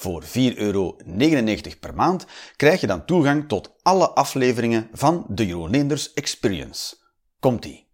Voor 0.00 0.22
4,99 0.22 0.30
euro 0.56 0.96
per 1.80 1.94
maand 1.94 2.26
krijg 2.56 2.80
je 2.80 2.86
dan 2.86 3.04
toegang 3.04 3.48
tot 3.48 3.72
alle 3.82 4.10
afleveringen 4.10 4.88
van 4.92 5.24
de 5.28 5.46
Jeroen 5.46 5.70
Leenders 5.70 6.12
Experience. 6.12 6.96
Komt-ie! 7.40 7.86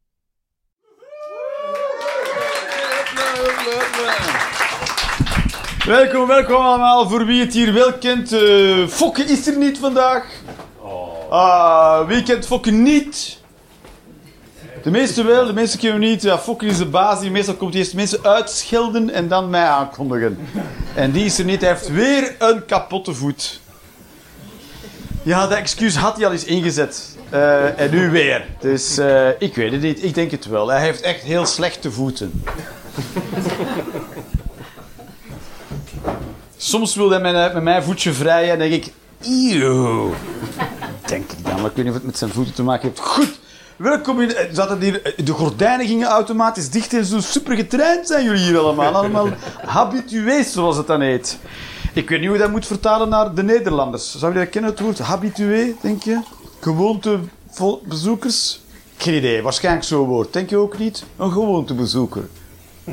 Welkom, 5.87 6.27
welkom 6.27 6.55
allemaal. 6.55 7.09
Voor 7.09 7.27
wie 7.27 7.41
het 7.41 7.53
hier 7.53 7.73
wel 7.73 7.93
kent, 7.93 8.33
uh, 8.33 8.89
Fokke 8.89 9.23
is 9.23 9.47
er 9.47 9.59
niet 9.59 9.79
vandaag. 9.79 10.27
Ah, 11.31 12.07
wie 12.09 12.23
kent 12.23 12.47
Fokke 12.47 12.71
niet? 12.71 13.39
De 14.85 14.91
meeste 14.91 15.23
wel, 15.23 15.47
de 15.47 15.53
meeste 15.53 15.79
kennen 15.79 16.01
we 16.01 16.07
niet. 16.07 16.23
Ja, 16.23 16.39
Fokke 16.39 16.67
is 16.67 16.79
de 16.79 16.87
baas. 16.87 17.21
Die 17.21 17.31
meestal 17.31 17.55
komt 17.55 17.75
eerst 17.75 17.95
mensen 17.95 18.25
uitschelden 18.25 19.11
en 19.11 19.29
dan 19.29 19.51
mij 19.51 19.65
aankondigen. 19.65 20.39
En 20.95 21.11
die 21.11 21.25
is 21.25 21.39
er 21.39 21.45
niet. 21.45 21.61
Hij 21.61 21.71
heeft 21.71 21.89
weer 21.89 22.35
een 22.39 22.65
kapotte 22.65 23.15
voet. 23.15 23.61
Ja, 25.23 25.47
dat 25.47 25.59
excuus 25.59 25.97
had 25.97 26.17
hij 26.17 26.27
al 26.27 26.33
eens 26.33 26.45
ingezet. 26.45 27.17
Uh, 27.33 27.81
en 27.81 27.91
nu 27.91 28.11
weer. 28.11 28.47
Dus 28.61 28.99
uh, 28.99 29.29
ik 29.39 29.55
weet 29.55 29.73
het 29.73 29.81
niet. 29.81 30.05
Ik 30.05 30.15
denk 30.15 30.31
het 30.31 30.47
wel. 30.47 30.69
Hij 30.69 30.81
heeft 30.81 31.01
echt 31.01 31.23
heel 31.23 31.47
slechte 31.47 31.91
voeten. 31.91 32.45
Soms 36.57 36.95
wil 36.95 37.11
hij 37.11 37.21
met, 37.21 37.55
met 37.55 37.63
mijn 37.63 37.83
voetje 37.83 38.13
vrijen 38.13 38.53
en 38.53 38.59
denk 38.59 38.73
ik... 38.73 38.93
Eeuw. 39.23 40.15
Denk 41.07 41.33
ik 41.33 41.45
dan. 41.45 41.61
Maar 41.61 41.71
ik 41.71 41.77
weet 41.77 41.85
niet 41.85 41.89
of 41.89 41.95
het 41.95 42.05
met 42.07 42.19
zijn 42.19 42.31
voeten 42.31 42.55
te 42.55 42.63
maken 42.63 42.89
heeft. 42.89 43.01
Goed. 43.01 43.43
Welkom 43.77 44.21
in... 44.21 44.33
Zaten 44.53 44.81
hier, 44.81 45.15
de 45.25 45.33
gordijnen 45.33 45.87
gingen 45.87 46.09
automatisch 46.09 46.71
dicht 46.71 46.95
en 46.95 47.05
zo 47.05 47.21
super 47.21 47.57
getraind 47.57 48.07
zijn 48.07 48.25
jullie 48.25 48.45
hier 48.45 48.59
allemaal. 48.59 48.95
Allemaal 48.95 49.29
habitués, 49.67 50.53
zoals 50.53 50.77
het 50.77 50.87
dan 50.87 51.01
heet. 51.01 51.39
Ik 51.93 52.09
weet 52.09 52.19
niet 52.19 52.29
hoe 52.29 52.37
je 52.37 52.43
dat 52.43 52.53
moet 52.53 52.67
vertalen 52.67 53.09
naar 53.09 53.35
de 53.35 53.43
Nederlanders. 53.43 54.19
Zou 54.19 54.33
je 54.33 54.39
dat 54.39 54.49
kennen, 54.49 54.71
het 54.71 54.81
woord 54.81 54.99
habitué, 54.99 55.75
denk 55.81 56.03
je? 56.03 56.21
Gewoontebezoekers? 56.61 58.61
Geen 58.97 59.15
idee, 59.15 59.43
waarschijnlijk 59.43 59.85
zo'n 59.85 60.07
woord. 60.07 60.33
Denk 60.33 60.51
je 60.51 60.57
ook 60.57 60.79
niet? 60.79 61.05
Een 61.17 61.33
gewoontebezoeker. 61.33 62.29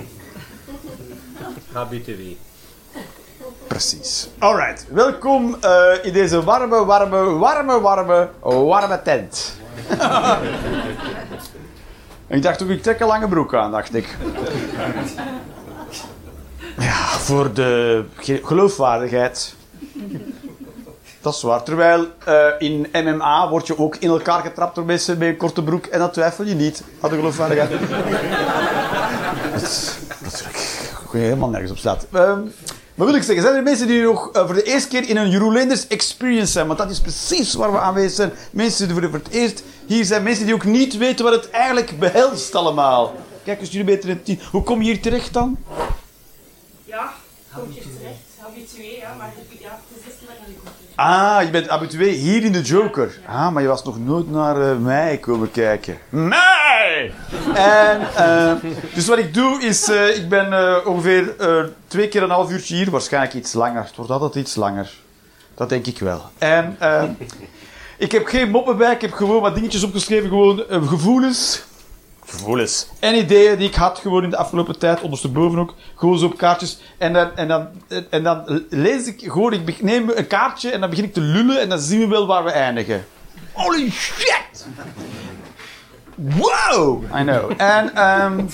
Habitué. 1.72 2.36
Precies. 3.68 4.30
Alright, 4.38 4.86
welkom 4.90 5.56
uh, 5.64 5.92
in 6.02 6.14
deze 6.14 6.44
warme, 6.44 6.86
warme, 6.86 7.24
warme, 7.24 7.80
warme, 7.80 8.30
warme 8.42 9.02
tent. 9.02 9.60
Ik 12.28 12.42
dacht 12.42 12.64
ook, 12.64 12.70
ik 12.70 12.84
trek 12.84 13.00
een 13.00 13.08
lange 13.08 13.28
broek 13.28 13.56
aan, 13.56 13.72
dacht 13.72 13.96
ik. 13.96 14.18
Ja, 16.78 17.04
voor 17.04 17.54
de 17.54 18.04
geloofwaardigheid. 18.22 19.56
Dat 21.22 21.34
is 21.34 21.42
waar. 21.42 21.64
Terwijl 21.64 22.08
uh, 22.28 22.46
in 22.58 22.88
MMA 22.94 23.50
word 23.50 23.68
je 23.68 23.78
ook 23.78 23.96
in 23.96 24.10
elkaar 24.10 24.42
getrapt 24.42 24.76
door 24.76 24.86
mensen 24.86 25.18
met 25.18 25.28
een 25.28 25.38
korte 25.38 25.64
broek 25.64 25.86
en 25.86 26.00
dat 26.00 26.14
twijfel 26.14 26.46
je 26.46 26.56
niet 26.56 26.84
aan 27.00 27.10
de 27.10 27.16
geloofwaardigheid. 27.16 27.70
dat, 29.54 29.98
natuurlijk 30.22 31.12
helemaal 31.12 31.50
nergens 31.50 31.72
op 31.72 31.78
staat. 31.78 32.08
Um, 32.14 32.54
maar 33.02 33.10
wil 33.10 33.20
ik 33.20 33.26
zeggen, 33.26 33.44
zijn 33.44 33.58
er 33.58 33.64
mensen 33.64 33.88
die 33.88 34.02
nog 34.02 34.30
uh, 34.36 34.46
voor 34.46 34.54
de 34.54 34.64
eerste 34.64 34.90
keer 34.90 35.10
in 35.10 35.18
een 35.18 35.30
Jeroen 35.30 35.54
Lenders 35.54 35.88
experience 35.88 36.52
zijn? 36.52 36.68
Want 36.68 36.80
dat 36.80 36.90
is 36.90 37.00
precies 37.00 37.54
waar 37.54 37.72
we 37.72 37.80
aanwezig 37.80 38.12
zijn. 38.12 38.32
Mensen 38.52 38.88
die 38.88 38.96
voor, 38.96 39.10
voor 39.10 39.20
het 39.24 39.30
eerst 39.30 39.64
hier 39.86 40.06
zijn. 40.06 40.24
Mensen 40.24 40.46
die 40.46 40.54
ook 40.54 40.64
niet 40.64 40.98
weten 40.98 41.26
wat 41.26 41.34
het 41.34 41.50
eigenlijk 41.50 42.00
behelst 42.00 42.56
allemaal. 42.56 43.16
Kijk 43.44 43.60
eens, 43.60 43.70
jullie 43.70 43.86
beter 43.86 44.10
het 44.10 44.26
team. 44.26 44.40
Hoe 44.52 44.64
kom 44.64 44.82
je 44.82 44.92
hier 44.92 45.02
terecht 45.02 45.34
dan? 45.34 45.58
Ja, 46.84 47.14
kom 47.56 47.74
je 47.74 47.82
terecht. 47.82 48.20
Habitué, 48.38 48.98
ja. 49.00 49.16
Maar 49.18 49.34
ja, 49.60 49.80
het 49.94 50.14
is 50.14 50.28
lang 50.28 50.38
aan 50.40 50.54
de 50.64 50.72
Ah, 50.96 51.44
je 51.44 51.50
bent 51.50 51.68
habitué 51.68 52.08
hier 52.10 52.44
in 52.44 52.52
de 52.52 52.62
Joker. 52.62 53.20
Ah, 53.26 53.52
maar 53.52 53.62
je 53.62 53.68
was 53.68 53.84
nog 53.84 54.00
nooit 54.00 54.32
naar 54.32 54.58
uh, 54.58 54.78
mij 54.78 55.18
komen 55.18 55.52
kijken. 55.52 55.98
En, 57.54 58.02
uh, 58.20 58.54
dus 58.94 59.08
wat 59.08 59.18
ik 59.18 59.34
doe 59.34 59.62
is, 59.62 59.90
uh, 59.90 60.16
ik 60.16 60.30
ben 60.30 60.48
ongeveer 60.86 61.36
twee 61.88 62.08
keer 62.08 62.24
een 62.24 62.30
half 62.30 62.52
uurtje 62.52 62.76
hier. 62.76 62.92
Waarschijnlijk 62.92 63.34
iets 63.34 63.54
langer. 63.54 63.84
Het 63.84 63.96
wordt 63.96 64.12
altijd 64.12 64.36
iets 64.36 64.56
langer. 64.56 64.92
Dat 65.56 65.70
denk 65.70 65.86
ik 65.86 66.00
wel. 66.00 66.22
En 66.38 66.78
ik 67.98 68.12
heb 68.12 68.26
geen 68.26 68.50
moppen 68.50 68.78
bij. 68.78 68.94
Ik 68.94 69.02
heb 69.02 69.14
gewoon 69.14 69.42
wat 69.42 69.56
dingetjes 69.56 69.84
opgeschreven. 69.84 70.30
Gewoon 70.30 70.64
gevoelens 70.70 71.64
gevoelens 72.32 72.88
en 73.00 73.16
ideeën 73.16 73.58
die 73.58 73.68
ik 73.68 73.76
had 73.76 74.00
gewoon 74.00 74.24
in 74.24 74.30
de 74.30 74.38
afgelopen 74.38 74.80
tijd, 74.80 75.02
ondersteboven 75.02 75.60
ook, 75.60 75.76
gewoon 75.96 76.20
zo 76.20 76.26
op 76.26 76.38
kaartjes. 76.38 76.80
En 76.98 77.14
dan, 77.14 77.36
en 77.36 77.48
dan, 77.48 77.68
en 78.10 78.24
dan 78.24 78.66
lees 78.70 79.08
ik 79.08 79.22
gewoon, 79.32 79.54
ik 79.54 79.82
neem 79.82 80.10
een 80.16 80.28
kaartje 80.28 80.72
en 80.72 80.80
dan 80.80 80.90
begin 80.90 81.06
ik 81.06 81.14
te 81.14 81.22
lullen 81.22 81.62
en 81.62 81.70
dan 81.70 81.80
zien 81.80 82.00
we 82.00 82.08
wel 82.08 82.28
waar 82.28 82.44
we 82.44 82.52
eindigen. 82.52 83.06
Holy 83.52 83.90
shit! 83.92 84.66
Wow! 86.22 87.04
I 87.04 87.24
know. 87.24 87.52
En, 87.58 88.10
um, 88.10 88.50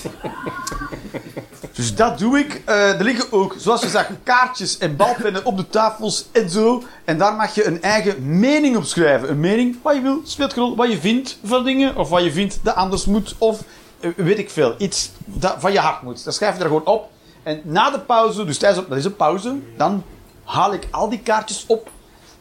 dus 1.72 1.94
dat 1.94 2.18
doe 2.18 2.38
ik. 2.38 2.62
Uh, 2.68 2.98
er 2.98 3.04
liggen 3.04 3.32
ook, 3.32 3.54
zoals 3.58 3.82
je 3.82 3.88
zag, 3.88 4.10
kaartjes 4.22 4.78
en 4.78 4.96
balpennen 4.96 5.44
op 5.44 5.56
de 5.56 5.68
tafels 5.68 6.26
en 6.32 6.50
zo. 6.50 6.82
En 7.04 7.18
daar 7.18 7.34
mag 7.34 7.54
je 7.54 7.66
een 7.66 7.82
eigen 7.82 8.38
mening 8.38 8.76
op 8.76 8.84
schrijven. 8.84 9.30
Een 9.30 9.40
mening, 9.40 9.76
wat 9.82 9.94
je 9.94 10.00
wil, 10.00 10.20
speelt 10.24 10.54
rol. 10.54 10.76
Wat 10.76 10.90
je 10.90 10.98
vindt 10.98 11.38
van 11.44 11.64
dingen, 11.64 11.96
of 11.96 12.08
wat 12.08 12.24
je 12.24 12.32
vindt 12.32 12.58
dat 12.62 12.74
anders 12.74 13.04
moet, 13.04 13.34
of 13.38 13.62
uh, 14.00 14.10
weet 14.16 14.38
ik 14.38 14.50
veel. 14.50 14.74
Iets 14.78 15.10
dat 15.24 15.54
van 15.58 15.72
je 15.72 15.78
hart 15.78 16.02
moet. 16.02 16.24
Dan 16.24 16.32
schrijf 16.32 16.56
je 16.56 16.60
er 16.62 16.66
gewoon 16.66 16.86
op. 16.86 17.10
En 17.42 17.60
na 17.64 17.90
de 17.90 18.00
pauze, 18.00 18.44
dus 18.44 18.58
tijdens, 18.58 18.88
dat 18.88 18.98
is 18.98 19.04
een 19.04 19.16
pauze, 19.16 19.56
dan 19.76 20.04
haal 20.44 20.72
ik 20.72 20.88
al 20.90 21.08
die 21.08 21.20
kaartjes 21.20 21.64
op. 21.66 21.90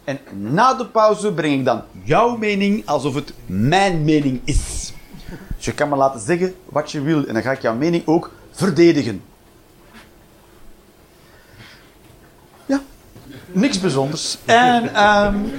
En 0.03 0.19
na 0.31 0.73
de 0.73 0.85
pauze 0.85 1.33
breng 1.33 1.53
ik 1.53 1.65
dan 1.65 1.81
jouw 2.03 2.37
mening 2.37 2.85
alsof 2.85 3.15
het 3.15 3.33
mijn 3.45 4.03
mening 4.03 4.41
is. 4.43 4.86
Dus 5.57 5.65
je 5.65 5.73
kan 5.73 5.89
me 5.89 5.95
laten 5.95 6.19
zeggen 6.19 6.55
wat 6.65 6.91
je 6.91 7.01
wil 7.01 7.25
en 7.25 7.33
dan 7.33 7.43
ga 7.43 7.51
ik 7.51 7.61
jouw 7.61 7.75
mening 7.75 8.07
ook 8.07 8.31
verdedigen. 8.51 9.23
Ja, 12.65 12.81
niks 13.51 13.79
bijzonders. 13.79 14.37
En 14.45 15.03
um, 15.07 15.51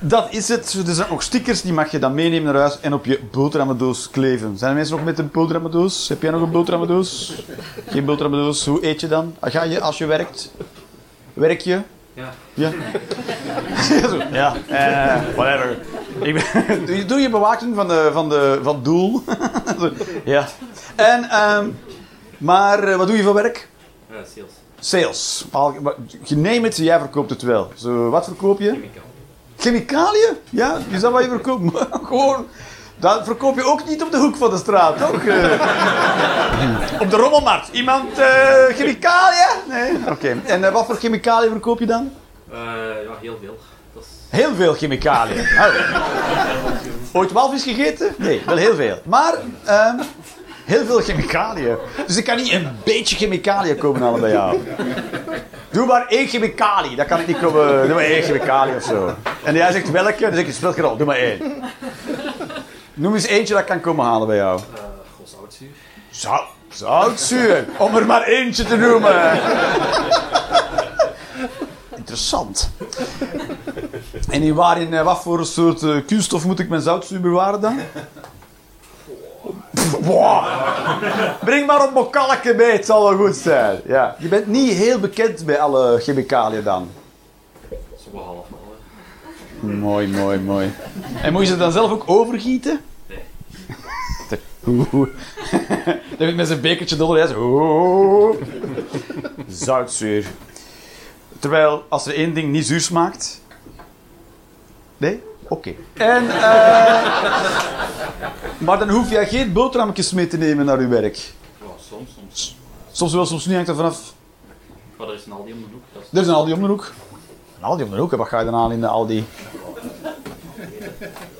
dat 0.00 0.32
is 0.32 0.48
het. 0.48 0.72
Er 0.86 0.94
zijn 0.94 1.08
nog 1.10 1.22
stickers, 1.22 1.62
die 1.62 1.72
mag 1.72 1.90
je 1.90 1.98
dan 1.98 2.14
meenemen 2.14 2.52
naar 2.52 2.60
huis 2.60 2.80
en 2.80 2.92
op 2.92 3.04
je 3.04 3.20
boterhammendoos 3.30 4.10
kleven. 4.10 4.58
Zijn 4.58 4.70
er 4.70 4.76
mensen 4.76 4.96
nog 4.96 5.04
met 5.04 5.18
een 5.18 5.30
boterhammendoos? 5.30 6.08
Heb 6.08 6.22
jij 6.22 6.30
nog 6.30 6.42
een 6.42 6.50
boterhammendoos? 6.50 7.42
Geen 7.86 8.04
boterhammendoos. 8.04 8.66
Hoe 8.66 8.86
eet 8.86 9.00
je 9.00 9.08
dan? 9.08 9.34
Ga 9.40 9.62
je 9.62 9.80
als 9.80 9.98
je 9.98 10.06
werkt? 10.06 10.52
Werk 11.32 11.60
je? 11.60 11.80
Ja. 12.20 12.32
Ja? 12.54 12.72
ja, 14.40 14.54
uh, 14.70 15.36
whatever. 15.36 15.78
Ik 16.20 16.34
ben, 16.34 17.06
doe 17.08 17.20
je 17.20 17.30
bewaking 17.30 17.74
van, 17.74 17.88
de, 17.88 18.10
van, 18.12 18.28
de, 18.28 18.58
van 18.62 18.74
het 18.74 18.84
doel? 18.84 19.22
ja. 20.24 20.48
En, 20.96 21.40
um, 21.56 21.78
maar 22.38 22.88
uh, 22.88 22.96
wat 22.96 23.06
doe 23.06 23.16
je 23.16 23.22
voor 23.22 23.34
werk? 23.34 23.68
Uh, 24.10 24.16
sales. 24.16 24.50
Sales. 24.80 25.44
Al, 25.50 25.74
je 26.24 26.36
neemt 26.36 26.64
het, 26.64 26.76
jij 26.76 26.98
verkoopt 26.98 27.30
het 27.30 27.42
wel. 27.42 27.72
Zo, 27.74 28.10
wat 28.10 28.24
verkoop 28.24 28.60
je? 28.60 28.70
Chemical. 28.70 29.02
Chemicaliën? 29.56 30.36
Ja, 30.50 30.78
is 30.90 31.00
dat 31.00 31.12
wat 31.12 31.22
je 31.22 31.28
verkoopt? 31.28 31.86
Gewoon... 32.04 32.46
Dat 33.00 33.24
verkoop 33.24 33.56
je 33.56 33.64
ook 33.64 33.88
niet 33.88 34.02
op 34.02 34.10
de 34.10 34.18
hoek 34.18 34.36
van 34.36 34.50
de 34.50 34.56
straat, 34.56 34.98
toch? 34.98 35.10
op 37.00 37.10
de 37.10 37.16
rommelmarkt. 37.16 37.68
Iemand 37.72 38.18
uh, 38.18 38.26
chemicaliën? 38.68 39.56
Nee? 39.68 39.92
Oké. 40.00 40.10
Okay. 40.10 40.40
En 40.44 40.60
uh, 40.60 40.68
wat 40.68 40.86
voor 40.86 40.96
chemicaliën 40.96 41.50
verkoop 41.50 41.78
je 41.78 41.86
dan? 41.86 42.12
Uh, 42.52 42.56
ja, 42.58 43.12
heel 43.20 43.38
veel. 43.40 43.58
Dat 43.94 44.02
is... 44.02 44.08
Heel 44.38 44.54
veel 44.54 44.74
chemicaliën. 44.74 45.46
Oh. 47.12 47.20
Ooit 47.20 47.32
walvis 47.32 47.62
gegeten? 47.62 48.14
Nee, 48.18 48.42
wel 48.46 48.56
heel 48.56 48.74
veel. 48.74 48.98
Maar 49.04 49.34
ehm, 49.64 49.96
heel 50.64 50.84
veel 50.84 51.00
chemicaliën. 51.00 51.76
Dus 52.06 52.16
ik 52.16 52.24
kan 52.24 52.36
niet 52.36 52.52
een 52.52 52.68
beetje 52.84 53.16
chemicaliën 53.16 53.76
komen 53.76 54.00
halen 54.02 54.20
bij 54.20 54.30
jou. 54.30 54.58
Doe 55.70 55.86
maar 55.86 56.06
één 56.06 56.28
chemicalië. 56.28 56.96
Dat 56.96 57.06
kan 57.06 57.20
ik 57.20 57.26
niet 57.26 57.38
komen. 57.38 57.86
Doe 57.86 57.94
maar 57.94 58.04
één 58.04 58.22
chemicalië 58.22 58.74
of 58.76 58.82
zo. 58.82 59.14
En 59.42 59.54
jij 59.54 59.72
zegt 59.72 59.90
welke? 59.90 60.20
Dan 60.20 60.34
zeg 60.34 60.46
ik, 60.46 60.52
speel 60.52 60.72
geen 60.72 60.84
rol. 60.84 60.96
Doe 60.96 61.06
maar 61.06 61.16
één. 61.16 61.62
Noem 63.00 63.14
eens 63.14 63.26
eentje 63.26 63.54
dat 63.54 63.64
kan 63.64 63.80
komen 63.80 64.04
halen 64.04 64.26
bij 64.26 64.36
jou. 64.36 64.60
Uh, 64.60 64.64
goh, 65.16 65.26
zoutzuur. 65.26 65.68
Zout, 66.10 66.46
zoutzuur. 66.68 67.68
Om 67.78 67.96
er 67.96 68.06
maar 68.06 68.22
eentje 68.22 68.64
te 68.64 68.76
noemen. 68.76 69.40
Interessant. 71.96 72.70
En 74.28 74.42
in 74.42 74.54
waar 74.54 74.80
in 74.80 74.94
eh, 74.94 75.04
wat 75.04 75.22
voor 75.22 75.46
soort 75.46 75.82
eh, 75.82 75.96
kunststof 76.06 76.44
moet 76.44 76.58
ik 76.58 76.68
mijn 76.68 76.82
zoutzuur 76.82 77.20
bewaren 77.20 77.60
dan? 77.60 77.78
Pff, 79.74 79.96
wow. 80.00 80.44
Breng 81.44 81.66
maar 81.66 81.80
een 81.80 81.92
bokalken 81.92 82.56
mee, 82.56 82.72
het 82.72 82.86
zal 82.86 83.08
wel 83.08 83.26
goed 83.26 83.36
zijn. 83.36 83.80
Ja. 83.86 84.16
Je 84.18 84.28
bent 84.28 84.46
niet 84.46 84.72
heel 84.72 84.98
bekend 84.98 85.44
bij 85.44 85.60
alle 85.60 86.00
chemicaliën 86.00 86.62
dan. 86.62 86.90
Zo 87.96 88.18
half. 88.18 88.46
Mooi, 89.60 90.08
mooi, 90.08 90.38
mooi. 90.38 90.74
En 91.22 91.32
moet 91.32 91.42
je 91.42 91.48
ze 91.48 91.56
dan 91.56 91.72
zelf 91.72 91.90
ook 91.90 92.02
overgieten? 92.06 92.80
Dan 96.18 96.34
met 96.34 96.46
zijn 96.46 96.60
bekertje 96.60 96.96
door. 96.96 97.26
Zo. 97.26 98.38
Zoutzuur. 99.48 100.26
Terwijl, 101.38 101.84
als 101.88 102.06
er 102.06 102.14
één 102.14 102.34
ding 102.34 102.52
niet 102.52 102.66
zuur 102.66 102.80
smaakt... 102.80 103.40
Nee? 104.96 105.22
Oké. 105.48 105.74
En, 105.92 106.30
eh... 106.30 106.42
maar 108.58 108.78
dan 108.78 108.88
hoef 108.88 109.10
je 109.10 109.26
geen 109.26 109.52
boterhammetjes 109.52 110.12
mee 110.12 110.26
te 110.26 110.36
nemen 110.36 110.64
naar 110.64 110.80
je 110.80 110.86
werk. 110.86 111.16
Ja, 111.16 111.66
soms, 111.88 112.10
soms. 112.14 112.56
Soms 112.92 113.12
wel, 113.12 113.26
soms 113.26 113.46
niet, 113.46 113.54
hangt 113.54 113.68
er 113.68 113.76
vanaf. 113.76 114.12
Maar 114.96 115.08
er 115.08 115.14
is 115.14 115.26
een 115.26 115.32
Aldi 115.32 115.52
om 115.52 115.58
de 115.58 115.66
hoek. 115.72 115.82
Dat 115.92 116.02
is 116.02 116.08
Er 116.12 116.20
is 116.20 116.26
een 116.26 116.34
Aldi 116.34 116.52
om 116.52 116.60
de 116.60 116.66
hoek. 116.66 116.92
Een 117.58 117.64
Aldi 117.64 117.82
om 117.82 117.90
de 117.90 117.96
hoek, 117.96 118.12
en 118.12 118.18
wat 118.18 118.28
ga 118.28 118.38
je 118.38 118.44
dan 118.44 118.54
aan 118.54 118.72
in 118.72 118.80
de 118.80 118.86
Aldi? 118.86 119.24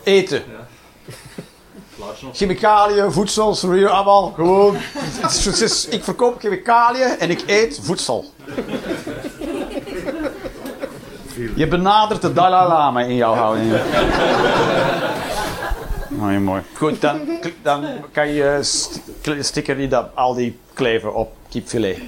Eten. 0.02 0.42
Nog. 2.22 2.36
Chemicaliën, 2.36 3.12
voedsel, 3.12 3.54
sorry, 3.54 3.84
allemaal. 3.84 4.32
Gewoon. 4.34 4.76
Ik 5.90 6.04
verkoop 6.04 6.40
chemicaliën 6.40 7.18
en 7.18 7.30
ik 7.30 7.42
eet 7.46 7.80
voedsel. 7.82 8.24
Je 11.54 11.66
benadert 11.68 12.22
de 12.22 12.32
Dalai 12.32 12.68
Lama 12.68 13.00
in 13.00 13.14
jouw 13.14 13.34
houding. 13.34 13.72
Mooi, 16.08 16.38
mooi. 16.38 16.62
Goed, 16.74 17.00
dan, 17.00 17.20
dan 17.62 17.84
kan 18.12 18.28
je 18.28 18.58
st- 18.62 19.00
sticker 19.40 19.76
die 19.76 19.88
dat 19.88 20.06
al 20.14 20.34
die 20.34 20.58
kleven 20.74 21.14
op 21.14 21.32
kipfilet. 21.48 21.98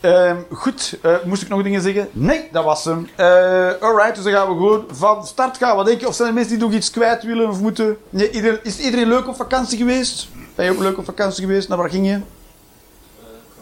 Ehm, 0.00 0.36
goed, 0.52 0.98
eh, 1.02 1.14
moest 1.24 1.42
ik 1.42 1.48
nog 1.48 1.62
dingen 1.62 1.82
zeggen? 1.82 2.08
Nee, 2.12 2.48
dat 2.52 2.64
was 2.64 2.84
hem. 2.84 3.08
Eh 3.16 3.70
alright, 3.80 4.14
dus 4.14 4.24
dan 4.24 4.32
gaan 4.32 4.48
we 4.48 4.54
gewoon 4.54 4.84
van 4.90 5.26
start 5.26 5.56
gaan. 5.56 5.76
Wat 5.76 5.86
denk 5.86 6.00
je? 6.00 6.08
Of 6.08 6.14
zijn 6.14 6.28
er 6.28 6.34
mensen 6.34 6.58
die 6.58 6.66
nog 6.66 6.74
iets 6.74 6.90
kwijt 6.90 7.22
willen 7.22 7.48
of 7.48 7.60
moeten? 7.60 7.96
Nee, 8.10 8.30
is 8.62 8.78
iedereen 8.78 9.08
leuk 9.08 9.28
op 9.28 9.36
vakantie 9.36 9.78
geweest? 9.78 10.28
Ben 10.54 10.64
je 10.64 10.70
ook 10.70 10.78
leuk 10.78 10.98
op 10.98 11.04
vakantie 11.04 11.44
geweest? 11.44 11.68
Naar 11.68 11.78
waar 11.78 11.90
ging 11.90 12.06
je? 12.06 12.20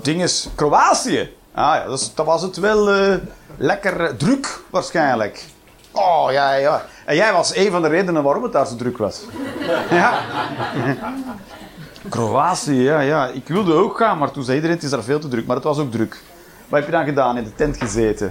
Dinges, 0.02 0.49
Kroatië. 0.55 1.31
Ah 1.55 1.75
ja, 1.75 1.85
dat 2.14 2.26
was 2.26 2.43
het 2.43 2.56
wel 2.56 2.91
eh, 2.91 3.14
lekker 3.56 4.17
druk 4.17 4.61
waarschijnlijk. 4.70 5.44
Oh 5.93 6.29
ja, 6.31 6.55
ja. 6.55 6.84
En 7.05 7.17
jij 7.17 7.32
was 7.32 7.56
een 7.56 7.70
van 7.70 7.82
de 7.82 7.88
redenen 7.88 8.23
waarom 8.23 8.43
het 8.43 8.52
daar 8.52 8.67
zo 8.67 8.76
druk 8.76 8.99
was. 8.99 9.20
ja. 9.91 10.20
Kroatië, 12.08 12.82
ja, 12.82 13.00
ja. 13.00 13.28
Ik 13.28 13.49
wilde 13.49 13.72
ook 13.72 13.96
gaan, 13.96 14.19
maar 14.19 14.31
toen 14.31 14.44
zei 14.44 14.56
iedereen, 14.56 14.76
het 14.76 14.84
is 14.84 14.90
daar 14.90 15.02
veel 15.02 15.19
te 15.19 15.28
druk. 15.28 15.46
Maar 15.46 15.56
het 15.56 15.64
was 15.64 15.78
ook 15.78 15.90
druk. 15.90 16.22
Wat 16.69 16.78
heb 16.78 16.88
je 16.88 16.94
dan 16.96 17.05
gedaan? 17.05 17.37
In 17.37 17.44
de 17.44 17.55
tent 17.55 17.76
gezeten? 17.76 18.26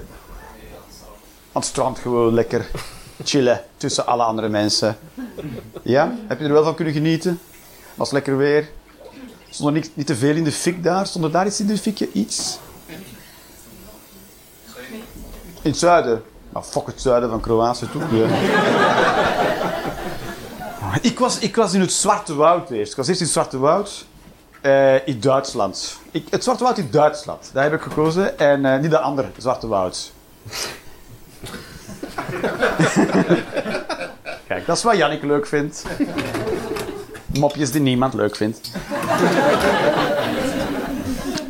Aan 1.51 1.61
het 1.61 1.65
strand 1.65 1.99
gewoon 1.99 2.33
lekker 2.33 2.69
chillen 3.23 3.61
tussen 3.77 4.05
alle 4.05 4.23
andere 4.23 4.49
mensen. 4.49 4.97
Ja? 5.81 6.15
Heb 6.27 6.39
je 6.39 6.45
er 6.45 6.53
wel 6.53 6.63
van 6.63 6.75
kunnen 6.75 6.93
genieten? 6.93 7.39
Was 7.95 8.11
lekker 8.11 8.37
weer? 8.37 8.69
Stond 9.49 9.75
er 9.75 9.89
niet, 9.93 10.07
te 10.07 10.15
veel 10.15 10.35
in 10.35 10.43
de 10.43 10.51
fik 10.51 10.83
daar? 10.83 11.07
Stond 11.07 11.33
daar 11.33 11.45
iets 11.45 11.59
in 11.59 11.67
de 11.67 11.77
fikje? 11.77 12.11
Iets? 12.11 12.59
In 15.61 15.73
het 15.73 15.77
zuiden? 15.77 16.23
Nou, 16.49 16.65
fuck 16.65 16.85
het 16.85 17.01
zuiden 17.01 17.29
van 17.29 17.39
Kroatië 17.39 17.87
toe. 17.91 18.01
Ja. 18.11 18.27
Ik 21.01 21.19
was, 21.19 21.39
ik 21.39 21.55
was 21.55 21.73
in 21.73 21.81
het 21.81 21.91
Zwarte 21.91 22.35
Woud 22.35 22.69
eerst. 22.69 22.91
Ik 22.91 22.97
was 22.97 23.07
eerst 23.07 23.19
in 23.19 23.25
het 23.25 23.35
Zwarte 23.35 23.59
Woud. 23.59 24.05
eh, 24.61 25.07
in 25.07 25.19
Duitsland. 25.19 25.99
Ik, 26.11 26.27
het 26.29 26.43
Zwarte 26.43 26.63
Woud 26.63 26.77
in 26.77 26.87
Duitsland. 26.91 27.49
Daar 27.53 27.63
heb 27.63 27.73
ik 27.73 27.81
gekozen. 27.81 28.39
En 28.39 28.65
eh, 28.65 28.79
niet 28.79 28.91
de 28.91 28.99
andere 28.99 29.27
Zwarte 29.37 29.67
Woud. 29.67 30.11
Kijk, 34.47 34.65
dat 34.65 34.77
is 34.77 34.83
wat 34.83 34.97
Jannik 34.97 35.23
leuk 35.23 35.47
vindt. 35.47 35.83
Mopjes 37.25 37.71
die 37.71 37.81
niemand 37.81 38.13
leuk 38.13 38.35
vindt. 38.35 38.71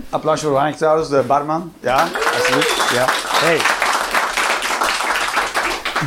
Applausje 0.09 0.45
voor 0.45 0.55
Jannik 0.55 0.75
trouwens, 0.75 1.09
de 1.09 1.23
barman. 1.27 1.73
Ja, 1.79 2.07
alsjeblieft. 2.37 2.89
Ja. 2.93 3.05
Hey. 3.09 3.76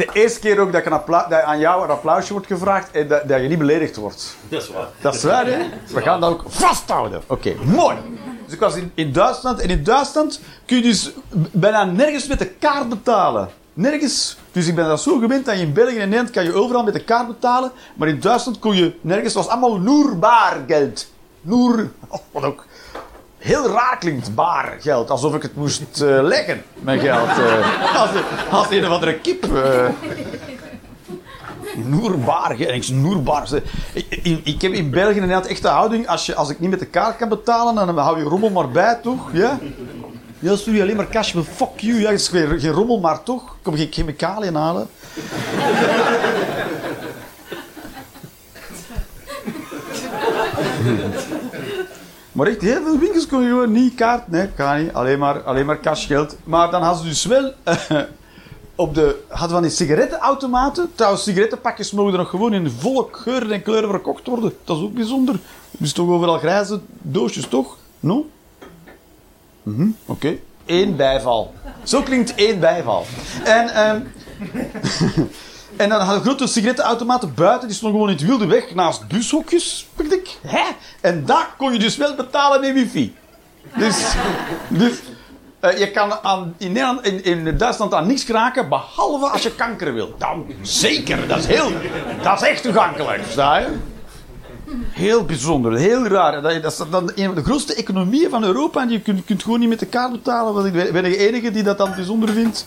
De 0.01 0.09
eerste 0.13 0.41
keer 0.41 0.59
ook 0.59 0.73
dat, 0.73 0.87
ik 0.87 0.93
een 0.93 1.01
dat 1.07 1.33
aan 1.33 1.59
jou 1.59 1.85
een 1.85 1.91
applausje 1.91 2.33
wordt 2.33 2.47
gevraagd 2.47 2.91
en 2.91 3.09
dat, 3.09 3.29
dat 3.29 3.41
je 3.41 3.49
niet 3.49 3.59
beledigd 3.59 3.97
wordt. 3.97 4.37
Dat 4.49 4.63
is 4.63 4.69
waar. 4.69 4.89
Dat 5.01 5.15
is 5.15 5.23
waar, 5.23 5.47
hè? 5.47 5.59
We 5.93 6.01
gaan 6.01 6.21
dat 6.21 6.31
ook 6.31 6.45
vasthouden. 6.47 7.23
Oké, 7.27 7.55
mooi. 7.65 7.97
Dus 8.45 8.55
ik 8.55 8.61
was 8.61 8.75
in, 8.75 8.93
in 8.95 9.13
Duitsland. 9.13 9.61
En 9.61 9.69
in 9.69 9.85
Duitsland 9.85 10.41
kun 10.67 10.77
je 10.77 10.83
dus 10.83 11.11
bijna 11.53 11.85
nergens 11.85 12.27
met 12.27 12.39
de 12.39 12.47
kaart 12.47 12.89
betalen. 12.89 13.49
Nergens. 13.73 14.37
Dus 14.53 14.67
ik 14.67 14.75
ben 14.75 14.87
dat 14.87 15.03
zo 15.03 15.19
gewend 15.19 15.45
dat 15.45 15.57
je 15.57 15.63
in 15.63 15.73
België 15.73 15.99
en 15.99 16.09
Nederland 16.09 16.31
kan 16.31 16.45
je 16.45 16.53
overal 16.53 16.85
met 16.85 16.95
de 16.95 17.05
kaart 17.05 17.27
betalen. 17.27 17.73
Maar 17.95 18.09
in 18.09 18.21
Duitsland 18.21 18.59
kon 18.59 18.77
je 18.77 18.95
nergens. 19.01 19.35
Het 19.35 19.45
was 19.45 19.53
allemaal 19.53 19.79
nur 19.79 20.19
baargeld. 20.19 21.07
Nur. 21.41 21.91
Oh, 22.09 22.19
wat 22.33 22.45
ook. 22.45 22.67
Heel 23.41 23.69
raar 23.69 23.97
klinkt 23.99 24.35
baar 24.35 24.77
geld. 24.81 25.11
Alsof 25.11 25.35
ik 25.35 25.43
het 25.43 25.57
moest 25.57 25.83
eh, 26.01 26.19
leggen, 26.23 26.63
mijn 26.81 27.01
geld. 27.01 27.29
eh. 27.29 27.97
als, 28.01 28.11
als 28.51 28.67
een 28.71 28.85
of 28.87 28.91
andere 28.93 29.15
kip. 29.15 29.45
eh. 29.57 29.87
Noerbaar, 31.85 32.55
hè. 32.59 32.65
ik 32.73 32.89
noerbaar. 32.89 33.49
Ik, 33.93 34.07
ik, 34.23 34.41
ik 34.45 34.63
heb 34.63 34.73
in 34.73 34.91
België 34.91 35.15
inderdaad 35.15 35.47
echt 35.47 35.63
de 35.63 35.69
houding, 35.69 36.09
als, 36.09 36.27
je, 36.27 36.35
als 36.35 36.51
ik 36.51 36.61
niet 36.61 36.71
met 36.71 36.79
de 36.79 36.87
kaart 36.87 37.17
kan 37.17 37.29
betalen, 37.29 37.75
dan 37.75 37.99
hou 37.99 38.19
je 38.19 38.25
rommel 38.25 38.51
maar 38.51 38.69
bij, 38.69 38.99
toch? 39.03 39.29
Ja? 39.33 39.59
Ja, 40.39 40.57
sorry, 40.57 40.81
alleen 40.81 40.97
maar 40.97 41.09
cash, 41.09 41.33
maar 41.33 41.45
fuck 41.45 41.69
you. 41.77 42.01
Ja, 42.01 42.11
is 42.11 42.29
geen, 42.29 42.61
geen 42.61 42.71
rommel, 42.73 43.01
maar 43.01 43.23
toch. 43.23 43.57
Kom 43.63 43.77
geen 43.77 43.89
chemicaliën 43.91 44.55
halen. 44.55 44.89
Maar 52.33 52.47
echt, 52.47 52.61
heel 52.61 52.83
veel 52.83 52.99
winkels 52.99 53.27
kon 53.27 53.43
je 53.43 53.49
gewoon 53.49 53.73
niet 53.73 53.95
kaart. 53.95 54.29
Nee, 54.29 54.49
kan 54.49 54.83
niet. 54.83 54.93
Alleen 54.93 55.19
maar, 55.19 55.43
alleen 55.43 55.67
maar 55.67 55.81
cashgeld. 55.81 56.37
Maar 56.45 56.71
dan 56.71 56.83
hadden 56.83 57.03
ze 57.03 57.09
dus 57.09 57.25
wel... 57.25 57.53
op 58.75 58.95
de, 58.95 59.23
hadden 59.29 59.51
van 59.51 59.63
die 59.63 59.71
sigarettenautomaten. 59.71 60.91
Trouwens, 60.95 61.23
sigarettenpakjes 61.23 61.93
mogen 61.93 62.13
er 62.13 62.19
nog 62.19 62.31
gewoon 62.31 62.55
in 62.55 62.71
volle 62.71 63.07
geuren 63.11 63.51
en 63.51 63.63
kleuren 63.63 63.91
verkocht 63.91 64.27
worden. 64.27 64.53
Dat 64.65 64.77
is 64.77 64.83
ook 64.83 64.95
bijzonder. 64.95 65.39
Dus 65.71 65.93
toch 65.93 66.09
overal 66.09 66.39
grijze 66.39 66.81
doosjes, 67.03 67.47
toch? 67.47 67.77
No? 68.01 68.27
Mhm, 69.63 69.89
Oké. 70.07 70.37
Eén 70.67 70.97
bijval. 70.97 71.55
Zo 71.83 72.03
klinkt 72.03 72.35
één 72.35 72.61
bijval. 72.61 73.05
En, 73.45 73.69
ehm, 73.69 74.01
en 75.81 75.89
dan 75.89 76.01
hadden 76.01 76.23
grote 76.23 76.47
sigarettenautomaten 76.47 77.35
buiten. 77.35 77.69
Die 77.69 77.77
stonden 77.77 78.01
gewoon 78.01 78.13
in 78.15 78.19
het 78.19 78.27
wilde 78.27 78.47
weg 78.47 78.75
naast 78.75 79.09
bushokjes. 79.09 79.87
Ik 79.97 80.39
hè? 80.47 80.63
En 81.01 81.25
daar 81.25 81.55
kon 81.57 81.73
je 81.73 81.79
dus 81.79 81.97
wel 81.97 82.15
betalen 82.15 82.61
met 82.61 82.73
wifi. 82.73 83.15
Dus, 83.77 84.15
dus 84.69 85.01
eh, 85.61 85.79
je 85.79 85.91
kan 85.91 86.13
aan, 86.23 86.55
in, 86.59 86.73
Nederland, 86.73 87.07
in, 87.07 87.47
in 87.47 87.57
Duitsland 87.57 87.95
aan 87.95 88.07
niks 88.07 88.25
kraken, 88.25 88.69
behalve 88.69 89.27
als 89.27 89.43
je 89.43 89.55
kanker 89.55 89.95
wil. 89.95 90.15
Dan 90.19 90.47
zeker, 90.63 91.29
dat 91.29 91.39
is, 91.39 91.47
heel, 91.47 91.73
dat 92.23 92.43
is 92.43 92.49
echt 92.49 92.63
toegankelijk, 92.63 93.23
versta 93.23 93.59
je? 93.59 93.69
Heel 94.91 95.25
bijzonder, 95.25 95.77
heel 95.77 96.07
raar. 96.07 96.43
Dat, 96.43 96.63
dat 96.63 96.73
is 96.73 96.91
dan 96.91 97.13
een 97.15 97.27
van 97.27 97.35
de 97.35 97.45
grootste 97.45 97.75
economieën 97.75 98.31
van 98.31 98.45
Europa 98.45 98.81
en 98.83 98.91
je 98.91 99.01
kunt, 99.01 99.25
kunt 99.25 99.43
gewoon 99.43 99.61
niet 99.61 99.69
met 99.69 99.79
de 99.79 99.87
kaart 99.87 100.13
betalen. 100.13 100.55
Want 100.55 100.67
ik 100.67 100.93
ben, 100.93 101.03
de 101.03 101.17
enige 101.17 101.51
die 101.51 101.63
dat 101.63 101.79
dan 101.79 101.95
bijzonder 101.95 102.29
vindt. 102.29 102.67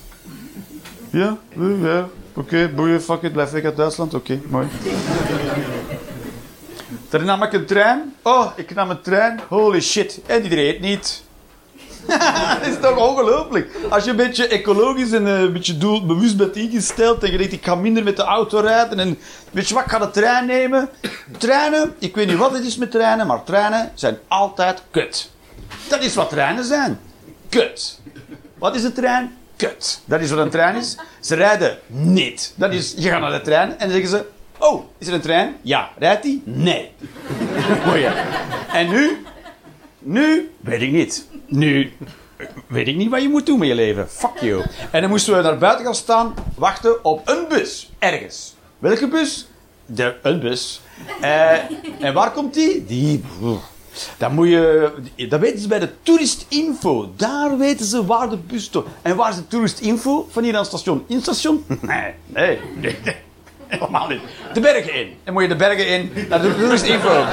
Ja, 1.10 1.38
ja. 1.82 2.08
Oké, 2.36 2.72
boeien, 2.76 3.02
fuck 3.02 3.22
it, 3.22 3.32
blijf 3.32 3.52
weg 3.52 3.64
uit 3.64 3.76
Duitsland. 3.76 4.14
Oké, 4.14 4.42
mooi. 4.48 4.68
Daarna 7.10 7.36
nam 7.36 7.44
ik 7.44 7.54
een 7.54 7.66
trein. 7.66 8.16
Oh, 8.22 8.52
ik 8.56 8.76
nam 8.76 8.90
een 8.90 9.02
trein. 9.02 9.40
Holy 9.48 9.82
shit. 9.82 10.20
En 10.26 10.42
die 10.42 10.56
reed 10.56 10.80
niet. 10.80 11.24
dat 12.60 12.68
is 12.68 12.80
toch 12.82 12.98
ongelooflijk. 13.10 13.76
Als 13.90 14.04
je 14.04 14.10
een 14.10 14.16
beetje 14.16 14.48
ecologisch 14.48 15.12
en 15.12 15.28
eh, 15.28 15.40
een 15.40 15.54
beetje 15.54 15.78
doelbewust 15.78 16.38
bent 16.38 16.56
ingesteld 16.56 17.24
en 17.24 17.32
je 17.32 17.38
denkt, 17.38 17.54
ik 17.54 17.66
ga 17.66 17.76
minder 17.76 18.04
met 18.04 18.16
de 18.16 18.24
auto 18.24 18.60
rijden 18.60 19.00
en 19.00 19.18
weet 19.52 19.68
je 19.68 19.74
wat, 19.74 19.92
ik 19.92 20.00
de 20.00 20.10
trein 20.10 20.46
nemen. 20.46 20.90
Treinen, 21.38 21.96
ik 22.00 22.16
weet 22.16 22.28
niet 22.28 22.38
wat 22.38 22.54
het 22.54 22.66
is 22.66 22.78
met 22.78 22.92
treinen, 22.92 23.28
maar 23.28 23.44
treinen 23.44 23.92
zijn 23.94 24.18
altijd 24.28 24.84
kut. 24.92 25.30
Dat 25.90 26.04
is 26.04 26.16
wat 26.16 26.30
treinen 26.30 26.64
zijn. 26.64 27.00
Kut. 27.50 28.00
Wat 28.58 28.76
is 28.76 28.84
een 28.84 28.94
trein? 28.94 29.38
Kut. 29.56 30.02
Dat 30.06 30.22
is 30.22 30.30
wat 30.30 30.40
een 30.40 30.50
trein 30.50 30.76
is. 30.76 30.98
Ze 31.20 31.36
rijden 31.36 31.78
niet. 31.88 32.54
Dat 32.56 32.74
is, 32.74 32.94
je 32.98 33.10
gaat 33.10 33.22
naar 33.22 33.32
de 33.32 33.42
trein 33.42 33.70
en 33.70 33.78
dan 33.78 33.90
zeggen 33.90 34.10
ze, 34.10 34.26
oh, 34.58 34.84
is 34.98 35.08
er 35.08 35.14
een 35.14 35.22
trein? 35.22 35.56
Ja. 35.62 35.90
Rijdt 35.98 36.24
die? 36.24 36.42
Nee. 36.46 36.92
Goeie. 37.88 38.10
En 38.74 38.90
nu? 38.90 39.26
Nu 40.00 40.52
weet 40.60 40.82
ik 40.82 40.92
niet. 40.92 41.28
Nu 41.48 41.92
weet 42.68 42.88
ik 42.88 42.96
niet 42.96 43.10
wat 43.10 43.22
je 43.22 43.30
moet 43.30 43.46
doen 43.46 43.60
met 43.60 43.68
je 43.68 43.76
leven. 43.76 44.10
Fuck 44.10 44.40
you. 44.40 44.64
En 44.92 45.02
dan 45.02 45.10
moesten 45.10 45.36
we 45.36 45.42
naar 45.42 45.58
buiten 45.58 45.86
gaan 45.86 45.96
staan, 45.96 46.34
wachten 46.56 47.06
op 47.06 47.30
een 47.30 47.46
bus. 47.50 47.92
Ergens. 48.00 48.56
Welke 48.80 49.08
bus? 49.08 49.48
De, 49.86 50.16
een 50.22 50.40
bus. 50.40 50.82
Eh, 51.22 51.52
en 52.00 52.14
waar 52.14 52.32
komt 52.32 52.54
die? 52.54 52.86
Die... 52.86 53.24
Dan 54.18 54.34
moet 54.34 54.48
je... 54.48 54.92
Dat 55.30 55.40
weten 55.40 55.60
ze 55.60 55.68
bij 55.68 55.80
de 55.80 55.90
toeristinfo. 56.04 57.12
Daar 57.16 57.58
weten 57.58 57.86
ze 57.86 58.06
waar 58.06 58.30
de 58.30 58.38
bus 58.38 58.64
staat. 58.64 58.84
En 59.02 59.16
waar 59.16 59.30
is 59.30 59.36
de 59.36 59.48
toeristinfo? 59.48 60.28
Van 60.32 60.44
hier 60.44 60.54
aan 60.54 60.60
het 60.60 60.68
station. 60.68 61.04
In 61.08 61.16
het 61.16 61.24
station? 61.24 61.66
Nee, 61.82 62.14
nee. 62.26 62.60
Helemaal 63.68 64.08
niet. 64.08 64.22
De 64.54 64.60
bergen 64.60 64.94
in. 64.94 65.08
Dan 65.24 65.34
moet 65.34 65.44
je 65.44 65.50
de 65.50 65.56
bergen 65.56 65.88
in 65.88 66.12
naar 66.30 66.42
de 66.42 66.56
toeristinfo. 66.56 67.26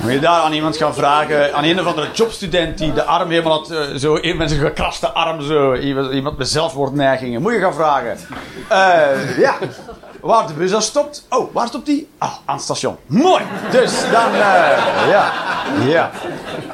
Moet 0.00 0.12
je 0.12 0.20
daar 0.20 0.40
aan 0.40 0.52
iemand 0.52 0.76
gaan 0.76 0.94
vragen, 0.94 1.54
aan 1.54 1.64
een 1.64 1.80
of 1.80 1.86
andere 1.86 2.08
jobstudent 2.12 2.78
die 2.78 2.92
de 2.92 3.04
arm 3.04 3.30
helemaal 3.30 3.58
had, 3.58 3.70
eh, 3.70 3.82
zo, 3.96 4.18
met 4.36 4.50
zijn 4.50 4.60
gekraste 4.60 5.08
arm, 5.10 5.42
zo, 5.42 5.74
iemand 5.74 6.38
met 6.38 6.48
zelfmoordneigingen. 6.48 7.42
Moet 7.42 7.52
je 7.52 7.58
gaan 7.58 7.74
vragen. 7.74 8.18
Eh, 8.68 9.38
ja, 9.38 9.54
waar 10.20 10.46
de 10.46 10.52
bus 10.52 10.70
dan 10.70 10.82
stopt. 10.82 11.26
Oh, 11.28 11.54
waar 11.54 11.68
stopt 11.68 11.86
die? 11.86 12.08
Ah, 12.18 12.32
aan 12.44 12.54
het 12.54 12.64
station. 12.64 12.96
Mooi. 13.06 13.42
Dus 13.70 14.00
dan, 14.10 14.32
eh, 14.32 15.08
ja, 15.08 15.32
ja. 15.86 16.10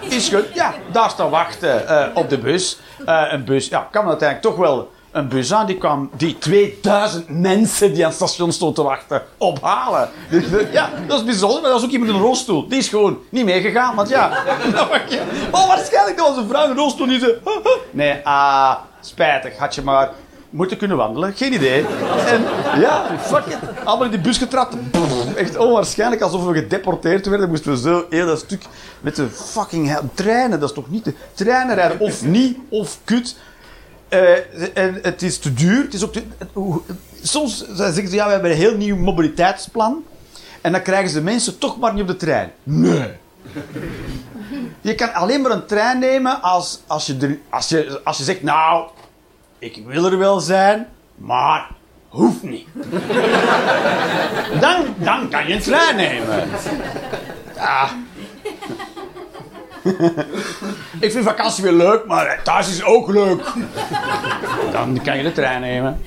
Is 0.00 0.28
goed. 0.28 0.54
Ja, 0.54 0.74
daar 0.92 1.10
staan 1.10 1.30
wachten 1.30 1.88
eh, 1.88 2.06
op 2.14 2.28
de 2.28 2.38
bus. 2.38 2.78
Eh, 3.06 3.22
een 3.28 3.44
bus, 3.44 3.68
ja, 3.68 3.88
kan 3.90 4.08
uiteindelijk 4.08 4.48
toch 4.48 4.56
wel 4.66 4.90
een 5.10 5.28
bus 5.28 5.52
aan. 5.52 5.66
Die 5.66 5.78
kwam 5.78 6.10
die 6.16 6.38
2000 6.38 7.28
mensen 7.28 7.94
die 7.94 8.02
aan 8.02 8.08
het 8.08 8.16
station 8.18 8.52
stonden 8.52 8.76
te 8.76 8.82
wachten 8.82 9.22
ophalen. 9.36 10.10
Dus, 10.30 10.44
ja, 10.72 10.90
dat 11.06 11.18
is 11.18 11.24
bijzonder. 11.24 11.60
Maar 11.60 11.70
dat 11.70 11.80
was 11.80 11.84
ook 11.84 11.94
iemand 11.94 12.10
in 12.10 12.16
een 12.16 12.22
rolstoel. 12.22 12.68
Die 12.68 12.78
is 12.78 12.88
gewoon 12.88 13.18
niet 13.28 13.44
meegegaan. 13.44 13.94
Want 13.94 14.08
ja, 14.08 14.30
oh, 15.50 15.68
waarschijnlijk 15.68 16.16
dat 16.16 16.28
was 16.28 16.36
een 16.36 16.48
vrouw 16.48 16.68
een 16.68 16.76
rolstoel 16.76 17.06
die 17.06 17.18
ze... 17.18 17.38
Nee, 17.90 18.20
ah, 18.24 18.74
spijtig. 19.00 19.56
Had 19.56 19.74
je 19.74 19.82
maar 19.82 20.10
moeten 20.56 20.76
kunnen 20.76 20.96
wandelen. 20.96 21.34
Geen 21.34 21.52
idee. 21.52 21.86
En 22.26 22.42
ja, 22.80 23.18
fuck 23.20 23.46
it. 23.46 23.58
Allemaal 23.84 24.04
in 24.04 24.10
die 24.10 24.20
bus 24.20 24.38
getrapt. 24.38 24.76
Echt 25.36 25.56
onwaarschijnlijk. 25.56 26.22
Alsof 26.22 26.44
we 26.44 26.54
gedeporteerd 26.54 27.26
werden. 27.26 27.48
Moesten 27.48 27.70
we 27.70 27.78
zo 27.78 28.06
heel 28.10 28.26
dat 28.26 28.38
stuk 28.38 28.62
met 29.00 29.16
de 29.16 29.28
fucking 29.28 29.98
treinen. 30.14 30.60
Dat 30.60 30.68
is 30.68 30.74
toch 30.74 30.90
niet 30.90 31.04
de 31.04 31.14
treinen 31.34 31.74
rijden. 31.74 32.00
Of 32.00 32.24
niet, 32.24 32.58
of 32.68 32.98
kut. 33.04 33.36
Eh, 34.08 34.76
en 34.76 34.98
het 35.02 35.22
is 35.22 35.38
te 35.38 35.54
duur. 35.54 35.82
Het 35.82 35.94
is 35.94 36.04
ook 36.04 36.14
soms 37.22 37.64
zeggen 37.72 38.08
ze, 38.08 38.14
ja, 38.14 38.26
we 38.26 38.32
hebben 38.32 38.50
een 38.50 38.56
heel 38.56 38.76
nieuw 38.76 38.96
mobiliteitsplan. 38.96 40.04
En 40.60 40.72
dan 40.72 40.82
krijgen 40.82 41.10
ze 41.10 41.22
mensen 41.22 41.58
toch 41.58 41.78
maar 41.78 41.92
niet 41.92 42.02
op 42.02 42.08
de 42.08 42.16
trein. 42.16 42.52
Nee. 42.62 43.08
Je 44.80 44.94
kan 44.94 45.12
alleen 45.14 45.40
maar 45.40 45.50
een 45.50 45.66
trein 45.66 45.98
nemen 45.98 46.42
als, 46.42 46.80
als, 46.86 47.06
je, 47.06 47.38
als, 47.50 47.68
je, 47.68 48.00
als 48.04 48.18
je 48.18 48.24
zegt, 48.24 48.42
nou, 48.42 48.88
ik 49.74 49.86
wil 49.86 50.04
er 50.04 50.18
wel 50.18 50.40
zijn, 50.40 50.88
maar 51.14 51.70
hoeft 52.08 52.42
niet. 52.42 52.68
Dan, 54.60 54.84
dan 54.96 55.28
kan 55.28 55.46
je 55.46 55.54
een 55.54 55.60
trein 55.60 55.96
nemen. 55.96 56.48
Ah. 57.58 57.90
Ik 61.00 61.12
vind 61.12 61.24
vakantie 61.24 61.62
weer 61.62 61.72
leuk, 61.72 62.06
maar 62.06 62.40
thuis 62.42 62.68
is 62.68 62.84
ook 62.84 63.08
leuk. 63.08 63.52
Dan 64.72 65.00
kan 65.02 65.16
je 65.16 65.22
de 65.22 65.32
trein 65.32 65.60
nemen. 65.60 66.02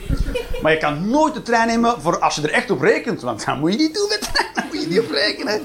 Maar 0.62 0.72
je 0.72 0.78
kan 0.78 1.10
nooit 1.10 1.34
de 1.34 1.42
trein 1.42 1.68
nemen 1.68 2.02
voor 2.02 2.20
als 2.20 2.36
je 2.36 2.42
er 2.42 2.52
echt 2.52 2.72
op 2.72 2.82
rekent. 2.82 3.22
Want 3.22 3.46
dan 3.46 3.60
moet 3.60 3.72
je 3.72 3.78
niet 3.78 3.94
doen 3.94 4.08
met 4.10 4.20
de 4.20 4.32
trein. 4.32 4.50
Dan 4.54 4.64
moet 4.72 4.82
je 4.82 4.88
niet 4.88 5.00
op 5.00 5.12
rekenen. 5.12 5.62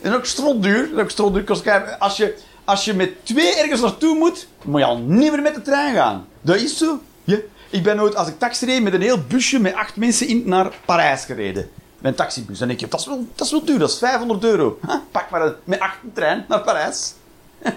En 0.00 0.14
ook 0.14 0.24
strotduur. 0.24 0.90
Ook 0.96 1.50
Als 1.98 2.16
je, 2.16 2.34
als 2.64 2.84
je 2.84 2.94
met 2.94 3.24
twee 3.24 3.56
ergens 3.56 3.80
naartoe 3.80 4.16
moet, 4.16 4.48
moet 4.64 4.80
je 4.80 4.86
al 4.86 4.98
niet 4.98 5.32
meer 5.32 5.42
met 5.42 5.54
de 5.54 5.62
trein 5.62 5.94
gaan. 5.94 6.26
Dat 6.40 6.56
is 6.56 6.76
zo. 6.76 7.00
Ja. 7.28 7.38
Ik 7.70 7.82
ben 7.82 7.96
nooit, 7.96 8.16
als 8.16 8.28
ik 8.28 8.38
taxi 8.38 8.66
reed, 8.66 8.82
met 8.82 8.92
een 8.92 9.00
heel 9.00 9.22
busje 9.28 9.58
met 9.58 9.74
acht 9.74 9.96
mensen 9.96 10.28
in 10.28 10.42
naar 10.44 10.72
Parijs 10.84 11.24
gereden. 11.24 11.70
Een 12.02 12.14
taxibus. 12.14 12.58
Dan 12.58 12.68
denk 12.68 12.80
je, 12.80 12.88
dat 12.88 13.00
is 13.00 13.06
wel, 13.06 13.26
dat 13.34 13.46
is 13.46 13.52
wel 13.52 13.64
duur. 13.64 13.78
Dat 13.78 13.90
is 13.90 13.98
500 13.98 14.44
euro. 14.44 14.78
Pak 15.10 15.30
maar 15.30 15.54
met 15.64 15.80
acht 15.80 15.96
een 16.02 16.12
trein 16.12 16.44
naar 16.48 16.60
Parijs. 16.60 17.14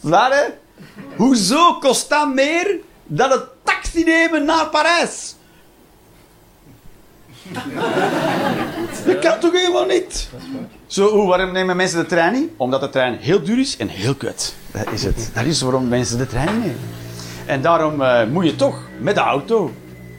Waar, 0.00 0.32
hè? 0.32 0.44
Hoezo 1.16 1.74
kost 1.78 2.08
dat 2.08 2.34
meer 2.34 2.76
dan 3.04 3.30
het 3.30 3.44
taxi 3.62 4.04
nemen 4.04 4.44
naar 4.44 4.66
Parijs? 4.66 5.34
Dat 9.06 9.18
kan 9.18 9.40
toch 9.40 9.52
helemaal 9.52 9.86
niet? 9.86 10.28
Zo, 10.86 11.08
hoe, 11.08 11.28
waarom 11.28 11.52
nemen 11.52 11.76
mensen 11.76 11.98
de 11.98 12.06
trein 12.06 12.32
niet? 12.32 12.50
Omdat 12.56 12.80
de 12.80 12.90
trein 12.90 13.18
heel 13.18 13.42
duur 13.42 13.58
is 13.58 13.76
en 13.76 13.88
heel 13.88 14.14
kut. 14.14 14.54
Dat 14.70 14.92
is 14.92 15.04
het. 15.04 15.30
Dat 15.34 15.44
is 15.44 15.60
waarom 15.60 15.88
mensen 15.88 16.18
de 16.18 16.26
trein 16.26 16.60
nemen. 16.60 16.80
En 17.46 17.62
daarom 17.62 18.02
eh, 18.02 18.26
moet 18.26 18.44
je 18.44 18.56
toch 18.56 18.78
met 19.00 19.14
de 19.14 19.20
auto. 19.20 19.70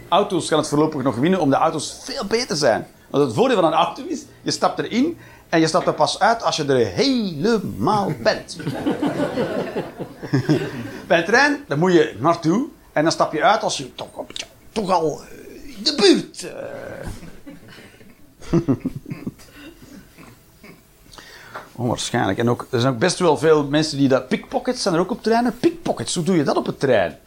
Auto's 0.09 0.47
gaan 0.47 0.57
het 0.57 0.67
voorlopig 0.67 1.03
nog 1.03 1.15
winnen, 1.15 1.39
omdat 1.39 1.59
auto's 1.59 1.99
veel 2.03 2.25
beter 2.25 2.55
zijn. 2.55 2.87
Want 3.09 3.23
het 3.23 3.33
voordeel 3.33 3.55
van 3.55 3.65
een 3.65 3.73
auto 3.73 4.03
is, 4.07 4.25
je 4.41 4.51
stapt 4.51 4.79
erin 4.79 5.17
en 5.49 5.59
je 5.59 5.67
stapt 5.67 5.87
er 5.87 5.93
pas 5.93 6.19
uit 6.19 6.43
als 6.43 6.55
je 6.55 6.65
er 6.65 6.85
helemaal 6.85 8.11
bent. 8.23 8.57
Bij 11.07 11.23
trein, 11.23 11.63
dan 11.67 11.79
moet 11.79 11.93
je 11.93 12.15
naartoe 12.19 12.67
en 12.93 13.03
dan 13.03 13.11
stap 13.11 13.33
je 13.33 13.43
uit 13.43 13.61
als 13.61 13.77
je 13.77 13.95
toch, 13.95 14.07
toch 14.71 14.91
al 14.91 15.21
eh, 15.21 15.77
in 15.77 15.83
de 15.83 15.95
buurt. 15.95 16.47
Onwaarschijnlijk. 21.75 22.37
En 22.37 22.49
ook, 22.49 22.67
er 22.69 22.79
zijn 22.79 22.93
ook 22.93 22.99
best 22.99 23.19
wel 23.19 23.37
veel 23.37 23.63
mensen 23.63 23.97
die 23.97 24.07
dat... 24.07 24.27
Pickpockets 24.27 24.81
zijn 24.81 24.93
er 24.93 24.99
ook 24.99 25.11
op 25.11 25.23
treinen. 25.23 25.57
Pickpockets, 25.59 26.15
hoe 26.15 26.23
doe 26.23 26.35
je 26.35 26.43
dat 26.43 26.57
op 26.57 26.67
een 26.67 26.77
trein? 26.77 27.17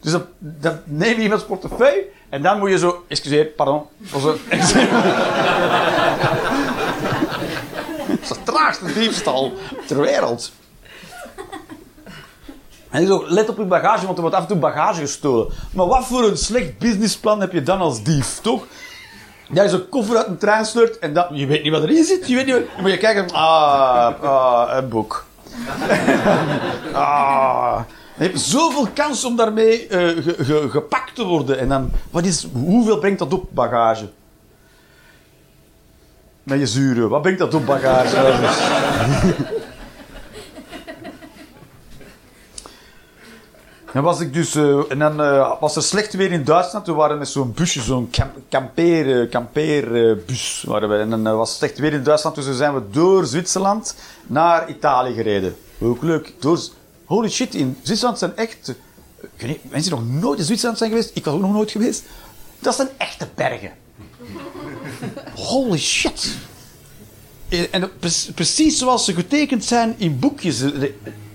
Dus 0.00 0.16
dan, 0.38 0.78
neem 0.84 1.16
je 1.16 1.22
iemands 1.22 1.44
portefeuille 1.44 2.04
en 2.28 2.42
dan 2.42 2.58
moet 2.58 2.70
je 2.70 2.78
zo... 2.78 3.04
Excuseer, 3.08 3.44
pardon. 3.44 3.82
Of 4.12 4.22
zo, 4.22 4.36
excuseer. 4.48 4.90
dat 8.08 8.18
is 8.20 8.28
de 8.28 8.42
traagste 8.44 8.92
diefstal 8.92 9.52
ter 9.86 10.00
wereld. 10.00 10.52
En 12.90 13.12
ook, 13.12 13.28
let 13.28 13.48
op 13.48 13.56
je 13.56 13.64
bagage, 13.64 14.04
want 14.04 14.16
er 14.16 14.22
wordt 14.22 14.36
af 14.36 14.42
en 14.42 14.48
toe 14.48 14.56
bagage 14.56 15.00
gestolen. 15.00 15.48
Maar 15.72 15.86
wat 15.86 16.06
voor 16.06 16.24
een 16.24 16.38
slecht 16.38 16.78
businessplan 16.78 17.40
heb 17.40 17.52
je 17.52 17.62
dan 17.62 17.78
als 17.78 18.02
dief, 18.02 18.38
toch? 18.42 18.66
Dat 19.50 19.64
je 19.64 19.70
zo'n 19.70 19.88
koffer 19.88 20.16
uit 20.16 20.26
een 20.26 20.38
trein 20.38 20.64
sleurt 20.66 20.98
en 20.98 21.12
dat, 21.14 21.28
je 21.32 21.46
weet 21.46 21.62
niet 21.62 21.72
wat 21.72 21.82
erin 21.82 22.04
zit. 22.04 22.28
Je 22.28 22.34
weet 22.34 22.46
niet 22.46 22.64
moet 22.80 22.90
je 22.90 22.96
kijken, 22.98 23.30
ah, 23.30 24.22
ah 24.22 24.76
een 24.76 24.88
boek. 24.88 25.24
ah, 26.92 27.80
je 28.16 28.24
hebt 28.24 28.40
zoveel 28.40 28.88
kans 28.94 29.24
om 29.24 29.36
daarmee 29.36 29.86
eh, 29.86 30.22
ge- 30.22 30.44
ge- 30.44 30.66
gepakt 30.70 31.14
te 31.14 31.24
worden. 31.24 31.58
En 31.58 31.68
dan, 31.68 31.90
wat 32.10 32.24
is, 32.24 32.46
hoeveel 32.52 32.98
brengt 32.98 33.18
dat 33.18 33.32
op, 33.32 33.48
bagage? 33.50 34.08
Met 36.42 36.58
je 36.58 36.66
zuren, 36.66 37.08
wat 37.08 37.22
brengt 37.22 37.38
dat 37.38 37.54
op, 37.54 37.66
bagage? 37.66 38.16
Dan 43.92 44.02
was 44.02 44.20
ik 44.20 44.32
dus, 44.32 44.54
eh, 44.54 44.90
en 44.90 44.98
dan 44.98 45.22
eh, 45.22 45.60
was 45.60 45.76
er 45.76 45.82
slecht 45.82 46.14
weer 46.14 46.32
in 46.32 46.44
Duitsland. 46.44 46.86
We 46.86 46.92
waren 46.92 47.18
met 47.18 47.28
zo'n 47.28 47.52
busje, 47.52 47.82
zo'n 47.82 48.10
camp, 48.10 48.36
kampeer, 48.48 49.20
eh, 49.20 49.30
kampeerbus. 49.30 50.64
waren 50.66 50.88
we. 50.88 50.96
En 50.96 51.10
dan 51.10 51.22
was 51.22 51.48
het 51.48 51.58
slecht 51.58 51.78
weer 51.78 51.92
in 51.92 52.02
Duitsland, 52.02 52.36
dus 52.36 52.44
toen 52.44 52.54
zijn 52.54 52.74
we 52.74 52.82
door 52.90 53.26
Zwitserland 53.26 53.94
naar 54.26 54.68
Italië 54.68 55.14
gereden. 55.14 55.56
Ook 55.80 56.02
leuk. 56.02 56.32
Door, 56.38 56.60
holy 57.04 57.28
shit, 57.28 57.54
in 57.54 57.76
Zwitserland 57.82 58.18
zijn 58.18 58.36
echt... 58.36 58.74
ik 59.36 59.46
weet 59.46 59.70
mensen 59.70 59.90
die 59.90 60.00
nog 60.00 60.20
nooit 60.20 60.38
in 60.38 60.44
Zwitserland 60.44 60.78
zijn 60.78 60.90
geweest, 60.90 61.10
ik 61.14 61.24
was 61.24 61.34
ook 61.34 61.40
nog 61.40 61.52
nooit 61.52 61.70
geweest. 61.70 62.04
Dat 62.58 62.74
zijn 62.74 62.88
echte 62.96 63.28
bergen. 63.34 63.72
Holy 65.50 65.78
shit. 65.78 66.36
En 67.70 67.90
precies 68.34 68.78
zoals 68.78 69.04
ze 69.04 69.14
getekend 69.14 69.64
zijn 69.64 69.94
in 69.96 70.18
boekjes. 70.18 70.62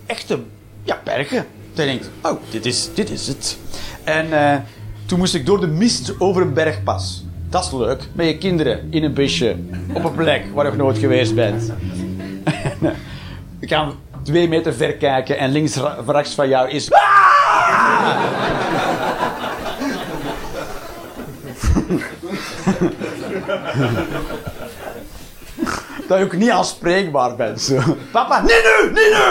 Echte 0.05 0.39
ja, 0.83 1.01
bergen. 1.03 1.45
Dan 1.73 1.85
denkt, 1.85 2.09
oh, 2.21 2.41
dit 2.49 2.65
is, 2.65 2.89
dit 2.93 3.09
is 3.09 3.27
het. 3.27 3.57
En 4.03 4.33
eh, 4.33 4.59
toen 5.05 5.19
moest 5.19 5.35
ik 5.35 5.45
door 5.45 5.59
de 5.59 5.67
mist 5.67 6.13
over 6.19 6.41
een 6.41 6.53
bergpas. 6.53 7.23
Dat 7.49 7.63
is 7.63 7.71
leuk. 7.71 8.07
Met 8.13 8.25
je 8.25 8.37
kinderen 8.37 8.87
in 8.89 9.03
een 9.03 9.13
busje. 9.13 9.55
Op 9.93 10.03
een 10.03 10.15
plek 10.15 10.45
waar 10.53 10.71
je 10.71 10.77
nooit 10.77 10.97
geweest 10.97 11.35
bent. 11.35 11.71
Je 13.59 13.67
kan 13.67 13.95
twee 14.23 14.47
meter 14.47 14.73
ver 14.73 14.93
kijken 14.93 15.37
en 15.37 15.51
links 15.51 15.77
rechts 16.07 16.33
van 16.33 16.49
jou 16.49 16.69
is... 16.69 16.89
Dat 26.07 26.19
je 26.19 26.25
ook 26.25 26.35
niet 26.35 26.49
aanspreekbaar 26.49 27.35
bent. 27.35 27.75
Papa, 28.11 28.41
niet 28.41 28.63
nu, 28.63 28.89
niet 28.91 29.17
nu! 29.17 29.21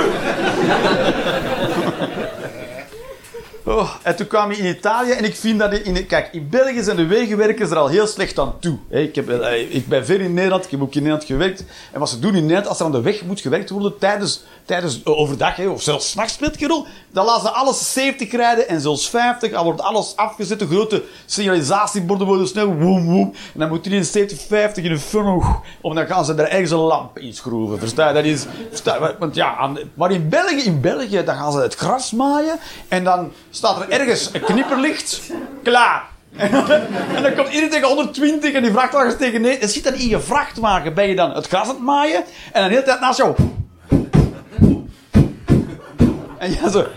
Oh, 3.65 3.95
en 4.03 4.17
toen 4.17 4.27
kwam 4.27 4.51
hij 4.51 4.59
in 4.59 4.77
Italië 4.77 5.11
en 5.11 5.25
ik 5.25 5.37
vind 5.37 5.59
dat... 5.59 5.73
In, 5.73 6.07
kijk, 6.07 6.29
in 6.33 6.49
België 6.49 6.83
zijn 6.83 6.97
de 6.97 7.07
wegenwerkers 7.07 7.71
er 7.71 7.77
al 7.77 7.89
heel 7.89 8.07
slecht 8.07 8.39
aan 8.39 8.59
toe. 8.61 8.79
Ik, 8.89 9.15
heb, 9.15 9.29
eh, 9.29 9.75
ik 9.75 9.87
ben 9.87 10.07
ver 10.07 10.21
in 10.21 10.35
Nederland, 10.35 10.65
ik 10.65 10.71
heb 10.71 10.83
ook 10.83 10.95
in 10.95 11.03
Nederland 11.03 11.25
gewerkt. 11.25 11.65
En 11.93 12.01
wat 12.01 12.09
ze 12.09 12.19
doen 12.19 12.35
in 12.35 12.41
Nederland, 12.41 12.67
als 12.67 12.79
er 12.79 12.85
aan 12.85 12.93
de 12.93 13.01
weg 13.01 13.23
moet 13.23 13.41
gewerkt 13.41 13.71
worden 13.71 13.99
tijdens, 13.99 14.43
tijdens 14.65 15.03
eh, 15.03 15.19
overdag, 15.19 15.59
of 15.59 15.83
zelfs 15.83 16.11
s'nachts 16.11 16.39
geen 16.41 16.69
rol, 16.69 16.87
dan 17.11 17.25
laten 17.25 17.43
ze 17.43 17.51
alles 17.51 17.93
70 17.93 18.31
rijden 18.31 18.69
en 18.69 18.81
zelfs 18.81 19.11
50. 19.11 19.51
Dan 19.51 19.65
wordt 19.65 19.81
alles 19.81 20.17
afgezet, 20.17 20.59
de 20.59 20.67
grote 20.67 21.03
signalisatieborden 21.27 22.27
worden 22.27 22.49
snel 22.49 22.75
woem 22.75 23.05
woem. 23.05 23.35
En 23.53 23.61
dan 23.61 23.69
moet 23.69 23.85
iedereen 23.85 24.05
70, 24.05 24.41
50 24.47 24.85
in 24.85 24.91
een 24.91 25.01
funnel. 25.01 25.45
Of 25.81 25.95
dan 25.95 26.07
gaan 26.07 26.25
ze 26.25 26.35
er 26.35 26.49
ergens 26.49 26.71
een 26.71 26.79
lamp 26.79 27.19
in 27.19 27.35
schroeven. 27.35 27.79
Versta 27.79 28.09
je? 28.09 28.15
Dat 28.15 28.25
is... 28.25 28.47
Je? 28.85 29.17
Want 29.19 29.35
ja, 29.35 29.73
maar 29.95 30.11
in 30.11 30.29
België, 30.29 30.65
in 30.65 30.81
België, 30.81 31.25
dan 31.25 31.35
gaan 31.35 31.53
ze 31.53 31.59
het 31.59 31.75
gras 31.75 32.13
maaien. 32.13 32.59
En 32.89 33.05
dan 33.05 33.33
staat 33.51 33.81
er 33.81 33.91
ergens 33.91 34.31
een 34.33 34.41
knipperlicht. 34.41 35.21
Klaar. 35.63 36.09
En 37.17 37.23
dan 37.23 37.35
komt 37.35 37.49
iedereen 37.49 37.71
tegen 37.71 37.87
120 37.87 38.53
en 38.53 38.63
die 38.63 38.73
vrachtwagens 38.73 39.17
tegen 39.17 39.41
nee. 39.41 39.59
En 39.59 39.69
zit 39.69 39.85
dan 39.85 39.95
in 39.95 40.09
je 40.09 40.21
vrachtwagen, 40.21 40.95
ben 40.95 41.09
je 41.09 41.15
dan 41.15 41.31
het 41.31 41.47
gras 41.47 41.63
aan 41.63 41.75
het 41.75 41.79
maaien. 41.79 42.25
En 42.53 42.61
dan 42.61 42.63
de 42.63 42.69
hele 42.69 42.83
tijd 42.83 43.01
naast 43.01 43.19
jou. 43.19 43.35
En 46.39 46.53
ja, 46.53 46.69
zo. 46.69 46.87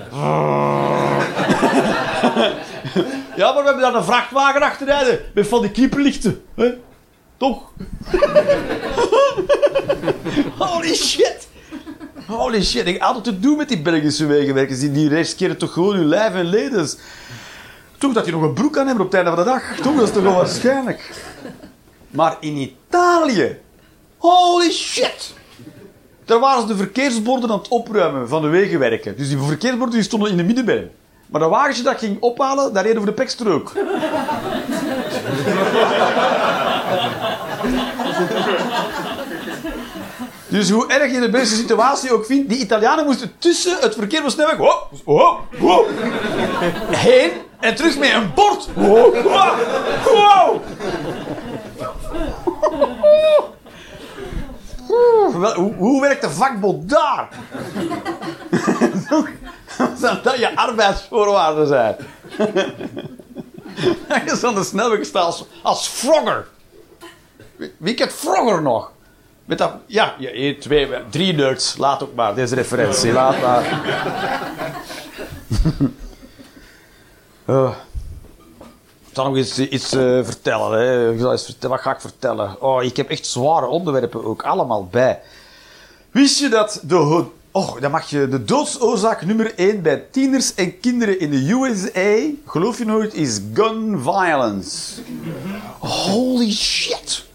Ja, 3.35 3.53
maar 3.53 3.61
we 3.61 3.69
hebben 3.69 3.81
daar 3.83 3.95
een 3.95 4.03
vrachtwagen 4.03 4.61
achter 4.61 4.87
rijden. 4.87 5.19
Met 5.33 5.47
van 5.47 5.61
die 5.61 5.71
knipperlichten. 5.71 6.43
Toch? 7.37 7.61
Holy 10.57 10.95
shit. 10.95 11.47
Holy 12.27 12.63
shit. 12.63 12.87
Ik 12.87 13.01
had 13.01 13.15
het 13.15 13.23
te 13.23 13.39
doen 13.39 13.57
met 13.57 13.67
die 13.67 13.81
Belgische 13.81 14.25
wegenwerkers. 14.25 14.79
Die, 14.79 14.91
die 14.91 15.55
toch 15.55 15.73
gewoon 15.73 15.95
hun 15.95 16.05
lijf 16.05 16.33
en 16.33 16.45
leden. 16.45 16.89
Toch 17.97 18.13
dat 18.13 18.25
je 18.25 18.31
nog 18.31 18.41
een 18.41 18.53
broek 18.53 18.73
kan 18.73 18.87
hebben 18.87 19.05
op 19.05 19.11
het 19.11 19.21
einde 19.21 19.35
van 19.35 19.45
de 19.45 19.49
dag. 19.51 19.75
Toch, 19.75 19.95
dat 19.95 20.07
is 20.07 20.13
toch 20.13 20.23
wel 20.23 20.35
waarschijnlijk. 20.35 21.11
Maar 22.09 22.37
in 22.39 22.55
Italië. 22.57 23.57
Holy 24.17 24.71
shit. 24.71 25.33
Daar 26.25 26.39
waren 26.39 26.61
ze 26.61 26.67
de 26.67 26.75
verkeersborden 26.75 27.49
aan 27.49 27.57
het 27.57 27.67
opruimen 27.67 28.27
van 28.29 28.41
de 28.41 28.47
wegenwerken. 28.47 29.17
Dus 29.17 29.27
die 29.27 29.37
verkeersborden 29.37 29.95
die 29.95 30.03
stonden 30.03 30.31
in 30.31 30.37
de 30.37 30.43
middenberm. 30.43 30.89
Maar 31.25 31.41
dat 31.41 31.49
wagentje 31.49 31.83
dat 31.83 31.97
ging 31.97 32.21
ophalen, 32.21 32.73
daar 32.73 32.83
reden 32.83 32.99
we 32.99 33.05
de 33.05 33.13
pekstrook. 33.13 33.71
Dus 40.53 40.69
hoe 40.69 40.87
erg 40.87 41.11
je 41.11 41.19
de 41.19 41.29
beste 41.29 41.55
situatie 41.55 42.13
ook 42.13 42.25
vindt, 42.25 42.49
die 42.49 42.59
Italianen 42.59 43.05
moesten 43.05 43.31
tussen 43.37 43.77
het 43.79 43.95
verkeer 43.95 44.21
van 44.21 44.31
snelweg... 44.31 44.57
Wow, 44.57 44.91
wow, 45.03 45.39
wow, 45.57 45.85
heen 46.89 47.31
en 47.59 47.75
terug 47.75 47.97
met 47.97 48.13
een 48.13 48.33
bord. 48.33 48.67
Wel, 55.39 55.53
Hoe, 55.77 56.01
werkt 56.01 56.21
de 56.21 56.29
vakbond 56.29 56.89
daar? 56.89 57.29
Dat 60.23 60.37
je 60.37 60.55
arbeidsvoorwaarden 60.55 61.67
zijn? 61.67 61.95
Dat 64.25 64.37
zo 64.39 64.47
aan 64.47 64.55
de 64.55 64.63
snelweg 64.63 65.05
staat 65.05 65.25
als, 65.25 65.45
als 65.61 65.87
Frogger. 65.87 66.47
Wie 67.77 67.93
kent 67.93 68.13
Frogger 68.13 68.61
nog? 68.61 68.91
Met 69.45 69.57
dat, 69.57 69.73
ja, 69.85 70.15
twee, 70.59 70.87
drie 71.09 71.33
nerds. 71.33 71.77
Laat 71.77 72.03
ook 72.03 72.15
maar, 72.15 72.35
deze 72.35 72.55
referentie. 72.55 73.11
Laat 73.11 73.41
maar. 73.41 73.65
Eh, 77.45 77.71
ik 79.07 79.19
zal 79.19 79.25
nog 79.25 79.35
eens 79.35 79.59
iets 79.59 79.93
eh, 79.93 80.23
vertellen. 80.23 80.79
Hè. 80.79 81.13
Ik 81.13 81.19
zal 81.19 81.31
eens 81.31 81.45
vertellen. 81.45 81.75
Wat 81.75 81.85
ga 81.85 81.91
ik 81.91 82.01
vertellen? 82.01 82.61
Oh, 82.61 82.83
ik 82.83 82.97
heb 82.97 83.09
echt 83.09 83.25
zware 83.25 83.65
onderwerpen 83.65 84.25
ook 84.25 84.43
allemaal 84.43 84.87
bij. 84.87 85.21
Wist 86.11 86.39
je 86.39 86.49
dat 86.49 86.79
de... 86.83 87.25
Oh, 87.51 87.81
dan 87.81 87.91
mag 87.91 88.09
je 88.09 88.27
de 88.27 88.43
doodsoorzaak 88.43 89.25
nummer 89.25 89.53
1 89.55 89.81
bij 89.81 90.05
tieners 90.11 90.53
en 90.53 90.79
kinderen 90.79 91.19
in 91.19 91.29
de 91.29 91.51
USA, 91.51 92.31
geloof 92.45 92.77
je 92.77 92.85
nooit, 92.85 93.13
is 93.13 93.39
gun 93.53 94.01
violence. 94.01 95.01
Holy 95.79 96.51
shit. 96.51 97.25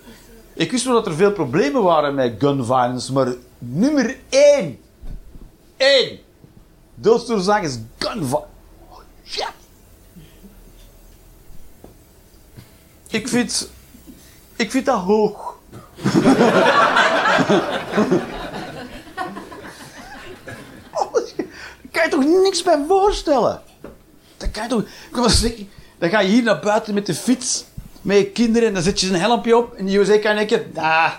Ik 0.59 0.71
wist 0.71 0.85
wel 0.85 0.94
dat 0.94 1.07
er 1.07 1.14
veel 1.14 1.33
problemen 1.33 1.83
waren 1.83 2.14
met 2.14 2.35
gun 2.38 2.64
violence, 2.64 3.12
maar 3.12 3.35
nummer 3.59 4.16
1. 4.29 4.81
1. 5.77 6.18
Doodsoorzaak 6.94 7.62
is 7.62 7.79
gun 7.99 8.25
violence. 8.25 8.47
Shit. 9.25 9.51
Ik 13.09 13.29
vind... 13.29 13.71
Ik 14.57 14.71
vind 14.71 14.87
dat 14.87 15.01
hoog. 15.01 15.57
Daar 21.83 21.90
kan 21.90 22.05
je 22.05 22.09
toch 22.11 22.42
niks 22.42 22.62
bij 22.62 22.85
voorstellen? 22.88 23.62
Dat 24.37 24.51
kan 24.51 24.62
je 24.62 24.68
toch... 24.68 24.85
Dan 25.99 26.11
ga 26.11 26.21
je 26.21 26.29
hier 26.29 26.42
naar 26.42 26.61
buiten 26.61 26.94
met 26.94 27.07
de 27.07 27.14
fiets, 27.14 27.64
met 28.02 28.16
je 28.16 28.26
kinderen, 28.26 28.68
en 28.68 28.74
dan 28.74 28.82
zet 28.82 29.00
je 29.00 29.08
een 29.08 29.20
helmpje 29.20 29.56
op, 29.56 29.74
en 29.74 29.84
die 29.84 29.98
USA 29.98 30.18
kan 30.18 30.37
denken, 30.37 30.70
nah. 30.74 31.11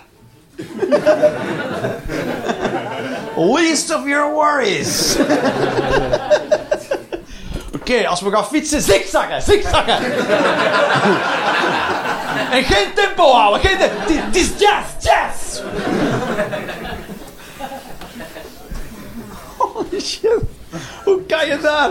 Least 3.56 3.96
of 3.96 4.06
your 4.06 4.34
worries. 4.34 5.16
Oké, 7.76 8.08
als 8.08 8.22
we 8.22 8.32
gaan 8.32 8.46
fietsen, 8.46 8.82
zigzaggen, 8.82 9.42
zigzaggen. 9.42 9.96
en 12.58 12.64
geen 12.64 12.94
tempo 12.96 13.32
houden, 13.32 13.62
geen 13.62 13.78
tempo. 13.78 13.96
Het 14.08 14.36
is 14.36 14.48
jazz, 14.58 14.88
jazz. 15.00 15.62
Holy 19.58 20.00
shit. 20.02 20.40
Hoe 21.04 21.22
kan 21.28 21.48
je 21.48 21.60
daar? 21.62 21.90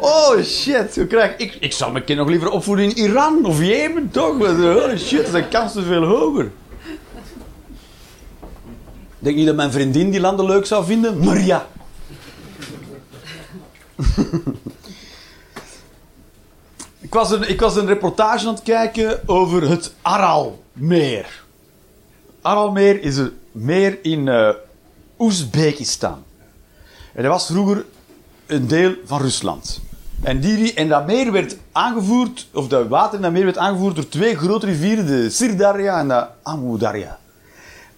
Oh 0.00 0.42
shit. 0.42 0.96
Ik... 1.36 1.56
Ik 1.60 1.72
zou 1.72 1.92
mijn 1.92 2.04
kind 2.04 2.18
nog 2.18 2.28
liever 2.28 2.50
opvoeden 2.50 2.84
in 2.84 2.96
Iran 2.96 3.44
of 3.44 3.58
Jemen, 3.58 4.10
toch? 4.10 4.38
Want, 4.38 4.58
Holy 4.58 4.98
shit, 4.98 5.26
is 5.26 5.30
de 5.30 5.48
kans 5.48 5.72
veel 5.72 6.04
hoger. 6.04 6.50
Ik 9.18 9.26
denk 9.26 9.36
niet 9.36 9.46
dat 9.46 9.56
mijn 9.56 9.72
vriendin 9.72 10.10
die 10.10 10.20
landen 10.20 10.46
leuk 10.46 10.66
zou 10.66 10.84
vinden, 10.84 11.24
maar 11.24 11.40
ja. 11.40 11.66
ik, 17.00 17.14
was 17.14 17.30
een, 17.30 17.48
ik 17.48 17.60
was 17.60 17.76
een 17.76 17.86
reportage 17.86 18.46
aan 18.46 18.54
het 18.54 18.62
kijken 18.62 19.28
over 19.28 19.68
het 19.68 19.94
Aralmeer. 20.02 21.44
Aralmeer 22.40 23.02
is 23.02 23.16
een 23.16 23.38
meer 23.52 23.98
in 24.02 24.28
eh 24.28 24.50
Oezbekistan. 25.18 26.24
En 27.12 27.22
dat 27.22 27.32
was 27.32 27.46
vroeger 27.46 27.84
een 28.46 28.66
deel 28.66 28.94
van 29.04 29.20
Rusland. 29.20 29.80
En, 30.22 30.40
die, 30.40 30.74
en 30.74 30.88
dat 30.88 31.06
meer 31.06 31.32
werd 31.32 31.56
aangevoerd, 31.72 32.48
of 32.52 32.68
dat 32.68 32.88
water 32.88 33.14
in 33.14 33.22
dat 33.22 33.32
meer 33.32 33.44
werd 33.44 33.58
aangevoerd 33.58 33.94
door 33.94 34.08
twee 34.08 34.36
grote 34.36 34.66
rivieren, 34.66 35.06
de 35.06 35.30
Sirdarya 35.30 35.98
en 35.98 36.08
de 36.08 36.26
Amudarya. 36.42 37.18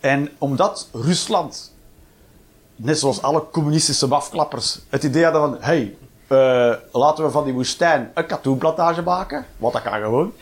En 0.00 0.28
omdat 0.38 0.88
Rusland, 0.92 1.74
net 2.76 2.98
zoals 2.98 3.22
alle 3.22 3.44
communistische 3.52 4.06
mafklappers, 4.06 4.78
het 4.88 5.02
idee 5.02 5.24
hadden 5.24 5.42
van, 5.42 5.56
hey, 5.61 5.94
eh, 6.26 6.72
laten 6.92 7.24
we 7.24 7.30
van 7.30 7.44
die 7.44 7.52
woestijn 7.52 8.11
een 8.14 8.26
katoenplantage 8.26 9.02
maken, 9.02 9.46
want 9.56 9.72
dat 9.72 9.82
kan 9.82 10.00
gewoon, 10.00 10.32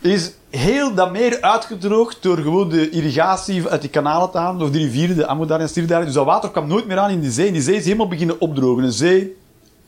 is 0.00 0.32
heel 0.50 0.94
dat 0.94 1.12
meer 1.12 1.40
uitgedroogd 1.40 2.22
door 2.22 2.38
gewoon 2.38 2.68
de 2.68 2.90
irrigatie 2.90 3.68
uit 3.68 3.80
die 3.80 3.90
kanalen 3.90 4.30
te 4.30 4.38
halen, 4.38 4.58
door 4.58 4.70
die 4.70 4.84
rivieren, 4.84 5.16
de 5.16 5.26
Amudarya 5.26 5.64
en 5.64 5.70
Sirdarya. 5.70 6.04
Dus 6.04 6.14
dat 6.14 6.24
water 6.24 6.50
kwam 6.50 6.66
nooit 6.66 6.86
meer 6.86 6.98
aan 6.98 7.10
in 7.10 7.20
die 7.20 7.30
zee. 7.30 7.46
En 7.46 7.52
die 7.52 7.62
zee 7.62 7.76
is 7.76 7.84
helemaal 7.84 8.08
beginnen 8.08 8.40
opdrogen. 8.40 8.84
Een 8.84 8.92
zee 8.92 9.36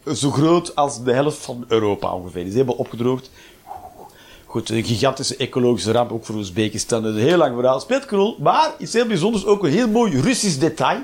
zo 0.07 0.31
groot 0.31 0.77
als 0.77 1.03
de 1.03 1.13
helft 1.13 1.45
van 1.45 1.65
Europa 1.69 2.15
ongeveer. 2.15 2.41
Die 2.41 2.49
is 2.49 2.55
helemaal 2.55 2.77
opgedroogd. 2.77 3.31
Goed, 4.47 4.69
een 4.69 4.85
gigantische 4.85 5.37
ecologische 5.37 5.93
ramp, 5.93 6.13
ook 6.13 6.25
voor 6.25 6.35
Oezbekistan. 6.35 7.05
Een 7.05 7.17
heel 7.17 7.37
lang 7.37 7.55
verhaal. 7.55 7.81
Speelt 7.81 8.39
maar 8.39 8.71
iets 8.79 8.93
heel 8.93 9.07
bijzonders, 9.07 9.45
ook 9.45 9.65
een 9.65 9.71
heel 9.71 9.89
mooi 9.89 10.21
Russisch 10.21 10.59
detail. 10.59 11.01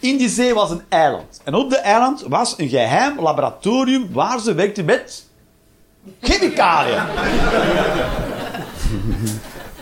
In 0.00 0.16
die 0.16 0.28
zee 0.28 0.54
was 0.54 0.70
een 0.70 0.82
eiland. 0.88 1.40
En 1.44 1.54
op 1.54 1.70
de 1.70 1.76
eiland 1.76 2.24
was 2.28 2.54
een 2.56 2.68
geheim 2.68 3.20
laboratorium 3.20 4.08
waar 4.12 4.40
ze 4.40 4.54
werkten 4.54 4.84
met 4.84 5.26
chemicaliën. 6.20 7.02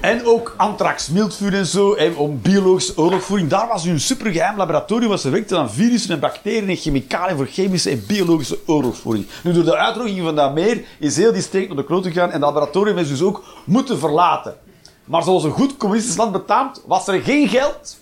En 0.00 0.26
ook 0.26 0.54
anthrax, 0.56 1.08
miltvuur 1.08 1.54
en 1.54 1.66
zo, 1.66 1.94
en 1.94 2.16
om 2.16 2.40
biologische 2.42 2.98
oorlogvoering. 2.98 3.48
Daar 3.48 3.68
was 3.68 3.84
hun 3.84 4.00
supergeheim 4.00 4.56
laboratorium 4.56 5.08
waar 5.08 5.18
ze 5.18 5.30
werkten 5.30 5.58
aan 5.58 5.70
virussen 5.70 6.14
en 6.14 6.20
bacteriën 6.20 6.68
en 6.68 6.76
chemicaliën 6.76 7.36
voor 7.36 7.46
chemische 7.46 7.90
en 7.90 8.04
biologische 8.06 8.58
oorlogvoering. 8.66 9.26
Nu, 9.42 9.52
door 9.52 9.64
de 9.64 9.76
uitdroging 9.76 10.22
van 10.22 10.36
dat 10.36 10.54
meer 10.54 10.84
is 10.98 11.16
heel 11.16 11.32
die 11.32 11.42
streek 11.42 11.68
naar 11.68 11.76
de 11.76 11.84
kloot 11.84 12.04
gegaan 12.04 12.30
en 12.30 12.40
dat 12.40 12.52
laboratorium 12.52 12.98
is 12.98 13.08
dus 13.08 13.22
ook 13.22 13.44
moeten 13.64 13.98
verlaten. 13.98 14.56
Maar 15.04 15.22
zoals 15.22 15.44
een 15.44 15.50
goed 15.50 15.76
communistisch 15.76 16.16
land 16.16 16.32
betaamt, 16.32 16.82
was 16.86 17.08
er 17.08 17.20
geen 17.20 17.48
geld 17.48 17.98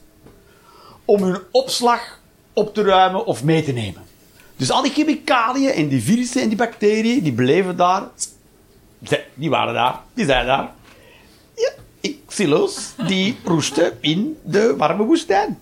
om 1.04 1.22
hun 1.22 1.38
opslag 1.50 2.18
op 2.52 2.74
te 2.74 2.82
ruimen 2.82 3.26
of 3.26 3.44
mee 3.44 3.64
te 3.64 3.72
nemen. 3.72 4.02
Dus 4.56 4.70
al 4.70 4.82
die 4.82 4.92
chemicaliën 4.92 5.70
en 5.70 5.88
die 5.88 6.02
virussen 6.02 6.42
en 6.42 6.48
die 6.48 6.56
bacteriën, 6.56 7.22
die 7.22 7.32
bleven 7.32 7.76
daar. 7.76 8.08
Die 9.34 9.50
waren 9.50 9.74
daar, 9.74 10.00
die 10.14 10.24
zijn 10.24 10.46
daar. 10.46 10.76
Silo's, 12.28 12.92
die 13.06 13.36
roesten 13.44 13.92
in 14.00 14.36
de 14.42 14.74
warme 14.76 15.04
woestijn. 15.04 15.58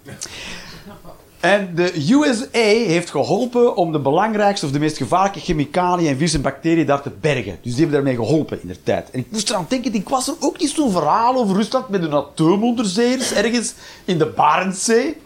En 1.40 1.74
de 1.74 1.92
USA 2.10 2.58
heeft 2.58 3.10
geholpen 3.10 3.76
om 3.76 3.92
de 3.92 3.98
belangrijkste 3.98 4.66
of 4.66 4.72
de 4.72 4.78
meest 4.78 4.96
gevaarlijke 4.96 5.40
chemicaliën 5.40 6.08
en 6.08 6.14
virussen 6.14 6.38
en 6.38 6.44
bacteriën 6.44 6.86
daar 6.86 7.02
te 7.02 7.12
bergen. 7.20 7.58
Dus 7.62 7.74
die 7.74 7.84
hebben 7.84 7.92
daarmee 7.92 8.14
geholpen 8.14 8.62
in 8.62 8.68
de 8.68 8.82
tijd. 8.82 9.10
En 9.10 9.18
ik 9.18 9.26
moest 9.30 9.50
eraan 9.50 9.66
denken, 9.68 9.94
ik 9.94 10.08
was 10.08 10.28
er 10.28 10.34
ook 10.40 10.60
niet 10.60 10.70
zo'n 10.70 10.90
verhaal 10.90 11.36
over 11.36 11.56
Rusland 11.56 11.88
met 11.88 12.02
een 12.02 12.12
atoomonderzeers 12.12 13.32
ergens 13.32 13.74
in 14.04 14.18
de 14.18 14.26
Barentszee. 14.26 15.16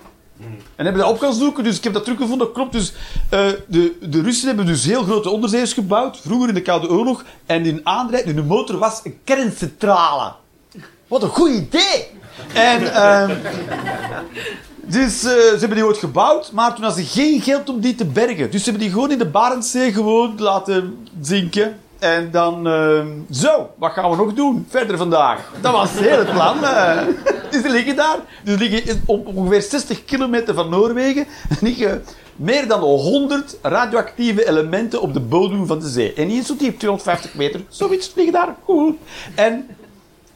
En 0.77 0.85
hebben 0.85 1.03
dat 1.03 1.11
op 1.11 1.19
gaan 1.19 1.35
zoeken, 1.35 1.65
dus 1.65 1.77
ik 1.77 1.85
heb 1.85 1.93
dat 1.93 2.05
teruggevonden. 2.05 2.53
Klopt, 2.53 2.73
dus 2.73 2.93
eh, 3.31 3.49
de, 3.69 3.97
de 4.01 4.23
Russen 4.23 4.47
hebben 4.47 4.67
dus 4.67 4.85
heel 4.85 5.03
grote 5.03 5.31
onderzeeërs 5.31 5.73
gebouwd, 5.73 6.19
vroeger 6.19 6.49
in 6.49 6.55
de 6.55 6.63
Koude 6.63 6.91
Oorlog. 6.91 7.25
En 7.47 7.65
hun 7.65 7.81
aandrijving, 7.83 8.35
hun 8.35 8.47
motor 8.47 8.79
was 8.79 9.01
een 9.05 9.19
kerncentrale. 9.25 10.33
Wat 11.11 11.23
een 11.23 11.29
goed 11.29 11.51
idee! 11.51 12.07
En, 12.55 12.95
ehm, 12.95 13.35
dus 14.83 15.25
eh, 15.25 15.31
ze 15.31 15.57
hebben 15.59 15.77
die 15.77 15.87
ooit 15.87 15.97
gebouwd, 15.99 16.53
maar 16.53 16.75
toen 16.75 16.85
hadden 16.85 17.05
ze 17.05 17.21
geen 17.21 17.41
geld 17.41 17.69
om 17.69 17.81
die 17.81 17.95
te 17.95 18.05
bergen. 18.05 18.51
Dus 18.51 18.65
ze 18.65 18.71
hebben 18.71 18.83
die 18.83 18.93
gewoon 18.93 19.11
in 19.11 19.19
de 19.19 19.27
Barentszee 19.27 19.93
gewoon 19.93 20.35
laten 20.39 21.09
zinken. 21.21 21.79
En 21.99 22.31
dan, 22.31 22.67
ehm, 22.67 23.07
zo, 23.31 23.71
wat 23.79 23.93
gaan 23.93 24.11
we 24.11 24.17
nog 24.17 24.35
doen 24.35 24.67
verder 24.69 24.97
vandaag? 24.97 25.51
Dat 25.61 25.73
was 25.73 25.91
het 25.95 26.33
plan. 26.33 26.65
eh. 26.65 27.03
dus 27.51 27.63
die 27.63 27.71
liggen 27.71 27.97
daar. 27.97 28.19
Die 28.45 28.57
liggen 28.59 29.03
op 29.07 29.27
ongeveer 29.37 29.63
60 29.63 30.05
kilometer 30.05 30.55
van 30.55 30.69
Noorwegen. 30.69 31.27
liggen 31.61 32.05
meer 32.37 32.69
dan 32.69 32.81
100 32.81 33.57
radioactieve 33.63 34.49
elementen 34.49 35.01
op 35.01 35.13
de 35.13 35.21
bodem 35.21 35.67
van 35.67 35.79
de 35.79 35.89
zee. 35.89 36.13
En 36.13 36.27
niet 36.27 36.47
zo 36.47 36.57
diep, 36.57 36.79
250 36.79 37.35
meter. 37.35 37.61
Zoiets 37.69 38.13
liggen 38.15 38.33
daar. 38.35 38.55
Goed. 38.65 38.97
En 39.35 39.67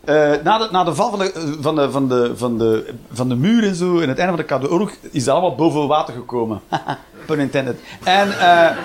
eh, 0.04 0.42
na, 0.42 0.58
de, 0.58 0.68
na 0.70 0.84
de 0.84 0.94
val 0.94 1.10
van 1.10 1.18
de, 1.18 1.56
van, 1.60 1.74
de, 1.74 1.90
van, 1.90 2.08
de, 2.08 2.32
van, 2.36 2.58
de, 2.58 2.94
van 3.12 3.28
de 3.28 3.34
muur 3.34 3.64
en 3.64 3.74
zo, 3.74 4.00
en 4.00 4.08
het 4.08 4.18
einde 4.18 4.32
van 4.32 4.40
de 4.40 4.44
Koude 4.44 4.70
Oorlog, 4.70 4.92
is 5.10 5.24
dat 5.24 5.34
allemaal 5.34 5.54
boven 5.54 5.86
water 5.86 6.14
gekomen. 6.14 6.60
Pun 7.26 7.38
intended. 7.38 7.78
En, 8.04 8.38
eh, 8.38 8.76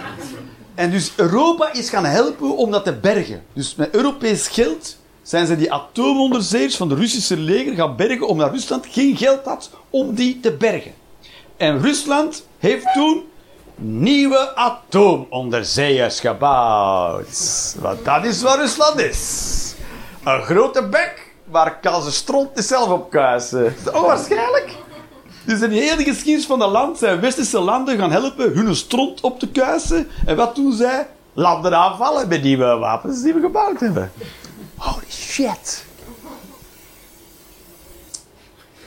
en 0.75 0.91
dus 0.91 1.12
Europa 1.15 1.73
is 1.73 1.89
gaan 1.89 2.05
helpen 2.05 2.58
om 2.58 2.71
dat 2.71 2.84
te 2.84 2.93
bergen. 2.93 3.43
Dus 3.53 3.75
met 3.75 3.89
Europees 3.89 4.47
geld 4.47 4.97
zijn 5.21 5.47
ze 5.47 5.58
die 5.58 5.73
atoomonderzeers 5.73 6.75
van 6.77 6.89
de 6.89 6.95
Russische 6.95 7.38
leger 7.38 7.73
gaan 7.73 7.95
bergen, 7.95 8.27
omdat 8.27 8.51
Rusland 8.51 8.86
geen 8.89 9.17
geld 9.17 9.45
had 9.45 9.69
om 9.89 10.15
die 10.15 10.39
te 10.39 10.51
bergen. 10.51 10.93
En 11.58 11.82
Rusland 11.82 12.45
heeft 12.58 12.93
toen 12.93 13.23
nieuwe 13.75 14.55
atoomonderzeeërs 14.55 16.19
gebouwd. 16.19 17.75
Want 17.79 18.05
dat 18.05 18.25
is 18.25 18.41
wat 18.41 18.55
Rusland 18.55 18.99
is. 18.99 19.68
Een 20.23 20.41
grote 20.41 20.88
bek 20.88 21.34
waar 21.45 21.79
kan 21.79 22.03
ze 22.03 22.12
stront 22.12 22.55
niet 22.55 22.65
zelf 22.65 22.89
op 22.89 23.10
kuisen. 23.10 23.75
Oh, 23.93 24.01
waarschijnlijk. 24.01 24.75
Dus 25.45 25.62
in 25.62 25.69
de 25.69 25.75
hele 25.75 26.03
geschiedenis 26.03 26.45
van 26.45 26.60
dat 26.60 26.71
land 26.71 26.97
zijn 26.97 27.19
westerse 27.19 27.60
landen 27.60 27.97
gaan 27.97 28.12
helpen 28.12 28.53
hun 28.53 28.75
stront 28.75 29.21
op 29.21 29.39
te 29.39 29.49
kuisen. 29.49 30.08
En 30.25 30.36
wat 30.36 30.55
doen 30.55 30.73
zij? 30.73 31.08
Landen 31.34 31.77
aanvallen 31.77 32.27
met 32.27 32.43
nieuwe 32.43 32.77
wapens 32.77 33.21
die 33.21 33.34
we 33.34 33.39
gebouwd 33.39 33.79
hebben. 33.79 34.12
Holy 34.75 35.10
shit. 35.10 35.86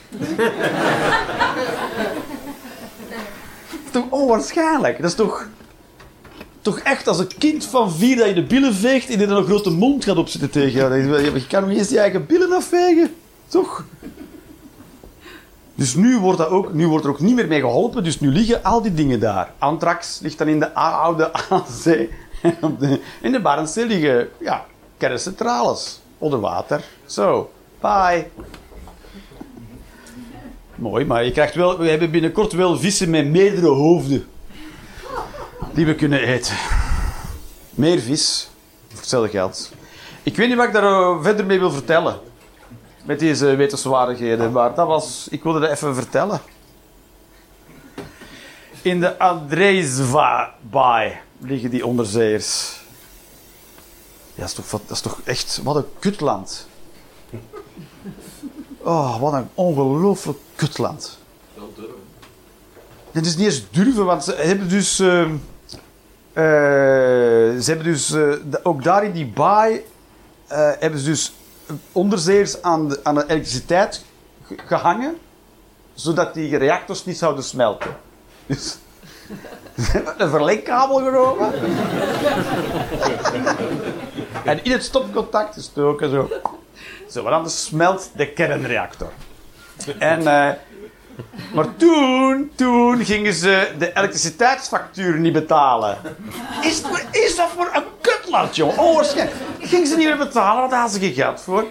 Dat 3.93 4.01
is 4.01 4.09
toch 4.09 4.19
onwaarschijnlijk? 4.21 5.01
Dat 5.01 5.09
is 5.09 5.15
toch... 5.15 5.47
Toch 6.63 6.79
echt 6.79 7.07
als 7.07 7.19
een 7.19 7.37
kind 7.37 7.65
van 7.65 7.91
vier 7.91 8.17
dat 8.17 8.27
je 8.27 8.33
de 8.33 8.43
billen 8.43 8.73
veegt 8.73 9.09
en 9.09 9.17
die 9.17 9.27
er 9.27 9.33
een 9.37 9.45
grote 9.45 9.69
mond 9.69 10.03
gaat 10.03 10.17
opzitten 10.17 10.49
tegen 10.49 10.71
jou. 10.71 10.95
Je 11.33 11.47
kan 11.47 11.61
nog 11.67 11.77
eens 11.77 11.89
je 11.89 11.99
eigen 11.99 12.25
billen 12.25 12.51
afvegen. 12.53 13.13
Toch? 13.47 13.85
Dus 15.75 15.95
nu 15.95 16.17
wordt, 16.19 16.37
dat 16.37 16.47
ook, 16.49 16.73
nu 16.73 16.87
wordt 16.87 17.05
er 17.05 17.11
ook 17.11 17.19
niet 17.19 17.35
meer 17.35 17.47
mee 17.47 17.59
geholpen. 17.59 18.03
Dus 18.03 18.19
nu 18.19 18.27
liggen 18.31 18.63
al 18.63 18.81
die 18.81 18.93
dingen 18.93 19.19
daar. 19.19 19.51
Anthrax 19.57 20.19
ligt 20.21 20.37
dan 20.37 20.47
in 20.47 20.59
de 20.59 20.73
oude 20.73 21.31
de- 22.79 22.99
In 23.21 23.31
de 23.31 23.41
Barentszee 23.41 23.85
liggen 23.85 24.29
ja, 24.39 24.65
kerncentrales. 24.97 26.01
Onder 26.17 26.39
water. 26.39 26.83
Zo. 27.05 27.51
Bye. 27.81 28.27
Mooi, 30.75 31.05
maar 31.05 31.25
je 31.25 31.31
krijgt 31.31 31.55
wel, 31.55 31.77
we 31.77 31.89
hebben 31.89 32.11
binnenkort 32.11 32.53
wel 32.53 32.77
vissen 32.77 33.09
met 33.09 33.25
meerdere 33.27 33.67
hoofden. 33.67 34.25
Die 35.73 35.85
we 35.85 35.95
kunnen 35.95 36.19
eten. 36.19 36.55
Meer 37.69 37.99
vis. 37.99 38.49
Voor 38.87 38.99
hetzelfde 38.99 39.29
geld. 39.29 39.71
Ik 40.23 40.35
weet 40.35 40.47
niet 40.47 40.57
wat 40.57 40.67
ik 40.67 40.73
daar 40.73 40.83
eh, 40.83 41.23
verder 41.23 41.45
mee 41.45 41.59
wil 41.59 41.71
vertellen. 41.71 42.19
Met 43.05 43.19
deze 43.19 43.55
wetenswaardigheden. 43.55 44.51
Maar 44.51 44.75
dat 44.75 44.87
was... 44.87 45.27
Ik 45.29 45.43
wilde 45.43 45.59
dat 45.59 45.69
even 45.69 45.95
vertellen. 45.95 46.41
In 48.81 48.99
de 48.99 49.19
Andreesva-baai 49.19 51.17
liggen 51.37 51.69
die 51.69 51.85
onderzeeërs. 51.85 52.81
Ja, 54.35 54.41
dat 54.41 54.47
is, 54.47 54.53
toch, 54.53 54.65
dat 54.69 54.81
is 54.89 55.01
toch 55.01 55.21
echt... 55.23 55.59
Wat 55.63 55.75
een 55.75 55.87
kutland. 55.99 56.67
Oh, 58.77 59.19
wat 59.19 59.33
een 59.33 59.49
ongelooflijk 59.53 60.39
kutland. 60.55 61.17
Wel 61.53 61.73
durven. 61.75 61.95
Dit 63.11 63.25
is 63.25 63.35
niet 63.35 63.45
eens 63.45 63.63
durven, 63.71 64.05
want 64.05 64.23
ze 64.23 64.33
hebben 64.35 64.69
dus. 64.69 64.99
ehm, 64.99 65.35
eh, 66.33 66.43
ze 66.43 67.63
hebben 67.65 67.85
dus. 67.85 68.11
eh, 68.11 68.31
ook 68.63 68.83
daar 68.83 69.03
in 69.03 69.11
die 69.11 69.25
baai. 69.27 69.81
eh, 70.47 70.71
hebben 70.79 70.99
ze 70.99 71.05
dus 71.05 71.33
onderzeers 71.91 72.61
aan 72.61 72.89
de, 72.89 72.99
aan 73.03 73.15
de 73.15 73.23
elektriciteit 73.27 74.05
ge- 74.47 74.55
gehangen. 74.65 75.17
zodat 75.93 76.33
die 76.33 76.57
reactors 76.57 77.05
niet 77.05 77.17
zouden 77.17 77.43
smelten. 77.43 77.95
Dus. 78.45 78.77
Ze 79.77 79.91
hebben 79.91 80.13
een 80.21 80.29
verlengkabel 80.29 80.95
genomen. 80.95 81.53
en 84.45 84.63
in 84.63 84.71
het 84.71 84.83
stopcontact 84.83 85.53
gestoken 85.53 86.09
zo. 86.09 86.29
Zo, 87.09 87.23
want 87.23 87.35
anders 87.35 87.63
smelt 87.65 88.09
de 88.15 88.27
kernreactor. 88.33 89.09
En. 89.99 90.23
maar 91.55 91.75
toen, 91.75 92.51
toen 92.55 93.05
gingen 93.05 93.33
ze 93.33 93.71
de 93.77 93.93
elektriciteitsfactuur 93.93 95.19
niet 95.19 95.33
betalen. 95.33 95.97
Is, 96.61 96.81
is 97.11 97.35
dat 97.35 97.49
voor 97.55 97.69
een 97.73 97.83
kutland, 98.01 98.55
joh? 98.55 98.79
Onwaarschijnlijk. 98.79 99.37
Gingen 99.59 99.87
ze 99.87 99.97
niet 99.97 100.07
meer 100.07 100.17
betalen, 100.17 100.69
daar 100.69 100.79
hadden 100.79 101.01
ze 101.01 101.13
geld 101.13 101.41
voor. 101.41 101.65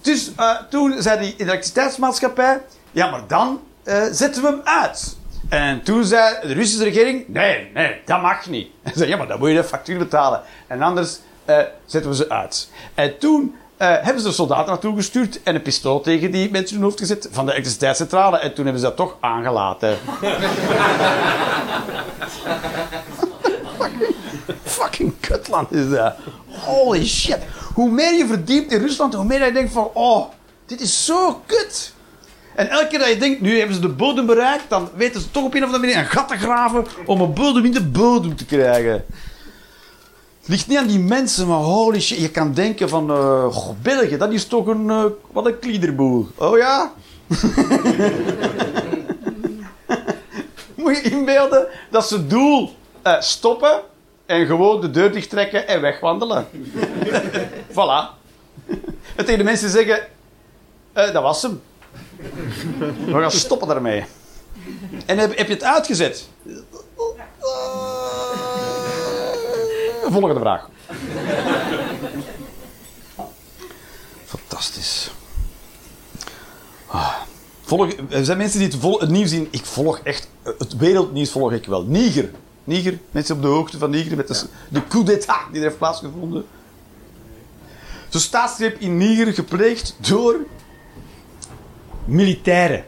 Dus 0.00 0.32
eh, 0.36 0.50
toen 0.70 1.02
zei 1.02 1.20
die 1.20 1.34
elektriciteitsmaatschappij... 1.38 2.60
Ja, 2.90 3.10
maar 3.10 3.22
dan 3.26 3.60
eh, 3.84 4.02
zetten 4.10 4.42
we 4.42 4.48
hem 4.48 4.60
uit. 4.64 5.16
En 5.48 5.82
toen 5.82 6.04
zei 6.04 6.36
de 6.42 6.52
Russische 6.52 6.84
regering... 6.84 7.28
Nee, 7.28 7.70
nee, 7.74 8.00
dat 8.04 8.22
mag 8.22 8.46
niet. 8.46 8.68
En 8.82 8.92
zei, 8.94 9.08
ja, 9.08 9.16
maar 9.16 9.26
dan 9.26 9.38
moet 9.38 9.48
je 9.48 9.54
de 9.54 9.64
factuur 9.64 9.98
betalen. 9.98 10.42
En 10.66 10.82
anders 10.82 11.18
eh, 11.44 11.58
zetten 11.86 12.10
we 12.10 12.16
ze 12.16 12.28
uit. 12.28 12.70
En 12.94 13.18
toen 13.18 13.54
eh, 13.78 13.88
hebben 14.00 14.22
ze 14.22 14.28
er 14.28 14.34
soldaten 14.34 14.66
naartoe 14.66 14.96
gestuurd 14.96 15.42
en 15.42 15.54
een 15.54 15.62
pistool 15.62 16.00
tegen 16.00 16.30
die 16.30 16.50
mensen 16.50 16.68
in 16.68 16.74
hun 16.74 16.84
hoofd 16.84 16.98
gezet 16.98 17.28
van 17.30 17.46
de 17.46 17.52
elektriciteitscentrale. 17.52 18.38
En 18.38 18.54
toen 18.54 18.64
hebben 18.64 18.82
ze 18.82 18.88
dat 18.88 18.96
toch 18.96 19.16
aangelaten. 19.20 19.98
Fucking 24.62 25.12
kutland 25.20 25.72
is 25.72 25.90
dat. 25.90 26.14
Holy 26.46 27.06
shit. 27.06 27.38
Hoe 27.74 27.90
meer 27.90 28.14
je 28.14 28.26
verdiept 28.26 28.72
in 28.72 28.80
Rusland, 28.80 29.14
hoe 29.14 29.24
meer 29.24 29.44
je 29.44 29.52
denkt 29.52 29.72
van... 29.72 29.90
Oh, 29.92 30.26
dit 30.66 30.80
is 30.80 31.04
zo 31.04 31.42
kut. 31.46 31.92
En 32.54 32.68
elke 32.68 32.86
keer 32.86 32.98
dat 32.98 33.08
je 33.08 33.16
denkt, 33.16 33.40
nu 33.40 33.58
hebben 33.58 33.74
ze 33.74 33.80
de 33.80 33.88
bodem 33.88 34.26
bereikt, 34.26 34.64
dan 34.68 34.90
weten 34.94 35.20
ze 35.20 35.30
toch 35.30 35.44
op 35.44 35.54
een 35.54 35.62
of 35.62 35.66
andere 35.66 35.86
manier 35.86 35.98
een 35.98 36.10
gat 36.10 36.28
te 36.28 36.36
graven 36.36 36.86
om 37.06 37.20
een 37.20 37.32
bodem 37.32 37.64
in 37.64 37.72
de 37.72 37.84
bodem 37.84 38.36
te 38.36 38.44
krijgen. 38.44 39.04
Ligt 40.48 40.66
niet 40.66 40.78
aan 40.78 40.86
die 40.86 40.98
mensen, 40.98 41.46
maar 41.46 41.58
holy 41.58 42.00
shit. 42.00 42.18
Je 42.18 42.30
kan 42.30 42.52
denken 42.54 42.88
van, 42.88 43.10
eh 43.10 43.46
goh, 43.54 44.18
dat 44.18 44.32
is 44.32 44.46
toch 44.46 44.66
een, 44.66 44.90
eh, 44.90 45.04
wat 45.32 45.46
een 45.46 45.58
kliederboel. 45.58 46.28
Oh 46.34 46.58
ja? 46.58 46.92
Moet 50.74 50.96
je 50.96 51.10
inbeelden 51.10 51.66
dat 51.90 52.08
ze 52.08 52.26
doel 52.26 52.74
eh, 53.02 53.20
stoppen 53.20 53.80
en 54.26 54.46
gewoon 54.46 54.80
de 54.80 54.90
deur 54.90 55.12
dicht 55.12 55.30
trekken 55.30 55.68
en 55.68 55.80
wegwandelen. 55.80 56.46
voilà. 57.76 58.16
En 59.16 59.24
tegen 59.24 59.38
de 59.38 59.44
mensen 59.44 59.70
zeggen, 59.70 60.00
dat 60.92 61.22
was 61.22 61.42
hem. 61.42 61.62
We 63.04 63.12
gaan 63.12 63.30
stoppen 63.30 63.68
daarmee. 63.68 64.04
En 65.06 65.18
heb, 65.18 65.36
heb 65.36 65.46
je 65.46 65.54
het 65.54 65.64
uitgezet? 65.64 66.28
Volgende 70.10 70.40
vraag. 70.40 70.68
Fantastisch. 74.24 75.10
Ah. 76.86 77.14
Volg, 77.62 77.92
er 78.08 78.24
zijn 78.24 78.38
mensen 78.38 78.58
die 78.58 78.68
het, 78.68 78.76
vol, 78.76 79.00
het 79.00 79.10
nieuws 79.10 79.30
zien. 79.30 79.48
Ik 79.50 79.64
volg 79.64 79.98
echt... 79.98 80.28
Het 80.42 80.76
wereldnieuws 80.76 81.30
volg 81.30 81.52
ik 81.52 81.66
wel. 81.66 81.82
Niger. 81.82 82.30
Niger? 82.64 82.98
Mensen 83.10 83.36
op 83.36 83.42
de 83.42 83.48
hoogte 83.48 83.78
van 83.78 83.90
Niger 83.90 84.16
met 84.16 84.28
de, 84.28 84.46
de 84.68 84.86
coup 84.86 85.06
d'état 85.06 85.40
die 85.50 85.60
er 85.60 85.66
heeft 85.66 85.78
plaatsgevonden. 85.78 86.44
Zo'n 88.08 88.20
staatsgreep 88.20 88.80
in 88.80 88.96
Niger 88.96 89.32
gepleegd 89.32 89.96
door 89.98 90.36
militairen. 92.04 92.84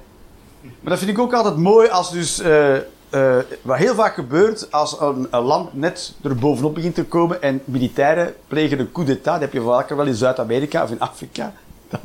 Maar 0.61 0.91
dat 0.91 0.99
vind 0.99 1.11
ik 1.11 1.19
ook 1.19 1.33
altijd 1.33 1.57
mooi 1.57 1.89
als 1.89 2.11
dus... 2.11 2.39
eh, 2.39 2.77
eh, 3.11 3.37
wat 3.63 3.77
heel 3.77 3.95
vaak 3.95 4.15
gebeurt 4.15 4.73
als 4.73 5.01
een, 5.01 5.29
land 5.31 5.75
net 5.75 6.15
er 6.23 6.35
bovenop 6.35 6.75
begint 6.75 6.95
te 6.95 7.05
komen 7.05 7.43
en 7.43 7.63
militairen 7.65 8.35
plegen 8.47 8.79
een 8.79 8.93
coup 8.93 9.07
d'état. 9.07 9.25
Dat 9.25 9.41
heb 9.41 9.53
je 9.53 9.61
vaker 9.61 9.97
wel 9.97 10.07
in 10.07 10.15
Zuid-Amerika 10.15 10.83
of 10.83 10.91
in 10.91 11.01
Afrika. 11.01 11.53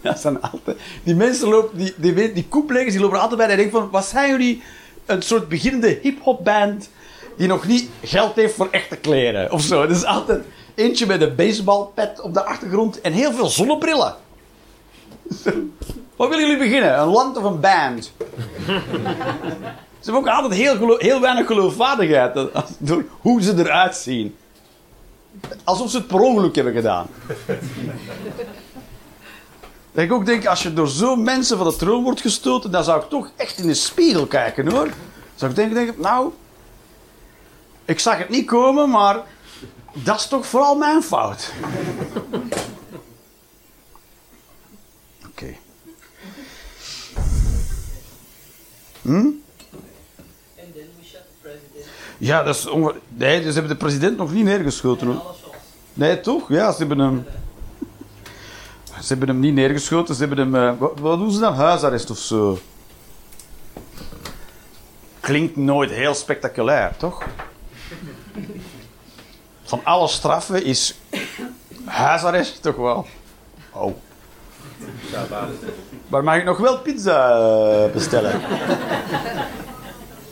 Dat 0.00 0.18
zijn 0.18 0.40
altijd, 0.40 0.76
die 1.02 1.14
mensen 1.14 1.48
lopen, 1.48 1.78
die, 1.78 1.94
die, 1.96 2.32
die 2.32 2.46
coupplegers, 2.48 2.92
die 2.92 3.00
lopen 3.00 3.16
er 3.16 3.22
altijd 3.22 3.40
bij 3.40 3.50
en 3.50 3.56
denken 3.56 3.80
van, 3.80 3.90
wat 3.90 4.04
zijn 4.04 4.30
jullie? 4.30 4.62
Een 5.06 5.22
soort 5.22 5.48
beginnende 5.48 5.98
hip-hop 6.02 6.44
band 6.44 6.88
die 7.36 7.48
nog 7.48 7.66
niet 7.66 7.90
geld 8.02 8.34
heeft 8.34 8.54
voor 8.54 8.68
echte 8.70 8.96
kleren 8.96 9.52
of 9.52 9.62
zo. 9.62 9.86
Dat 9.86 9.96
is 9.96 10.04
altijd 10.04 10.44
eentje 10.74 11.06
met 11.06 11.20
een 11.20 11.34
baseballpet 11.34 12.20
op 12.20 12.34
de 12.34 12.44
achtergrond 12.44 13.00
en 13.00 13.12
heel 13.12 13.32
veel 13.32 13.48
zonnebrillen. 13.48 14.14
Wat 16.16 16.28
willen 16.28 16.44
jullie 16.44 16.58
beginnen? 16.58 16.98
Een 16.98 17.08
land 17.08 17.36
of 17.36 17.42
een 17.42 17.60
band? 17.60 18.12
Ze 20.06 20.12
hebben 20.12 20.30
ook 20.32 20.36
altijd 20.38 20.60
heel, 20.60 20.96
heel 20.98 21.20
weinig 21.20 21.46
geloofwaardigheid 21.46 22.54
als- 22.54 22.70
door 22.78 23.04
hoe 23.20 23.42
ze 23.42 23.54
eruit 23.58 23.96
zien. 23.96 24.36
Alsof 25.64 25.90
ze 25.90 25.96
het 25.96 26.06
per 26.06 26.20
ongeluk 26.20 26.54
hebben 26.54 26.72
gedaan. 26.74 27.06
Dat 29.92 30.04
ik 30.04 30.12
ook 30.12 30.26
denk, 30.26 30.46
als 30.46 30.62
je 30.62 30.72
door 30.72 30.88
zo'n 30.88 31.22
mensen 31.22 31.56
van 31.56 31.66
de 31.68 31.76
troon 31.76 32.02
wordt 32.02 32.20
gestoten, 32.20 32.70
dan 32.70 32.84
zou 32.84 33.02
ik 33.02 33.08
toch 33.08 33.30
echt 33.36 33.58
in 33.58 33.66
de 33.66 33.74
spiegel 33.74 34.26
kijken 34.26 34.70
hoor. 34.70 34.88
Zou 35.34 35.50
ik 35.50 35.56
denken, 35.56 35.94
nou, 36.00 36.32
ik 37.84 38.00
zag 38.00 38.18
het 38.18 38.28
niet 38.28 38.46
komen, 38.46 38.90
maar 38.90 39.22
dat 39.92 40.16
is 40.16 40.28
toch 40.28 40.46
vooral 40.46 40.76
mijn 40.76 41.02
fout. 41.02 41.52
Oké. 45.30 45.54
Hm? 49.02 49.28
Ja, 52.18 52.42
dat 52.42 52.54
is 52.54 52.66
onge- 52.66 52.94
Nee, 53.08 53.38
ze 53.42 53.50
hebben 53.52 53.68
de 53.68 53.76
president 53.76 54.16
nog 54.16 54.32
niet 54.32 54.44
neergeschoten. 54.44 55.20
Nee, 55.94 56.20
toch? 56.20 56.48
Ja, 56.48 56.72
ze 56.72 56.78
hebben 56.78 56.98
hem. 56.98 57.24
Ze 59.00 59.06
hebben 59.08 59.28
hem 59.28 59.38
niet 59.40 59.54
neergeschoten, 59.54 60.14
ze 60.14 60.20
hebben 60.26 60.38
hem. 60.38 60.54
eh, 60.54 60.78
wat, 60.78 60.92
wat 61.00 61.18
doen 61.18 61.30
ze 61.32 61.40
dan? 61.40 61.54
Huisarrest 61.54 62.10
of 62.10 62.18
zo. 62.18 62.58
Klinkt 65.20 65.56
nooit 65.56 65.90
heel 65.90 66.14
spectaculair, 66.14 66.96
toch? 66.96 67.22
Van 69.62 69.80
alle 69.84 70.08
straffen 70.08 70.64
is 70.64 70.98
huisarrest 71.84 72.62
toch 72.62 72.76
wel. 72.76 73.06
Oh. 73.72 73.94
Maar 76.08 76.24
mag 76.24 76.36
ik 76.36 76.44
nog 76.44 76.58
wel 76.58 76.78
pizza 76.78 77.30
eh, 77.84 77.92
bestellen? 77.92 78.40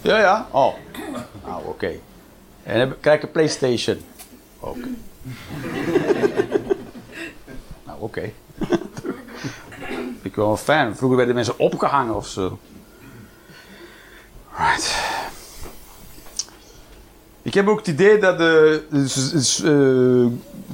Ja, 0.04 0.18
ja. 0.18 0.46
Oh. 0.50 0.74
Nou, 1.46 1.62
oké. 1.66 1.92
En 2.62 2.78
heb, 2.78 2.96
krijg 3.00 3.22
een 3.22 3.30
PlayStation? 3.30 4.00
Oké. 4.60 4.88
nou, 7.86 7.98
oké. 7.98 8.32
Ik 10.22 10.34
wel 10.34 10.56
fijn. 10.56 10.96
Vroeger 10.96 11.16
werden 11.16 11.34
mensen 11.34 11.58
opgehangen 11.58 12.14
of 12.14 12.26
zo. 12.26 12.58
Right. 14.56 14.96
Ik 17.42 17.54
heb 17.54 17.68
ook 17.68 17.78
het 17.78 17.86
idee 17.86 18.18
dat 18.18 18.38
de, 18.38 18.84
dus, 18.90 19.30
dus, 19.30 19.62
eh, 19.62 20.26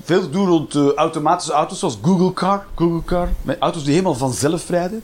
veel 0.02 0.20
te 0.20 0.30
doen 0.30 0.46
rond 0.46 0.74
eh, 0.74 0.92
automatische 0.94 1.52
auto's 1.52 1.78
zoals 1.78 1.98
Google 2.02 2.32
Car. 2.32 2.66
Google 2.74 3.04
Car. 3.04 3.28
Met 3.42 3.56
auto's 3.58 3.82
die 3.82 3.92
helemaal 3.92 4.14
vanzelf 4.14 4.68
rijden. 4.68 5.02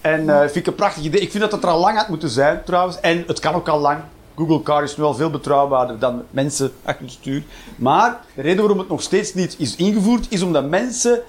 En 0.00 0.28
eh, 0.28 0.40
vind 0.40 0.56
ik 0.56 0.66
een 0.66 0.74
prachtig 0.74 1.04
idee. 1.04 1.20
Ik 1.20 1.30
vind 1.30 1.42
dat 1.42 1.52
het 1.52 1.62
er 1.62 1.68
al 1.68 1.80
lang 1.80 1.96
had 1.96 2.08
moeten 2.08 2.28
zijn 2.28 2.62
trouwens. 2.64 3.00
En 3.00 3.24
het 3.26 3.40
kan 3.40 3.54
ook 3.54 3.68
al 3.68 3.80
lang. 3.80 4.00
Google 4.36 4.62
Car 4.62 4.82
is 4.82 4.96
nu 4.96 5.04
al 5.04 5.14
veel 5.14 5.30
betrouwbaarder 5.30 5.98
dan 5.98 6.22
mensen 6.30 6.72
achter 6.82 7.04
het 7.04 7.14
stuur. 7.14 7.42
Maar 7.76 8.20
de 8.34 8.42
reden 8.42 8.58
waarom 8.58 8.78
het 8.78 8.88
nog 8.88 9.02
steeds 9.02 9.34
niet 9.34 9.54
is 9.58 9.76
ingevoerd, 9.76 10.26
is 10.28 10.42
omdat 10.42 10.68
mensen 10.68 11.20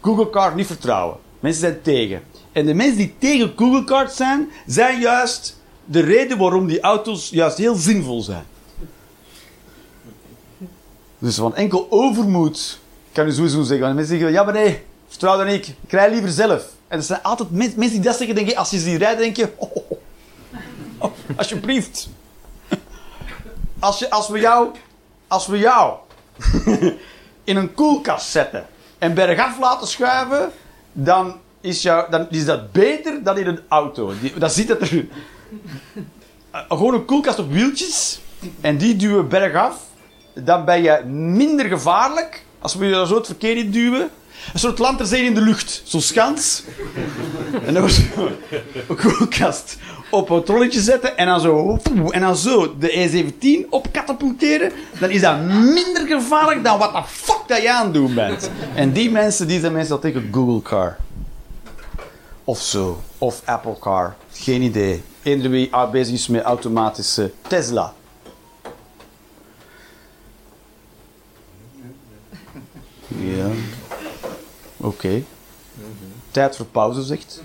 Google 0.00 0.30
Car 0.30 0.54
niet 0.54 0.66
vertrouwen. 0.66 1.16
Mensen 1.40 1.60
zijn 1.60 1.82
tegen. 1.82 2.22
En 2.52 2.66
de 2.66 2.74
mensen 2.74 2.96
die 2.96 3.14
tegen 3.18 3.52
Google 3.56 3.84
Car 3.84 4.10
zijn, 4.10 4.48
zijn 4.66 5.00
juist 5.00 5.60
de 5.84 6.00
reden 6.00 6.38
waarom 6.38 6.66
die 6.66 6.80
auto's 6.80 7.28
juist 7.30 7.56
heel 7.56 7.74
zinvol 7.74 8.22
zijn. 8.22 8.44
Dus 11.18 11.36
van 11.36 11.54
enkel 11.54 11.86
overmoed 11.90 12.78
kan 13.12 13.26
je 13.26 13.32
sowieso 13.32 13.62
zeggen. 13.62 13.80
Want 13.80 13.94
mensen 13.94 14.16
zeggen, 14.16 14.32
ja 14.32 14.42
maar 14.42 14.54
nee, 14.54 14.82
vertrouw 15.08 15.36
dan 15.36 15.46
niet. 15.46 15.68
Ik 15.68 15.90
rij 15.90 16.10
liever 16.10 16.30
zelf. 16.30 16.78
En 16.90 16.98
er 16.98 17.04
zijn 17.04 17.22
altijd 17.22 17.50
men- 17.50 17.72
mensen 17.76 17.90
die 17.90 18.00
dat 18.00 18.16
zeggen, 18.16 18.34
denk 18.34 18.48
je, 18.48 18.56
als 18.56 18.70
je 18.70 18.78
ze 18.78 18.90
ziet 18.90 18.98
rijden, 18.98 19.18
denk 19.18 19.36
je, 19.36 19.52
oh, 19.56 19.76
oh, 19.76 19.90
oh, 20.98 21.12
alsjeblieft. 21.36 22.08
Als, 23.78 23.98
je, 23.98 24.10
als 24.10 24.28
we 24.28 24.38
jou, 24.38 24.70
als 25.28 25.46
we 25.46 25.58
jou 25.58 25.94
in 27.44 27.56
een 27.56 27.74
koelkast 27.74 28.30
zetten 28.30 28.66
en 28.98 29.14
bergaf 29.14 29.58
laten 29.58 29.86
schuiven, 29.86 30.50
dan 30.92 31.40
is, 31.60 31.82
jou, 31.82 32.10
dan 32.10 32.26
is 32.30 32.44
dat 32.44 32.72
beter 32.72 33.22
dan 33.22 33.38
in 33.38 33.46
een 33.46 33.60
auto. 33.68 34.12
Die, 34.20 34.38
dan 34.38 34.50
zit 34.50 34.68
het 34.68 34.80
er. 34.80 35.06
Eh, 36.50 36.60
gewoon 36.68 36.94
een 36.94 37.04
koelkast 37.04 37.38
op 37.38 37.52
wieltjes 37.52 38.20
en 38.60 38.76
die 38.76 38.96
duwen 38.96 39.28
bergaf. 39.28 39.76
Dan 40.34 40.64
ben 40.64 40.82
je 40.82 41.04
minder 41.06 41.66
gevaarlijk 41.66 42.44
als 42.58 42.74
we 42.74 42.86
je 42.86 43.06
zo 43.06 43.14
het 43.14 43.26
verkeer 43.26 43.56
in 43.56 43.70
duwen. 43.70 44.10
Een 44.52 44.58
soort 44.58 44.78
lanterzee 44.78 45.24
in 45.24 45.34
de 45.34 45.40
lucht, 45.40 45.82
zo'n 45.84 46.00
schans. 46.00 46.62
En 47.66 47.74
dan 47.74 47.82
was 47.82 47.98
een 48.88 48.96
koelkast 48.96 49.76
op 50.10 50.30
een 50.30 50.44
trolletje 50.44 50.80
zetten 50.80 51.16
en 51.16 51.26
dan 51.26 51.40
zo, 51.40 51.78
en 52.10 52.20
dan 52.20 52.36
zo 52.36 52.78
de 52.78 52.90
E17 52.90 53.68
op 53.68 53.92
katapulteren, 53.92 54.72
dan 54.98 55.10
is 55.10 55.20
dat 55.20 55.40
minder 55.44 56.06
gevaarlijk 56.06 56.64
dan 56.64 56.78
wat 56.78 56.92
de 56.92 57.02
fuck 57.06 57.42
dat 57.46 57.62
je 57.62 57.72
aan 57.72 57.84
het 57.84 57.94
doen 57.94 58.14
bent. 58.14 58.50
En 58.74 58.92
die 58.92 59.10
mensen, 59.10 59.48
die 59.48 59.60
zijn 59.60 59.72
mensen 59.72 59.90
dat 59.90 60.00
tegen 60.00 60.28
Google 60.32 60.62
Car. 60.62 60.96
Of 62.44 62.60
zo. 62.60 63.02
Of 63.18 63.42
Apple 63.44 63.76
Car. 63.80 64.16
Geen 64.32 64.62
idee. 64.62 65.02
Eender 65.22 65.50
wie 65.50 65.68
ah, 65.72 65.90
bezig 65.90 66.14
is 66.14 66.28
met 66.28 66.42
automatische 66.42 67.32
Tesla. 67.48 67.94
Ja. 73.08 73.48
Oké. 74.80 75.22
Tijd 76.30 76.56
voor 76.56 76.66
pauze, 76.66 77.02
zegt. 77.02 77.42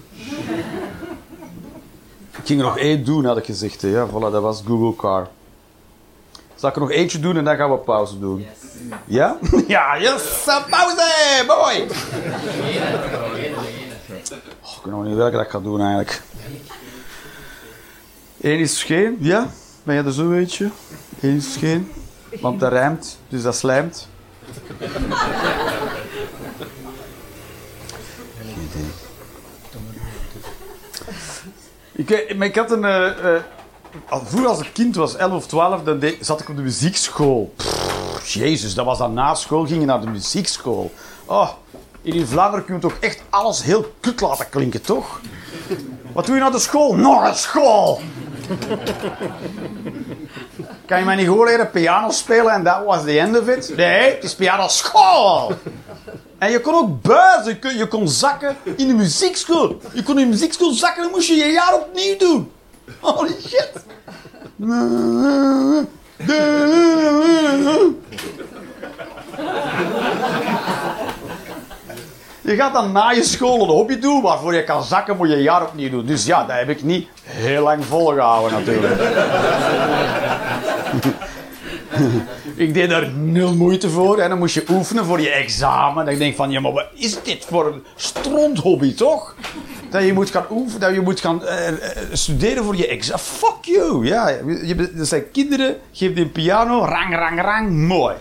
Ik 2.37 2.45
ging 2.45 2.59
er 2.59 2.65
nog 2.65 2.77
één 2.77 3.05
doen, 3.05 3.25
had 3.25 3.37
ik 3.37 3.45
gezegd. 3.45 3.81
hè. 3.81 3.87
Ja, 3.87 4.07
voilà, 4.07 4.11
dat 4.31 4.41
was 4.41 4.61
Google 4.67 4.95
Car. 4.95 5.27
Zal 6.55 6.69
ik 6.69 6.75
er 6.75 6.81
nog 6.81 6.91
eentje 6.91 7.19
doen 7.19 7.37
en 7.37 7.43
dan 7.43 7.55
gaan 7.55 7.71
we 7.71 7.77
pauze 7.77 8.19
doen? 8.19 8.45
Ja? 9.05 9.37
Ja, 9.67 9.97
yes! 9.99 10.43
eh, 10.47 10.65
Pauze! 10.69 11.43
Mooi! 11.47 11.81
Oh, 11.81 11.87
ik 14.75 14.81
weet 14.83 14.93
nog 14.93 15.03
niet 15.03 15.15
welke 15.15 15.35
dat 15.35 15.45
ik 15.45 15.51
ga 15.51 15.59
doen 15.59 15.79
eigenlijk. 15.79 16.21
Eén 18.41 18.59
is 18.59 18.83
geen, 18.83 19.17
ja? 19.19 19.47
Ben 19.83 19.95
jij 19.95 20.05
er 20.05 20.13
zo 20.13 20.31
eentje? 20.31 20.69
Eén 21.21 21.35
is 21.35 21.55
geen. 21.55 21.91
Want 22.41 22.59
dat 22.59 22.71
rijmt, 22.71 23.17
dus 23.29 23.41
dat 23.43 23.55
slijmt. 23.55 24.07
Ik, 31.95 32.09
ik 32.09 32.55
had 32.55 32.71
een... 32.71 32.85
al 34.09 34.21
vroeger 34.25 34.49
als 34.49 34.59
ik 34.59 34.69
kind 34.73 34.95
was, 34.95 35.15
11 35.15 35.33
of 35.33 35.47
12, 35.47 35.83
dan 35.83 36.03
zat 36.19 36.41
ik 36.41 36.49
op 36.49 36.55
de 36.55 36.61
muziekschool. 36.61 37.53
Jezus, 38.23 38.73
dat 38.73 38.85
was 38.85 38.97
dan 38.97 39.13
na 39.13 39.35
school, 39.35 39.65
ging 39.65 39.79
je 39.79 39.85
naar 39.85 40.01
de 40.01 40.09
muziekschool. 40.09 40.91
Oh, 41.25 41.49
in 42.01 42.27
Vlaanderen 42.27 42.65
kun 42.65 42.75
je 42.75 42.81
toch 42.81 42.97
echt 42.99 43.21
alles 43.29 43.63
heel 43.63 43.93
kut 43.99 44.21
laten 44.21 44.49
klinken, 44.49 44.81
toch? 44.81 45.21
Wat 46.13 46.25
doe 46.25 46.35
je 46.35 46.41
naar 46.41 46.51
de 46.51 46.59
school? 46.59 46.95
Nog 46.95 47.27
een 47.27 47.35
school! 47.35 48.01
Kan 50.85 50.99
je 50.99 51.05
mij 51.05 51.15
niet 51.15 51.25
gewoon 51.25 51.45
leren 51.45 51.71
piano 51.71 52.09
spelen 52.09 52.53
en 52.53 52.63
that 52.63 52.85
was 52.85 53.03
the 53.03 53.19
end 53.19 53.39
of 53.39 53.47
it? 53.47 53.73
Nee, 53.75 54.13
het 54.13 54.23
is 54.23 54.35
piano 54.35 54.67
school! 54.67 55.51
En 56.37 56.51
je 56.51 56.61
kon 56.61 56.73
ook 56.73 57.01
buizen, 57.01 57.77
je 57.77 57.87
kon, 57.87 58.07
zakken 58.07 58.57
in 58.75 58.87
de 58.87 58.93
muziekschool. 58.93 59.81
Je 59.93 60.03
kon 60.03 60.19
in 60.19 60.23
de 60.23 60.29
muziekschool 60.29 60.71
zakken, 60.71 61.03
dan 61.03 61.11
moest 61.11 61.27
je 61.27 61.35
je 61.35 61.51
jaar 61.51 61.73
opnieuw 61.73 62.17
doen. 62.17 62.51
Holy 62.99 63.35
shit! 63.47 63.71
Je 72.41 72.55
gaat 72.55 72.73
dan 72.73 72.91
na 72.91 73.11
je 73.11 73.23
school 73.23 73.61
een 73.61 73.69
hobby 73.69 73.99
doen 73.99 74.21
waarvoor 74.21 74.55
je 74.55 74.63
kan 74.63 74.83
zakken, 74.83 75.17
moet 75.17 75.29
je 75.29 75.41
jaar 75.41 75.63
opnieuw 75.63 75.89
doen. 75.89 76.05
Dus 76.05 76.25
ja, 76.25 76.43
dat 76.43 76.57
heb 76.57 76.69
ik 76.69 76.83
niet 76.83 77.07
heel 77.23 77.63
lang 77.63 77.85
volgehouden 77.85 78.51
natuurlijk. 78.51 79.01
Ik 82.55 82.73
deed 82.73 82.89
daar 82.89 83.11
nul 83.11 83.55
moeite 83.55 83.89
voor. 83.89 84.17
En 84.17 84.29
dan 84.29 84.37
moest 84.37 84.53
je 84.53 84.63
oefenen 84.69 85.05
voor 85.05 85.21
je 85.21 85.29
examen. 85.29 86.05
Dan 86.05 86.15
denk 86.15 86.31
ik 86.31 86.35
van, 86.35 86.51
ja, 86.51 86.59
maar 86.59 86.71
wat 86.71 86.87
is 86.93 87.23
dit 87.23 87.45
voor 87.45 87.67
een 87.67 87.83
stronthobby, 87.95 88.93
toch? 88.93 89.35
Dat 89.89 90.03
je 90.03 90.13
moet 90.13 90.29
gaan 90.29 90.45
oefenen, 90.49 90.79
dat 90.79 90.93
je 90.93 91.01
moet 91.01 91.19
gaan 91.19 91.45
eh, 91.45 91.67
eh, 91.67 91.75
studeren 92.11 92.63
voor 92.63 92.75
je 92.75 92.87
examen. 92.87 93.19
Fuck 93.19 93.57
you! 93.61 94.05
Ja, 94.05 94.27
je, 94.63 94.91
dat 94.93 95.07
zijn 95.07 95.31
kinderen, 95.31 95.75
geef 95.91 96.13
die 96.13 96.23
een 96.23 96.31
piano, 96.31 96.79
rang, 96.79 97.15
rang, 97.15 97.41
rang, 97.41 97.69
mooi. 97.71 98.15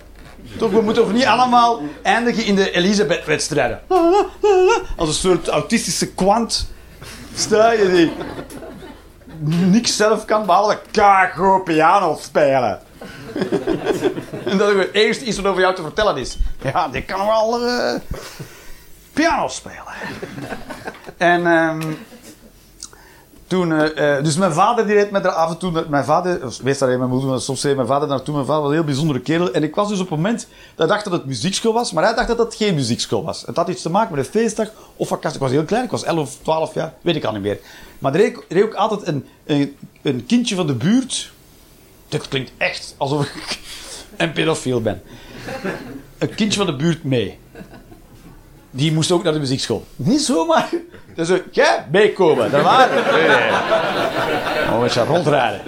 Toch, 0.58 0.70
we 0.70 0.80
moeten 0.80 1.02
toch 1.02 1.12
niet 1.12 1.24
allemaal 1.24 1.80
eindigen 2.02 2.44
in 2.44 2.54
de 2.54 2.70
Elisabeth-wedstrijden. 2.70 3.80
Als 4.96 5.08
een 5.08 5.14
soort 5.14 5.48
autistische 5.48 6.06
kwant. 6.06 6.72
Sta 7.34 7.72
je 7.72 7.90
die 7.90 8.12
niks 9.70 9.96
zelf 9.96 10.24
kan, 10.24 10.46
behalve 10.46 10.78
kago 10.90 11.60
piano 11.62 12.18
spelen. 12.20 12.80
en 14.50 14.58
dat 14.58 14.74
het 14.74 14.92
eerst 14.92 15.20
iets 15.20 15.36
wat 15.36 15.46
over 15.46 15.60
jou 15.60 15.74
te 15.74 15.82
vertellen 15.82 16.16
is. 16.16 16.36
Ja, 16.62 16.88
die 16.88 17.02
kan 17.02 17.26
wel 17.26 17.66
eh, 17.66 18.00
piano 19.12 19.48
spelen. 19.48 19.84
en 21.16 21.46
ehm, 21.46 21.82
toen, 23.46 23.72
eh, 23.72 24.16
eh, 24.16 24.24
dus 24.24 24.36
mijn 24.36 24.52
vader 24.52 24.86
die 24.86 24.94
reed 24.94 25.10
met 25.10 25.24
er 25.24 25.30
af 25.30 25.50
en 25.50 25.58
toe, 25.58 25.84
mijn 25.88 26.04
vader, 26.04 26.40
meestal 26.62 26.88
reed 26.88 26.98
mijn 26.98 27.10
moeder, 27.10 27.40
soms 27.40 27.62
reed 27.62 27.76
mijn 27.76 27.88
vader 27.88 28.08
naartoe. 28.08 28.34
Mijn 28.34 28.46
vader 28.46 28.62
was 28.62 28.70
een 28.70 28.76
heel 28.76 28.86
bijzondere 28.86 29.20
kerel. 29.20 29.52
En 29.52 29.62
ik 29.62 29.74
was 29.74 29.88
dus 29.88 30.00
op 30.00 30.08
het 30.08 30.16
moment 30.16 30.46
dat 30.74 30.88
dacht 30.88 31.04
dat 31.04 31.12
het 31.12 31.24
muziekschool 31.24 31.72
was, 31.72 31.92
maar 31.92 32.04
hij 32.04 32.14
dacht 32.14 32.28
dat 32.28 32.38
het 32.38 32.54
geen 32.54 32.74
muziekschool 32.74 33.24
was. 33.24 33.42
Het 33.46 33.56
had 33.56 33.68
iets 33.68 33.82
te 33.82 33.90
maken 33.90 34.14
met 34.14 34.26
een 34.26 34.30
feestdag 34.30 34.68
of 34.96 35.08
vakantie. 35.08 35.34
Ik 35.34 35.44
was 35.44 35.50
heel 35.50 35.64
klein, 35.64 35.84
ik 35.84 35.90
was 35.90 36.04
11 36.04 36.20
of 36.20 36.38
12 36.42 36.74
jaar, 36.74 36.94
weet 37.00 37.16
ik 37.16 37.24
al 37.24 37.32
niet 37.32 37.42
meer. 37.42 37.58
Maar 37.98 38.14
er 38.14 38.24
er 38.24 38.44
reed 38.48 38.64
ook 38.64 38.74
altijd 38.74 39.06
een, 39.06 39.26
een, 39.46 39.76
een 40.02 40.26
kindje 40.26 40.54
van 40.54 40.66
de 40.66 40.74
buurt. 40.74 41.32
Dit 42.08 42.28
klinkt 42.28 42.50
echt 42.56 42.94
alsof 42.96 43.24
ik 43.24 43.58
een 44.16 44.32
pedofiel 44.32 44.80
ben. 44.80 45.02
Een 46.18 46.34
kindje 46.34 46.58
van 46.58 46.66
de 46.66 46.76
buurt 46.76 47.04
mee. 47.04 47.38
Die 48.70 48.92
moest 48.92 49.10
ook 49.10 49.22
naar 49.22 49.32
de 49.32 49.38
muziekschool. 49.38 49.84
Niet 49.96 50.20
zomaar. 50.20 50.68
Dus 51.14 51.28
jij 51.50 51.86
meekomen, 51.90 52.50
dat 52.50 52.62
waar? 52.62 52.88
Nee, 53.12 53.28
nee. 53.28 53.50
Oh, 54.70 54.82
we 54.82 54.88
gaan 54.88 55.06
rondrijden. 55.06 55.60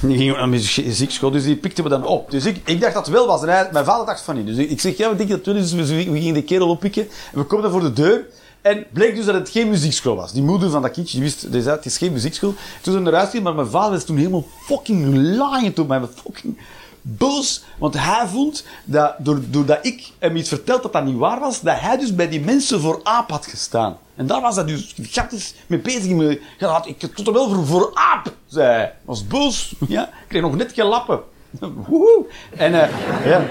Die 0.00 0.16
ging 0.16 0.32
naar 0.32 0.42
de 0.42 0.46
muziekschool, 0.46 1.30
dus 1.30 1.44
die 1.44 1.56
pikte 1.56 1.82
me 1.82 1.88
dan 1.88 2.06
op. 2.06 2.30
Dus 2.30 2.44
ik, 2.44 2.60
ik 2.64 2.80
dacht 2.80 2.94
dat 2.94 3.06
het 3.06 3.14
wel 3.14 3.26
was. 3.26 3.42
En 3.42 3.48
hij, 3.48 3.68
mijn 3.72 3.84
vader 3.84 4.06
dacht 4.06 4.20
van 4.20 4.36
niet. 4.36 4.46
Dus 4.46 4.56
ik, 4.56 4.70
ik 4.70 4.80
zeg, 4.80 4.96
ja, 4.96 5.10
we 5.10 5.16
denken 5.16 5.36
dat 5.36 5.46
het 5.46 5.54
wel 5.54 5.64
is. 5.64 5.70
Dus 5.70 5.88
we, 5.88 6.10
we 6.10 6.18
gingen 6.18 6.34
de 6.34 6.42
kerel 6.42 6.68
oppikken. 6.68 7.02
En 7.02 7.38
we 7.38 7.44
komen 7.44 7.62
dan 7.62 7.72
voor 7.72 7.80
de 7.80 7.92
deur. 7.92 8.26
En 8.60 8.86
bleek 8.92 9.16
dus 9.16 9.24
dat 9.24 9.34
het 9.34 9.48
geen 9.48 9.68
muziekschool 9.68 10.16
was. 10.16 10.32
Die 10.32 10.42
moeder 10.42 10.70
van 10.70 10.82
dat 10.82 10.90
kindje, 10.90 11.16
die 11.16 11.26
wist, 11.26 11.52
die 11.52 11.62
zei, 11.62 11.76
het 11.76 11.86
is 11.86 11.98
geen 11.98 12.12
muziekschool. 12.12 12.54
Toen 12.82 12.92
ze 12.92 13.10
eruit 13.10 13.30
ging, 13.30 13.42
maar 13.42 13.54
mijn 13.54 13.66
vader 13.66 13.90
was 13.90 14.04
toen 14.04 14.16
helemaal 14.16 14.46
fucking 14.66 15.14
laaiend 15.36 15.78
op 15.78 15.88
mij. 15.88 16.00
Fucking 16.24 16.58
boos. 17.02 17.64
Want 17.78 17.94
hij 17.94 18.26
vond 18.26 18.64
dat, 18.84 19.14
doordat 19.18 19.78
ik 19.86 20.10
hem 20.18 20.36
iets 20.36 20.48
verteld 20.48 20.82
dat 20.82 20.92
dat 20.92 21.04
niet 21.04 21.16
waar 21.16 21.40
was, 21.40 21.60
dat 21.60 21.80
hij 21.80 21.96
dus 21.96 22.14
bij 22.14 22.28
die 22.28 22.40
mensen 22.40 22.80
voor 22.80 23.00
aap 23.02 23.30
had 23.30 23.46
gestaan. 23.46 23.98
En 24.14 24.26
daar 24.26 24.40
was 24.40 24.54
hij 24.54 24.64
dus 24.64 24.92
gigantisch 24.96 25.54
mee 25.66 25.78
bezig. 25.78 26.38
Ja, 26.58 26.84
ik 26.84 26.96
stond 27.12 27.26
er 27.26 27.32
wel 27.32 27.48
voor, 27.48 27.66
voor 27.66 27.90
aap, 27.94 28.32
zei 28.46 28.66
hij. 28.66 28.94
was 29.04 29.26
boos. 29.26 29.74
Ja, 29.88 30.06
ik 30.06 30.28
kreeg 30.28 30.42
nog 30.42 30.56
net 30.56 30.72
geen 30.72 30.86
lappen. 30.86 31.20
Woehoe. 31.86 32.26
En, 32.56 32.82
eh, 32.82 32.88
ja. 33.24 33.42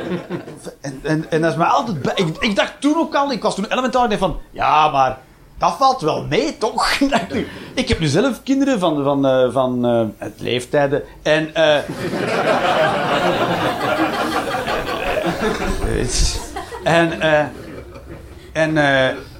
en, 0.82 1.00
en, 1.04 1.32
en 1.32 1.42
dat 1.42 1.52
is 1.52 1.58
mij 1.58 1.68
altijd 1.68 2.02
bij. 2.02 2.14
Ik, 2.16 2.38
ik 2.38 2.56
dacht 2.56 2.82
toen 2.82 2.98
ook 2.98 3.16
al, 3.16 3.32
ik 3.32 3.42
was 3.42 3.56
toen 3.56 3.66
elementair, 3.66 4.04
ik 4.04 4.10
dacht 4.10 4.22
van, 4.22 4.40
ja, 4.52 4.90
maar 4.90 5.18
dat 5.58 5.76
valt 5.78 6.02
wel 6.02 6.26
mee, 6.26 6.58
toch? 6.58 7.00
Ik. 7.74 7.88
heb 7.88 8.00
nu 8.00 8.08
zelf 8.08 8.44
kinderen 8.44 8.80
van, 8.80 9.04
van, 9.04 9.26
eh, 9.26 9.52
van 9.52 9.84
het 10.18 10.40
leeftijden. 10.40 11.04
En, 11.22 11.56
en, 16.84 17.22
en, 18.54 18.78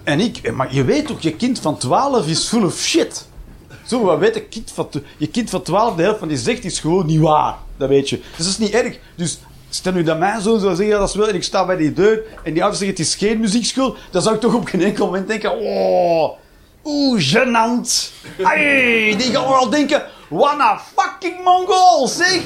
en 0.04 0.20
ik, 0.20 0.54
maar 0.54 0.74
je 0.74 0.84
weet 0.84 1.08
toch, 1.08 1.20
je 1.22 1.36
kind 1.36 1.60
van 1.60 1.78
12 1.78 2.28
is 2.28 2.48
full 2.48 2.64
of 2.64 2.78
shit. 2.78 3.28
Zo, 3.86 4.04
wat 4.04 4.20
weet 4.20 4.36
een 4.36 4.50
kind 4.50 4.72
van, 4.72 4.90
je 5.18 5.28
kind 5.28 5.50
van 5.50 5.62
12, 5.62 5.96
de 5.96 6.04
helft 6.04 6.20
van 6.20 6.28
die 6.28 6.38
zegt 6.38 6.64
is 6.64 6.80
gewoon 6.80 7.06
niet 7.06 7.20
waar. 7.20 7.56
Dat 7.78 7.90
weet 7.90 8.10
je. 8.10 8.20
Dus 8.36 8.46
dat 8.46 8.48
is 8.48 8.58
niet 8.58 8.74
erg. 8.74 8.98
Dus 9.16 9.40
stel 9.70 9.94
nu 9.94 10.04
dat 10.04 10.20
mijn 10.20 10.42
zoon 10.42 10.60
zou 10.60 10.76
zeggen, 10.76 11.00
dat 11.00 11.14
wel, 11.14 11.28
en 11.30 11.36
ik 11.36 11.44
sta 11.44 11.66
bij 11.66 11.78
die 11.78 11.94
deur, 11.94 12.22
en 12.44 12.54
die 12.54 12.62
ouders 12.62 12.84
zeggen, 12.84 12.98
het 12.98 13.08
is 13.08 13.16
geen 13.16 13.40
muziekschool, 13.40 13.96
dan 14.12 14.22
zou 14.22 14.36
ik 14.36 14.42
toch 14.42 14.54
op 14.54 14.68
geen 14.68 14.82
enkel 14.82 15.06
moment 15.06 15.28
denken, 15.28 15.60
oh, 15.60 16.38
oeh, 16.84 17.22
gênant. 17.22 18.12
Ai, 18.44 19.16
die 19.18 19.32
gaan 19.32 19.50
wel 19.50 19.70
denken, 19.70 20.04
what 20.30 20.60
a 20.60 20.82
fucking 20.96 21.44
mongool, 21.44 22.08
zeg. 22.08 22.42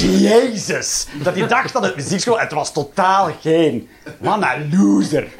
Jezus. 0.00 1.06
Dat 1.22 1.34
hij 1.34 1.46
dacht 1.46 1.72
dat 1.72 1.82
het 1.82 1.96
muziekschool, 1.96 2.38
het 2.38 2.52
was 2.52 2.72
totaal 2.72 3.30
geen. 3.40 3.88
What 4.20 4.42
a 4.42 4.56
loser. 4.72 5.28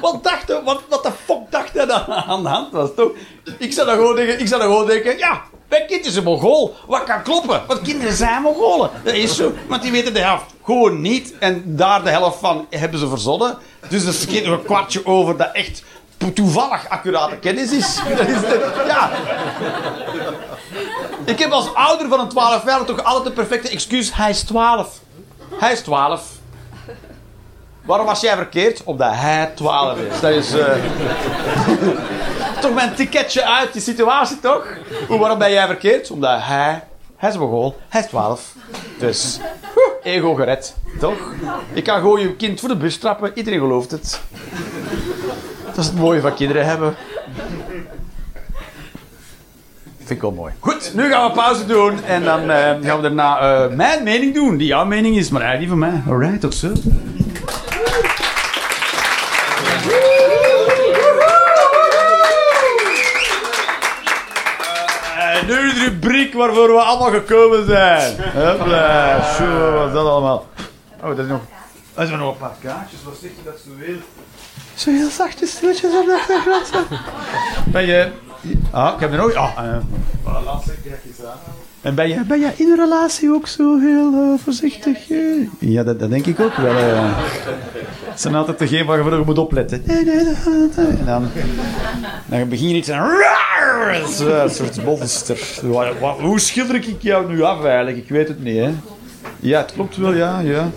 Wat, 0.00 0.24
dacht 0.24 0.48
hij, 0.48 0.62
wat, 0.62 0.82
wat 0.88 1.02
de 1.02 1.10
fuck 1.24 1.50
dacht 1.50 1.74
hij 1.74 1.86
dat 1.86 2.08
aan 2.08 2.42
de 2.42 2.48
hand 2.48 2.72
was, 2.72 2.90
toch? 2.96 3.10
Ik 3.58 3.72
zou 3.72 3.86
dan 3.86 3.96
gewoon 3.96 4.16
denken, 4.16 4.40
ik 4.40 4.46
zou 4.46 4.60
dan 4.60 4.70
gewoon 4.70 4.86
denken, 4.86 5.18
ja, 5.18 5.42
kind 5.68 6.06
is 6.06 6.16
een 6.16 6.24
mongool. 6.24 6.74
Wat 6.86 7.04
kan 7.04 7.22
kloppen? 7.22 7.62
Want 7.66 7.82
kinderen 7.82 8.14
zijn 8.14 8.42
mongolen. 8.42 8.90
Dat 9.04 9.14
is 9.14 9.36
zo. 9.36 9.52
Want 9.68 9.82
die 9.82 9.92
weten 9.92 10.14
de 10.14 10.20
helft 10.20 10.44
gewoon 10.64 11.00
niet. 11.00 11.34
En 11.38 11.62
daar 11.76 12.02
de 12.04 12.10
helft 12.10 12.38
van 12.38 12.66
hebben 12.70 13.00
ze 13.00 13.08
verzonnen. 13.08 13.58
Dus 13.88 14.04
er 14.04 14.12
schiet 14.12 14.44
een 14.44 14.62
kwartje 14.64 15.06
over 15.06 15.36
dat 15.36 15.50
echt 15.52 15.82
toevallig 16.34 16.88
accurate 16.88 17.36
kennis 17.36 17.72
is. 17.72 17.96
Dat 18.16 18.28
is 18.28 18.40
de- 18.40 18.84
ja. 18.86 19.10
Ik 21.24 21.38
heb 21.38 21.50
als 21.50 21.74
ouder 21.74 22.08
van 22.08 22.20
een 22.20 22.28
12 22.28 22.64
jaar 22.64 22.84
toch 22.84 23.04
altijd 23.04 23.26
een 23.26 23.32
perfecte 23.32 23.68
excuus. 23.68 24.14
Hij 24.14 24.30
is 24.30 24.40
12. 24.42 24.98
Hij 25.58 25.72
is 25.72 25.80
12. 25.80 26.22
Waarom 27.84 28.06
was 28.06 28.20
jij 28.20 28.36
verkeerd? 28.36 28.84
Omdat 28.84 29.10
hij 29.12 29.52
12 29.54 29.98
is. 29.98 30.20
Dat 30.20 30.30
is. 30.32 30.52
eh, 30.54 30.66
toch 32.60 32.74
mijn 32.74 32.94
ticketje 32.94 33.44
uit 33.44 33.72
die 33.72 33.82
situatie, 33.82 34.40
toch? 34.40 34.66
Hoe, 35.08 35.18
waarom 35.18 35.38
ben 35.38 35.50
jij 35.50 35.66
verkeerd? 35.66 36.10
Omdat 36.10 36.38
hij... 36.42 36.82
Hij 37.16 37.30
is 37.30 37.36
Mongool. 37.36 37.76
Hij 37.88 38.00
is 38.00 38.06
12. 38.06 38.54
Dus... 38.98 39.38
ego 40.02 40.34
gered. 40.34 40.74
Toch? 40.98 41.18
Ik 41.72 41.84
kan 41.84 42.00
gewoon 42.00 42.20
je 42.20 42.36
kind 42.36 42.60
voor 42.60 42.68
de 42.68 42.76
bus 42.76 42.98
trappen. 42.98 43.32
Iedereen 43.34 43.58
gelooft 43.58 43.90
het. 43.90 44.20
Dat 45.66 45.76
is 45.76 45.86
het 45.86 45.98
mooie 45.98 46.20
van 46.20 46.34
kinderen 46.34 46.66
hebben. 46.66 46.96
Vind 49.96 50.10
ik 50.10 50.20
wel 50.20 50.30
mooi. 50.32 50.52
Goed, 50.58 50.92
nu 50.94 51.10
gaan 51.10 51.28
we 51.28 51.34
pauze 51.34 51.66
doen. 51.66 52.04
En 52.04 52.24
dan 52.24 52.50
eh, 52.50 52.58
gaan 52.58 52.96
we 52.96 53.02
daarna 53.02 53.38
eh, 53.38 53.74
mijn 53.74 54.02
mening 54.02 54.34
doen. 54.34 54.56
Die 54.56 54.66
jouw 54.66 54.84
mening 54.84 55.16
is, 55.16 55.30
maar 55.30 55.42
eigenlijk 55.42 55.72
die 55.72 55.80
van 55.80 56.02
mij. 56.02 56.14
Alright, 56.14 56.40
tot 56.40 56.54
zo. 56.54 56.72
Nu 65.48 65.72
de 65.72 65.84
rubriek 65.84 66.34
waarvoor 66.34 66.72
we 66.72 66.80
allemaal 66.80 67.10
gekomen 67.10 67.66
zijn. 67.66 68.16
Hopla, 68.34 69.34
zo 69.34 69.72
was 69.72 69.92
dat 69.92 70.06
allemaal. 70.06 70.46
Oh, 71.02 71.08
dat 71.08 71.18
is 71.18 71.26
nog... 71.26 71.40
Er 71.94 72.06
zijn 72.06 72.18
nog 72.18 72.32
een 72.32 72.38
paar 72.38 72.56
kaartjes. 72.62 72.98
Wat 73.04 73.14
zeg 73.20 73.30
je 73.30 73.42
dat 73.44 73.60
zo 73.64 73.70
heel... 73.78 73.96
Zo 74.74 74.90
heel 74.90 75.10
zachtjes, 75.10 75.50
stilletjes 75.50 75.92
op 75.94 76.06
de 76.06 76.40
glas. 76.44 76.82
Ben 77.66 77.86
je... 77.86 78.10
Ah, 78.70 78.92
ik 78.94 79.00
heb 79.00 79.12
er 79.12 79.18
nog... 79.18 79.34
Ah, 79.34 79.50
uh. 79.64 79.76
En 81.82 81.94
ben 81.94 82.08
je, 82.08 82.24
ben 82.24 82.40
je 82.40 82.50
in 82.56 82.70
een 82.70 82.76
relatie 82.76 83.32
ook 83.34 83.46
zo 83.46 83.78
heel 83.78 84.12
eh, 84.12 84.42
voorzichtig? 84.42 84.98
Ja, 85.58 85.82
dat, 85.82 86.00
dat 86.00 86.10
denk 86.10 86.26
ik 86.26 86.40
ook 86.40 86.54
wel. 86.56 86.76
eh. 86.76 87.02
Het 88.08 88.20
zijn 88.20 88.34
altijd 88.34 88.58
degenen 88.58 88.86
waar 88.86 88.98
je 89.18 89.22
moet 89.26 89.38
opletten. 89.38 89.82
Nee, 89.84 90.04
nee, 90.04 90.14
nee, 90.14 90.24
nee. 90.76 90.86
En 90.86 91.04
dan, 91.06 91.28
dan 92.26 92.48
begin 92.48 92.68
je 92.68 92.74
iets 92.74 92.90
aan... 92.90 93.10
Zo, 94.12 94.28
Een 94.28 94.50
soort 94.50 94.84
monster. 94.84 95.38
Wat- 95.62 95.98
wat- 96.00 96.18
Hoe 96.18 96.40
schilder 96.40 96.74
ik 96.74 96.96
jou 96.98 97.28
nu 97.32 97.42
af 97.42 97.64
eigenlijk? 97.64 97.96
Ik 97.96 98.08
weet 98.08 98.28
het 98.28 98.42
niet, 98.42 98.58
hè. 98.58 98.70
Ja, 99.40 99.58
het 99.58 99.72
klopt 99.72 99.96
wel, 99.96 100.12
ja, 100.14 100.38
ja. 100.40 100.70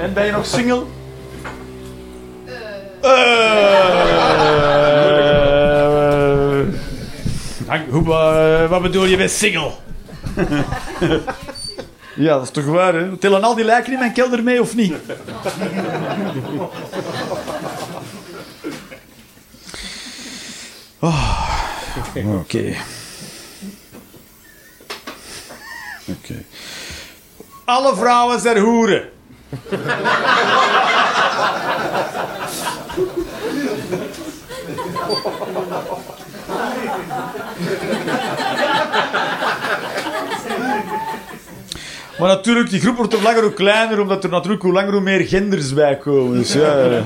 En 0.00 0.12
ben 0.14 0.24
je 0.26 0.32
nog 0.32 0.46
single? 0.46 0.82
Eh. 3.00 4.11
Hank, 7.72 7.90
hoe, 7.90 8.14
eh, 8.14 8.68
wat 8.68 8.82
bedoel 8.82 9.04
je 9.04 9.16
met 9.16 9.30
single? 9.30 9.72
ja, 12.24 12.34
dat 12.34 12.42
is 12.42 12.50
toch 12.50 12.64
waar, 12.64 12.94
hè? 12.94 13.16
Tellen 13.16 13.42
al 13.42 13.54
die 13.54 13.64
lijken 13.64 13.92
in 13.92 13.98
mijn 13.98 14.12
kelder 14.12 14.42
mee, 14.42 14.60
of 14.60 14.74
niet? 14.74 14.94
Oh, 21.04 21.48
Oké. 22.14 22.74
Oké. 26.06 26.44
Alle 27.64 27.96
vrouwen 27.96 28.40
zijn 28.40 28.58
hoeren. 28.58 29.10
Maar 42.18 42.28
natuurlijk, 42.28 42.70
die 42.70 42.80
groep 42.80 42.96
wordt 42.96 43.12
hoe 43.12 43.22
langer 43.22 43.42
hoe 43.42 43.52
kleiner, 43.52 44.00
omdat 44.00 44.24
er 44.24 44.30
natuurlijk 44.30 44.62
hoe 44.62 44.72
langer 44.72 44.92
hoe 44.92 45.00
meer 45.00 45.26
genders 45.26 45.74
bij 45.74 45.96
komen. 45.96 46.38
Dus 46.38 46.52
ja... 46.52 47.02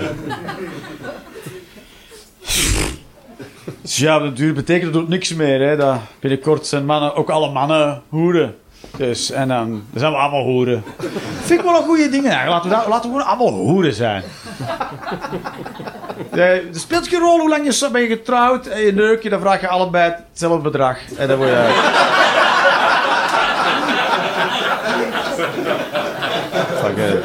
Dus 3.83 3.97
ja, 3.97 4.19
natuurlijk 4.19 4.57
betekent 4.57 4.93
dat 4.93 5.03
ook 5.03 5.09
niks 5.09 5.35
meer. 5.35 5.61
Hè. 5.61 5.77
Dat 5.77 6.01
binnenkort 6.21 6.67
zijn 6.67 6.85
mannen, 6.85 7.15
ook 7.15 7.31
alle 7.31 7.53
mannen, 7.53 8.03
hoeren. 8.09 8.55
Dus, 8.97 9.31
en 9.31 9.49
dan, 9.49 9.83
zijn 9.95 10.13
we 10.13 10.19
allemaal 10.19 10.45
hoeren. 10.45 10.85
Vind 11.43 11.61
ik 11.61 11.67
wel 11.67 11.77
een 11.77 11.85
goede 11.85 12.09
ding 12.09 12.29
eigenlijk. 12.29 12.65
Laten 12.65 12.85
we, 12.85 12.89
laten 12.91 13.11
we 13.11 13.17
gewoon 13.17 13.27
allemaal 13.27 13.61
hoeren 13.61 13.95
zijn. 13.95 14.23
Ja, 16.33 16.45
Het 16.45 16.81
speelt 16.81 17.09
geen 17.09 17.21
rol 17.21 17.41
hoe 17.41 17.49
lang 17.49 17.65
je 17.65 17.73
zo 17.73 17.91
ben 17.91 18.01
je 18.01 18.09
getrouwd 18.09 18.67
en 18.67 18.81
je 18.81 18.93
neuk 18.93 19.23
je, 19.23 19.29
dan 19.29 19.41
vraag 19.41 19.61
je 19.61 19.69
allebei 19.69 20.15
hetzelfde 20.31 20.63
bedrag. 20.63 20.99
En 21.17 21.29
dan 21.29 21.37
word 21.37 21.49
je... 21.49 21.95
Fuck 26.83 26.97
it. 26.97 27.25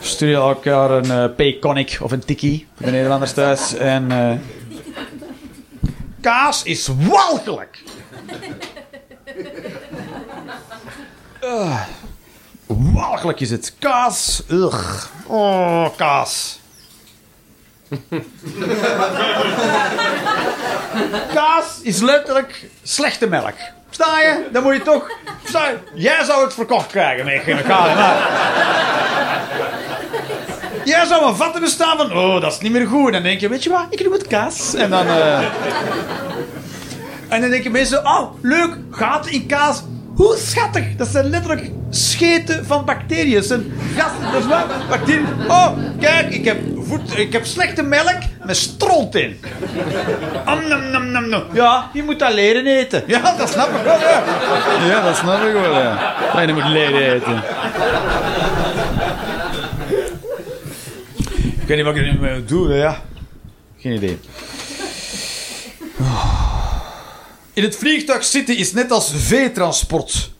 Stuur 0.00 0.34
elkaar 0.34 0.90
een 0.90 1.34
P-conic 1.34 1.98
of 2.02 2.12
een 2.12 2.24
tikkie 2.24 2.66
voor 2.76 2.86
de 2.86 2.92
Nederlanders 2.92 3.32
thuis. 3.32 3.74
En 3.74 4.10
eh, 4.10 4.30
kaas 6.20 6.62
is 6.62 6.88
walgelijk. 6.98 7.82
Uh, 11.44 11.80
walgelijk 12.66 13.40
is 13.40 13.50
het. 13.50 13.74
Kaas. 13.78 14.42
Ugh. 14.50 15.06
Oh, 15.26 15.86
kaas. 15.96 16.60
kaas 21.34 21.80
is 21.82 22.00
letterlijk 22.00 22.70
slechte 22.82 23.26
melk. 23.26 23.54
Sta 23.90 24.20
je? 24.20 24.48
Dan 24.52 24.62
moet 24.62 24.74
je 24.74 24.82
toch... 24.82 25.10
Jij 25.94 26.24
zou 26.24 26.44
het 26.44 26.54
verkocht 26.54 26.86
krijgen 26.86 27.24
met 27.24 27.42
chemicaliën. 27.42 27.96
Maar... 27.96 28.16
Jij 30.84 31.06
zou 31.06 31.26
een 31.26 31.36
vatten 31.36 31.60
bestaan 31.60 31.96
van... 31.96 32.12
Oh, 32.12 32.40
dat 32.40 32.52
is 32.52 32.58
niet 32.60 32.72
meer 32.72 32.86
goed. 32.86 33.06
En 33.06 33.12
dan 33.12 33.22
denk 33.22 33.40
je, 33.40 33.48
weet 33.48 33.62
je 33.62 33.70
wat? 33.70 33.86
Ik 33.90 34.04
doe 34.04 34.12
het 34.12 34.26
kaas. 34.26 34.74
En 34.74 34.90
dan... 34.90 35.06
eh, 35.06 35.40
En 37.30 37.40
dan 37.40 37.50
denken 37.50 37.72
mensen... 37.72 38.06
Oh, 38.06 38.30
leuk. 38.42 38.76
Gaten 38.90 39.32
in 39.32 39.46
kaas. 39.46 39.82
Hoe 40.14 40.36
schattig. 40.36 40.96
Dat 40.96 41.08
zijn 41.08 41.30
letterlijk 41.30 41.70
scheten 41.90 42.66
van 42.66 42.84
bacteriën. 42.84 43.34
Dat 43.34 43.44
zijn 43.44 43.72
gasten. 43.96 44.32
Dat 44.32 44.40
is 44.40 44.46
wat? 44.46 44.88
Bacteriën. 44.88 45.26
Oh, 45.48 45.68
kijk. 46.00 46.34
Ik 46.34 46.44
heb, 46.44 46.58
voet, 46.76 47.18
ik 47.18 47.32
heb 47.32 47.44
slechte 47.44 47.82
melk 47.82 48.18
met 48.44 48.56
stront 48.56 49.14
in. 49.14 49.40
Am, 50.44 50.68
nam, 50.68 50.90
nam, 50.90 51.10
nam, 51.10 51.28
nam. 51.28 51.42
Ja, 51.52 51.90
je 51.92 52.02
moet 52.02 52.18
dat 52.18 52.32
leren 52.32 52.66
eten. 52.66 53.02
Ja, 53.06 53.34
dat 53.36 53.50
snap 53.50 53.68
ik 53.68 53.82
wel, 53.82 54.00
ja. 54.00 54.22
Ja, 54.86 55.02
dat 55.02 55.16
snap 55.16 55.42
ik 55.42 55.52
wel, 55.52 55.78
ja. 55.78 56.14
Dat 56.34 56.46
je 56.46 56.52
moet 56.52 56.68
leren 56.68 57.12
eten. 57.12 57.42
Ik 61.60 61.66
weet 61.66 61.76
niet 61.76 61.86
wat 61.86 61.96
ik 61.96 62.12
nu 62.12 62.20
mee 62.20 62.34
moet 62.34 62.48
doen, 62.48 62.70
hè, 62.70 62.76
ja. 62.76 62.96
Geen 63.78 63.92
idee. 63.92 64.18
In 67.52 67.62
het 67.62 67.76
vliegtuig 67.76 68.24
zitten 68.24 68.56
is 68.56 68.72
net 68.72 68.90
als 68.90 69.12
veetransport. 69.14 70.30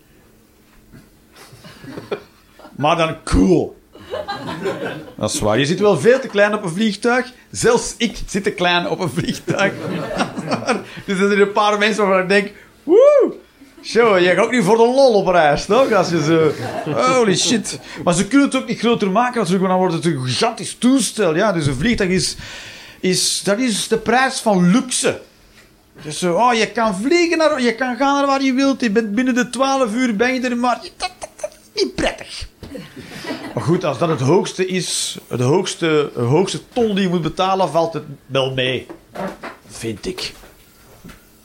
Maar 2.76 2.96
dan 2.96 3.16
cool. 3.24 3.78
Dat 5.16 5.32
is 5.32 5.40
waar. 5.40 5.58
Je 5.58 5.66
zit 5.66 5.80
wel 5.80 5.98
veel 5.98 6.20
te 6.20 6.28
klein 6.28 6.54
op 6.54 6.62
een 6.62 6.70
vliegtuig. 6.70 7.32
Zelfs 7.50 7.94
ik 7.96 8.18
zit 8.26 8.42
te 8.42 8.50
klein 8.50 8.88
op 8.88 9.00
een 9.00 9.10
vliegtuig. 9.10 9.72
dus 11.06 11.18
er 11.18 11.28
zijn 11.28 11.40
een 11.40 11.52
paar 11.52 11.78
mensen 11.78 12.06
waarvan 12.06 12.22
ik 12.22 12.28
denk... 12.28 12.52
Woe! 12.84 13.34
Zo, 13.80 14.20
jij 14.20 14.34
gaat 14.34 14.44
ook 14.44 14.50
niet 14.50 14.64
voor 14.64 14.76
de 14.76 14.82
lol 14.82 15.14
op 15.14 15.26
reis, 15.26 15.64
toch? 15.64 15.92
Als 15.92 16.08
je 16.08 16.22
zo... 16.22 16.52
Holy 16.92 17.36
shit. 17.36 17.78
Maar 18.04 18.14
ze 18.14 18.26
kunnen 18.26 18.46
het 18.46 18.56
ook 18.56 18.68
niet 18.68 18.78
groter 18.78 19.10
maken 19.10 19.40
natuurlijk, 19.40 19.66
want 19.66 19.80
dan 19.80 19.88
wordt 19.88 20.04
het 20.04 20.14
een 20.14 20.24
gigantisch 20.24 20.76
toestel. 20.78 21.36
Ja, 21.36 21.52
dus 21.52 21.66
een 21.66 21.74
vliegtuig 21.74 22.10
is... 22.10 22.36
is 23.00 23.42
dat 23.42 23.58
is 23.58 23.88
de 23.88 23.98
prijs 23.98 24.40
van 24.40 24.70
luxe. 24.70 25.20
Dus 26.02 26.18
zo, 26.18 26.34
oh, 26.34 26.54
je 26.54 26.66
kan 26.66 26.94
vliegen 26.94 27.38
naar... 27.38 27.62
Je 27.62 27.74
kan 27.74 27.96
gaan 27.96 28.14
naar 28.14 28.26
waar 28.26 28.42
je 28.42 28.52
wilt. 28.52 28.80
Je 28.80 28.90
bent 28.90 29.14
binnen 29.14 29.34
de 29.34 29.50
12 29.50 29.94
uur 29.94 30.16
ben 30.16 30.34
je 30.34 30.40
er, 30.40 30.56
maar... 30.56 30.78
Dat, 30.96 31.10
dat, 31.18 31.28
dat 31.40 31.50
is 31.50 31.82
niet 31.82 31.94
prettig. 31.94 32.48
Maar 33.54 33.62
goed, 33.62 33.84
als 33.84 33.98
dat 33.98 34.08
het 34.08 34.20
hoogste 34.20 34.66
is, 34.66 35.18
de 35.28 35.42
hoogste, 35.42 36.10
de 36.14 36.20
hoogste 36.20 36.60
tol 36.72 36.94
die 36.94 37.02
je 37.02 37.08
moet 37.08 37.22
betalen, 37.22 37.70
valt 37.70 37.92
het 37.92 38.04
wel 38.26 38.54
mee. 38.54 38.86
Vind 39.68 40.06
ik. 40.06 40.32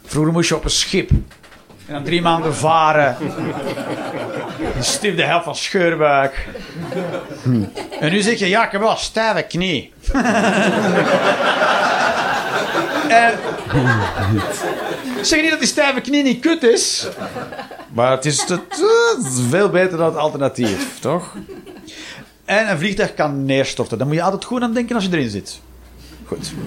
Vroeger 0.06 0.34
moest 0.34 0.50
je 0.50 0.56
op 0.56 0.64
een 0.64 0.70
schip. 0.70 1.10
En 1.10 1.94
dan 1.94 2.04
drie 2.04 2.22
maanden 2.22 2.56
varen. 2.56 3.18
Je 4.76 4.84
stief 4.84 5.16
de 5.16 5.24
helft 5.24 5.46
van 5.46 5.56
scheurbuik. 5.56 6.48
En 8.00 8.12
nu 8.12 8.22
zeg 8.22 8.40
je, 8.40 8.48
ja, 8.48 8.66
ik 8.66 8.72
heb 8.72 8.82
wel 8.82 8.96
stijve 8.96 9.42
knie. 9.42 9.94
en... 13.16 13.38
Zeg 15.22 15.42
niet 15.42 15.50
dat 15.50 15.60
die 15.60 15.68
stijve 15.68 16.02
knie 16.02 16.24
niet 16.24 16.40
kut 16.40 16.64
is. 16.64 17.08
Maar 17.94 18.12
het 18.12 18.26
is, 18.26 18.40
het, 18.40 18.50
het 18.50 19.26
is 19.26 19.40
veel 19.50 19.70
beter 19.70 19.98
dan 19.98 20.06
het 20.06 20.16
alternatief, 20.16 21.00
toch? 21.00 21.36
En 22.46 22.70
een 22.70 22.78
vliegtuig 22.78 23.14
kan 23.14 23.46
neerstorten. 23.46 23.98
Dan 23.98 24.08
moet 24.08 24.16
je 24.16 24.22
altijd 24.22 24.46
goed 24.46 24.62
aan 24.62 24.74
denken 24.74 24.96
als 24.96 25.06
je 25.06 25.12
erin 25.12 25.30
zit. 25.30 25.60
Goed. 26.26 26.52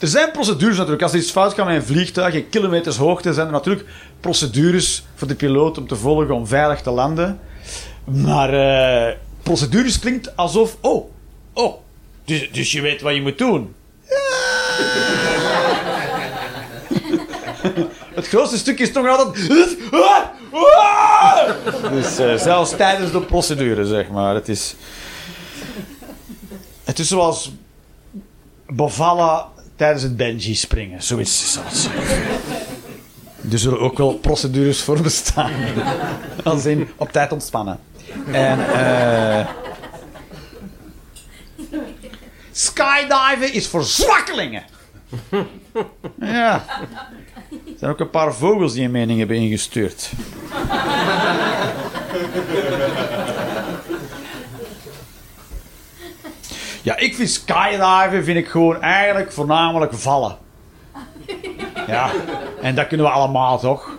Er 0.00 0.08
zijn 0.08 0.30
procedures 0.30 0.76
natuurlijk. 0.76 1.02
Als 1.02 1.12
er 1.12 1.18
iets 1.18 1.30
fout 1.30 1.54
gaat 1.54 1.66
met 1.66 1.76
een 1.76 1.82
vliegtuig 1.82 2.34
in 2.34 2.48
kilometers 2.48 2.96
hoogte, 2.96 3.32
zijn 3.32 3.46
er 3.46 3.52
natuurlijk 3.52 3.88
procedures 4.20 5.04
voor 5.14 5.28
de 5.28 5.34
piloot 5.34 5.78
om 5.78 5.86
te 5.86 5.96
volgen 5.96 6.34
om 6.34 6.46
veilig 6.46 6.80
te 6.80 6.90
landen. 6.90 7.40
Maar 8.04 8.54
eh, 8.54 9.16
procedures 9.42 9.98
klinkt 9.98 10.36
alsof. 10.36 10.76
Oh, 10.80 11.10
oh. 11.60 11.74
Dus, 12.24 12.50
dus 12.52 12.72
je 12.72 12.80
weet 12.80 13.00
wat 13.00 13.14
je 13.14 13.22
moet 13.22 13.38
doen. 13.38 13.74
Het 18.14 18.28
grootste 18.28 18.58
stuk 18.58 18.78
is 18.78 18.92
toch 18.92 19.08
altijd. 19.08 19.48
Dus 21.90 22.18
eh, 22.18 22.34
zelfs 22.34 22.76
tijdens 22.76 23.12
de 23.12 23.20
procedure, 23.20 23.86
zeg 23.86 24.08
maar. 24.08 24.34
Het 24.34 24.48
is. 24.48 24.74
Het 26.84 26.98
is 26.98 27.08
zoals 27.08 27.52
bevallen 28.66 29.44
tijdens 29.76 30.02
het 30.02 30.16
bungee 30.16 30.54
springen. 30.54 31.02
Zoiets 31.02 31.42
is 31.42 31.54
dat. 31.54 31.90
Er 33.52 33.58
zullen 33.58 33.80
ook 33.80 33.98
wel 33.98 34.14
procedures 34.14 34.82
voor 34.82 35.00
bestaan. 35.00 35.52
Als 36.44 36.64
in 36.64 36.88
op 36.96 37.12
tijd 37.12 37.32
ontspannen. 37.32 37.78
En 38.32 38.58
eh 38.72 39.46
skydiven 42.60 43.52
is 43.52 43.68
voor 43.68 43.84
zwakkelingen. 43.84 44.64
Ja. 46.20 46.64
Er 47.50 47.76
zijn 47.78 47.90
ook 47.90 48.00
een 48.00 48.10
paar 48.10 48.34
vogels 48.34 48.72
die 48.72 48.84
een 48.84 48.90
mening 48.90 49.18
hebben 49.18 49.36
ingestuurd. 49.36 50.10
Ja, 56.82 56.96
ik 56.96 57.14
vind 57.14 57.30
skydiven 57.30 58.24
vind 58.24 58.38
ik 58.38 58.48
gewoon 58.48 58.82
eigenlijk 58.82 59.32
voornamelijk 59.32 59.92
vallen. 59.94 60.36
Ja, 61.86 62.10
en 62.62 62.74
dat 62.74 62.86
kunnen 62.86 63.06
we 63.06 63.12
allemaal 63.12 63.58
toch? 63.58 63.90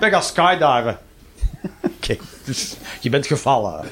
Ik 0.00 0.12
ga 0.12 0.20
skydiven. 0.20 0.98
Oké, 1.82 2.16
dus 2.44 2.76
je 3.00 3.10
bent 3.10 3.26
gevallen. 3.26 3.84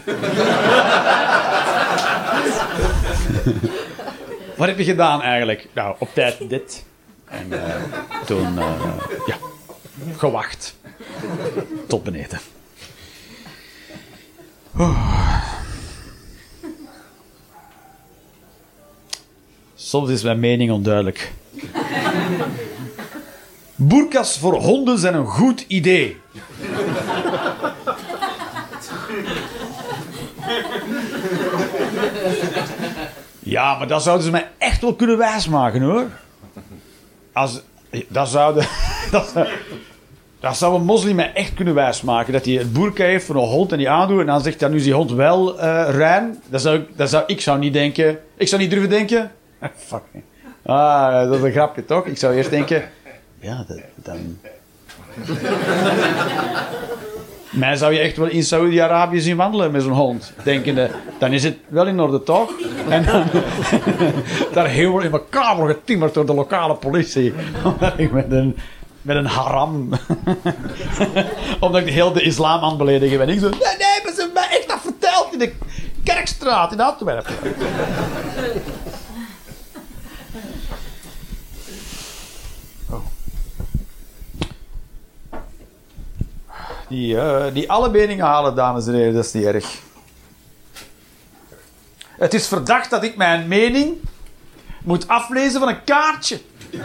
Wat 4.57 4.69
heb 4.69 4.79
je 4.79 4.85
gedaan 4.85 5.23
eigenlijk? 5.23 5.69
Nou, 5.73 5.97
op 5.99 6.09
tijd 6.15 6.49
dit. 6.49 6.85
En 7.25 7.53
eh, 7.53 7.83
toen, 8.27 8.59
eh, 8.59 9.01
ja, 9.27 9.37
gewacht. 10.17 10.77
Tot 11.89 12.03
beneden. 12.03 12.41
Soms 19.75 20.11
is 20.11 20.23
mijn 20.23 20.41
mening 20.41 20.71
onduidelijk. 20.71 21.33
Boerkas 23.75 24.39
voor 24.39 24.55
honden 24.55 24.99
zijn 24.99 25.15
een 25.15 25.27
goed 25.27 25.65
idee. 25.69 26.17
Ja, 33.47 33.79
maar 33.79 33.89
dat 33.89 34.03
zouden 34.03 34.25
ze 34.25 34.31
mij 34.31 34.49
echt 34.59 34.81
wel 34.81 34.95
kunnen 34.95 35.19
wijsmaken 35.19 35.83
hoor. 35.83 36.07
Als, 37.33 37.63
dat, 38.09 38.29
zouden, 38.29 38.67
dat, 39.11 39.33
dat 40.41 40.57
zou 40.57 40.75
een 40.75 40.85
moslim 40.85 41.17
mij 41.17 41.33
echt 41.33 41.55
kunnen 41.55 41.75
wijsmaken. 41.75 42.33
Dat 42.33 42.45
hij 42.45 42.55
het 42.55 42.73
boerka 42.73 43.05
heeft 43.05 43.25
voor 43.25 43.35
een 43.35 43.49
hond 43.49 43.73
en 43.73 43.79
die 43.79 43.91
aandoet. 43.91 44.21
En 44.21 44.27
dan 44.27 44.41
zegt 44.41 44.61
hij, 44.61 44.69
nu 44.69 44.77
is 44.77 44.83
die 44.83 44.93
hond 44.93 45.13
wel 45.13 45.61
eh 45.61 45.87
rein. 45.91 46.43
Dat 46.49 46.61
zou, 46.61 46.81
dat 46.97 47.11
zou, 47.11 47.25
ik 47.27 47.41
zou 47.41 47.59
niet 47.59 47.73
denken. 47.73 48.19
Ik 48.37 48.49
zou 48.49 48.61
niet 48.61 48.71
durven 48.71 48.89
denken. 48.89 49.33
Fuck. 49.87 50.03
Ah, 50.63 51.29
dat 51.29 51.35
is 51.37 51.43
een 51.43 51.53
grapje 51.53 51.85
toch? 51.85 52.07
Ik 52.07 52.19
zou 52.19 52.35
eerst 52.35 52.51
denken. 52.51 52.91
ja, 53.41 53.67
dan... 53.95 54.39
Mij 57.51 57.77
zou 57.77 57.93
je 57.93 57.99
echt 57.99 58.17
wel 58.17 58.27
in 58.27 58.43
Saudi-Arabië 58.43 59.21
zien 59.21 59.37
wandelen 59.37 59.71
met 59.71 59.83
zo'n 59.83 59.93
hond. 59.93 60.33
Denkende, 60.43 60.91
dan 61.19 61.33
is 61.33 61.45
het 61.45 61.57
wel 61.69 61.87
in 61.87 62.01
orde 62.01 62.23
toch? 62.23 62.51
En 62.97 63.05
dan 63.05 63.25
daar 64.53 64.67
helemaal 64.67 65.01
in 65.01 65.13
elkaar 65.13 65.57
wordt 65.57 65.75
getimmerd 65.75 66.15
door 66.15 66.27
de 66.27 66.35
lokale 66.35 66.75
politie. 66.75 67.35
Omdat 67.65 67.93
ik 67.97 68.13
met 68.13 68.31
een, 68.31 68.57
met 69.03 69.17
een 69.17 69.27
haram. 69.27 69.91
Omdat 71.61 71.81
ik 71.81 71.93
heel 71.93 72.13
de 72.13 72.23
islam 72.23 72.63
aan 72.63 72.77
beledigen 72.77 73.19
ben. 73.19 73.29
Ik 73.29 73.41
zo, 73.41 73.49
nee, 73.49 73.59
nee, 73.59 74.01
maar 74.05 74.13
ze 74.13 74.21
hebben 74.21 74.33
mij 74.33 74.49
echt 74.59 74.69
dat 74.69 74.81
verteld 74.83 75.33
in 75.33 75.39
de 75.39 75.53
Kerkstraat 76.05 76.73
in 76.73 76.81
Antwerpen. 76.81 77.35
Die, 86.89 87.21
eh, 87.21 87.45
die 87.53 87.71
alle 87.71 87.89
meningen 87.89 88.25
halen, 88.25 88.55
dames 88.55 88.87
en 88.87 88.95
heren, 88.95 89.15
dat 89.15 89.25
is 89.25 89.33
niet 89.33 89.45
erg. 89.45 89.85
Het 92.19 92.35
is 92.35 92.47
verdacht 92.47 92.91
dat 92.91 93.03
ik 93.03 93.17
mijn 93.17 93.49
mening 93.49 93.97
moet 94.85 95.09
aflezen 95.09 95.61
van 95.61 95.69
een 95.69 95.85
kaartje. 95.85 96.41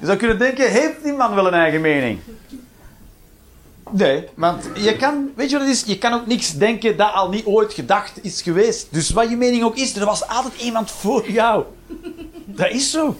Je 0.00 0.06
zou 0.06 0.18
kunnen 0.18 0.38
denken, 0.38 0.70
heeft 0.70 1.02
die 1.02 1.12
man 1.12 1.34
wel 1.34 1.46
een 1.46 1.54
eigen 1.54 1.80
mening? 1.80 2.20
Nee, 3.90 4.28
want 4.34 4.64
je 4.74 4.96
kan, 4.96 5.30
weet 5.36 5.50
je 5.50 5.58
wat 5.58 5.68
is? 5.68 5.82
Je 5.84 5.98
kan 5.98 6.12
ook 6.12 6.26
niks 6.26 6.52
denken 6.52 6.96
dat 6.96 7.12
al 7.12 7.28
niet 7.28 7.44
ooit 7.44 7.72
gedacht 7.72 8.24
is 8.24 8.42
geweest. 8.42 8.86
Dus 8.90 9.10
wat 9.10 9.30
je 9.30 9.36
mening 9.36 9.62
ook 9.62 9.76
is, 9.76 9.96
er 9.96 10.04
was 10.04 10.28
altijd 10.28 10.62
iemand 10.62 10.90
voor 10.90 11.30
jou. 11.30 11.64
Dat 12.44 12.70
is 12.70 12.90
zo. 12.90 13.16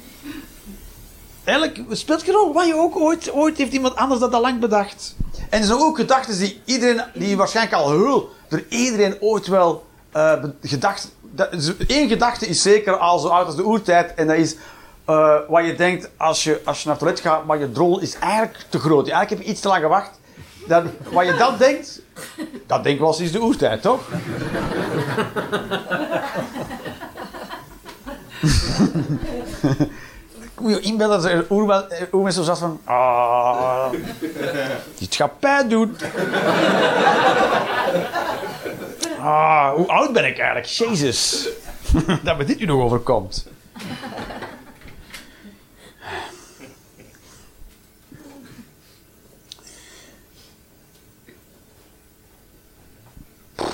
Eigenlijk 1.44 1.80
speelt 1.90 2.22
geen 2.22 2.34
rol 2.34 2.52
wat 2.52 2.66
je 2.66 2.74
ook 2.74 2.96
ooit, 2.96 3.32
ooit 3.32 3.56
heeft 3.56 3.72
iemand 3.72 3.96
anders 3.96 4.20
dat 4.20 4.32
al 4.32 4.40
lang 4.40 4.60
bedacht. 4.60 5.16
En 5.50 5.64
zijn 5.64 5.78
ook 5.78 5.96
gedachten 5.96 6.38
die 6.38 6.60
iedereen, 6.64 7.02
die 7.14 7.36
waarschijnlijk 7.36 7.76
al 7.76 7.90
heel, 7.90 8.30
door 8.48 8.62
iedereen 8.68 9.16
ooit 9.20 9.46
wel 9.46 9.86
uh, 10.16 10.32
gedacht. 10.62 11.14
Eén 11.86 12.08
gedachte 12.08 12.46
is 12.46 12.62
zeker 12.62 12.96
al 12.96 13.18
zo 13.18 13.28
oud 13.28 13.46
als 13.46 13.56
de 13.56 13.64
oertijd. 13.64 14.14
En 14.14 14.26
dat 14.26 14.36
is 14.36 14.56
uh, 15.08 15.36
wat 15.48 15.64
je 15.64 15.74
denkt 15.74 16.10
als 16.16 16.44
je, 16.44 16.60
als 16.64 16.82
je 16.82 16.88
naar 16.88 16.94
het 16.94 17.04
toilet 17.04 17.20
gaat, 17.20 17.46
maar 17.46 17.58
je 17.58 17.72
drol 17.72 18.00
is 18.00 18.18
eigenlijk 18.18 18.66
te 18.68 18.78
groot. 18.78 19.08
Eigenlijk 19.08 19.30
heb 19.30 19.40
je 19.40 19.52
iets 19.52 19.60
te 19.60 19.68
lang 19.68 19.82
gewacht. 19.82 20.10
Dan, 20.66 20.90
wat 21.10 21.26
je 21.26 21.34
dan 21.34 21.56
denkt, 21.58 22.00
dat 22.66 22.82
denk 22.82 22.94
ik 22.94 23.00
wel 23.00 23.12
sinds 23.12 23.32
de 23.32 23.40
oertijd, 23.40 23.82
toch? 23.82 24.00
moet 30.60 30.70
je 30.70 30.80
inbeelden 30.80 31.22
dat 31.22 31.30
er 31.30 32.08
oermensen 32.12 32.44
zo 32.44 32.54
van... 32.54 32.80
Ah, 32.84 33.92
dit 34.98 35.14
gaat 35.14 35.38
pijn 35.38 35.68
doen. 35.68 35.96
Ah, 39.22 39.74
hoe 39.74 39.86
oud 39.86 40.12
ben 40.12 40.24
ik 40.24 40.38
eigenlijk? 40.38 40.66
Jezus. 40.66 41.48
dat 42.24 42.38
me 42.38 42.44
dit 42.44 42.58
nu 42.58 42.64
nog 42.64 42.82
overkomt. 42.82 43.46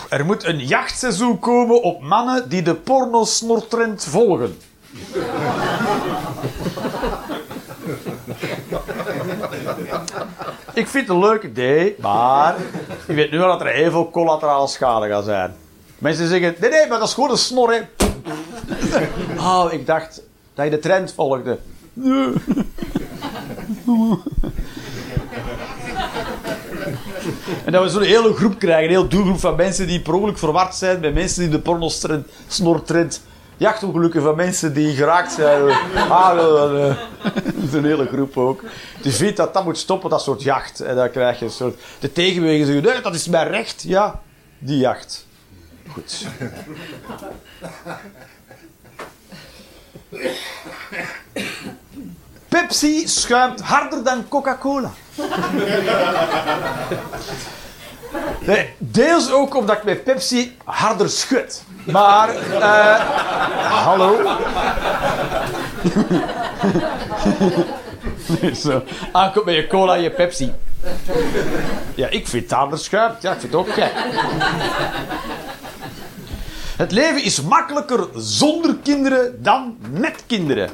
Er 0.08 0.24
moet 0.24 0.44
een 0.44 0.66
jachtseizoen 0.66 1.38
komen 1.38 1.82
op 1.82 2.02
mannen 2.02 2.48
die 2.48 2.62
de 2.62 2.74
pornosnortrend 2.74 4.04
volgen. 4.04 4.58
Ik 10.74 10.88
vind 10.88 11.08
het 11.08 11.16
een 11.16 11.22
leuk 11.22 11.42
idee, 11.42 11.96
maar 12.00 12.56
je 13.06 13.14
weet 13.14 13.30
nu 13.30 13.38
wel 13.38 13.48
dat 13.48 13.60
er 13.60 13.66
heel 13.66 13.90
veel 13.90 14.10
collaterale 14.10 14.66
schade 14.66 15.08
gaat 15.08 15.24
zijn. 15.24 15.54
Mensen 15.98 16.28
zeggen, 16.28 16.54
nee, 16.60 16.70
nee, 16.70 16.88
maar 16.88 16.98
dat 16.98 17.08
is 17.08 17.14
gewoon 17.14 17.30
een 17.30 17.36
snor, 17.36 17.72
hè. 17.72 17.80
Oh, 19.48 19.72
ik 19.72 19.86
dacht 19.86 20.22
dat 20.54 20.64
je 20.64 20.70
de 20.70 20.78
trend 20.78 21.12
volgde. 21.12 21.58
En 27.64 27.72
dat 27.72 27.82
we 27.82 27.88
zo'n 27.88 28.02
hele 28.02 28.34
groep 28.34 28.58
krijgen, 28.58 28.84
een 28.84 28.96
hele 28.96 29.08
doelgroep 29.08 29.40
van 29.40 29.56
mensen 29.56 29.86
die 29.86 30.00
per 30.00 30.14
ongeluk 30.14 30.38
verward 30.38 30.74
zijn 30.74 31.00
met 31.00 31.14
mensen 31.14 31.40
die 31.40 31.50
de 31.50 31.58
porno-snortrend 31.58 33.22
jachtongelukken 33.56 34.22
van 34.22 34.36
mensen 34.36 34.74
die 34.74 34.94
geraakt 34.96 35.32
zijn. 35.32 35.62
Ah, 36.08 36.36
uh, 36.36 36.96
een 37.72 37.84
hele 37.84 38.06
groep 38.06 38.36
ook. 38.36 38.62
Die 39.02 39.12
vindt 39.12 39.36
dat 39.36 39.54
dat 39.54 39.64
moet 39.64 39.78
stoppen, 39.78 40.10
dat 40.10 40.22
soort 40.22 40.42
jacht. 40.42 40.80
En 40.80 40.96
dan 40.96 41.10
krijg 41.10 41.38
je 41.38 41.44
een 41.44 41.50
soort... 41.50 41.80
De 41.98 42.12
tegenbeweging 42.12 42.66
zeggen, 42.66 42.84
nee, 42.84 43.00
dat 43.00 43.14
is 43.14 43.28
mijn 43.28 43.48
recht. 43.48 43.82
Ja, 43.82 44.20
die 44.58 44.78
jacht. 44.78 45.26
Goed. 45.92 46.26
Pepsi 52.48 53.08
schuimt 53.08 53.60
harder 53.60 54.04
dan 54.04 54.28
Coca-Cola. 54.28 54.90
Nee, 58.40 58.74
deels 58.78 59.30
ook 59.30 59.54
omdat 59.54 59.76
ik 59.76 59.84
met 59.84 60.04
Pepsi 60.04 60.56
harder 60.64 61.10
schud. 61.10 61.64
Maar, 61.86 62.34
uh, 62.50 63.00
hallo? 63.70 64.38
Zo, 68.62 68.82
aankomt 69.12 69.44
met 69.44 69.54
je 69.54 69.66
cola 69.66 69.94
en 69.94 70.02
je 70.02 70.10
Pepsi. 70.10 70.52
Ja, 71.94 72.08
ik 72.08 72.28
vind 72.28 72.50
het 72.50 72.80
schuimt. 72.80 73.22
Ja, 73.22 73.32
ik 73.32 73.40
vind 73.40 73.52
het 73.52 73.60
ook 73.60 73.72
gek. 73.72 73.92
Het 76.76 76.92
leven 76.92 77.22
is 77.22 77.42
makkelijker 77.42 78.06
zonder 78.14 78.76
kinderen 78.82 79.42
dan 79.42 79.76
met 79.90 80.22
kinderen. 80.26 80.70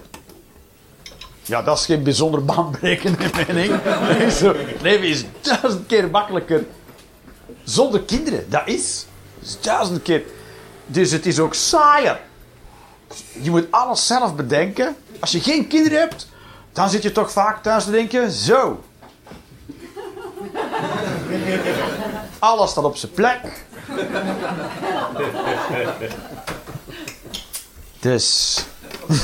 Ja, 1.43 1.63
dat 1.63 1.79
is 1.79 1.85
geen 1.85 2.03
bijzonder 2.03 2.45
baanbrekende 2.45 3.25
mening. 3.47 3.73
Het 3.83 4.81
leven 4.83 5.09
is 5.09 5.25
duizend 5.41 5.87
keer 5.87 6.11
makkelijker 6.11 6.65
zonder 7.65 8.01
kinderen. 8.01 8.51
Dat 8.51 8.63
is, 8.65 9.07
is 9.43 9.59
duizend 9.61 10.03
keer. 10.03 10.23
Dus 10.87 11.11
het 11.11 11.27
is 11.27 11.39
ook 11.39 11.55
saaier. 11.55 12.21
Je 13.43 13.51
moet 13.51 13.67
alles 13.71 14.07
zelf 14.07 14.35
bedenken. 14.35 14.97
Als 15.21 15.33
je 15.33 15.41
geen 15.41 15.67
kinderen 15.67 15.99
hebt, 15.99 16.29
dan 16.73 16.91
zit 16.91 17.03
je 17.03 17.13
toch 17.13 17.33
vaak 17.33 17.63
thuis 17.63 17.85
te 17.85 17.91
denken: 17.91 18.31
zo. 18.31 18.83
Alles 22.39 22.71
staat 22.71 22.85
op 22.85 22.97
zijn 22.97 23.13
plek. 23.13 23.41
Dus. 28.01 28.59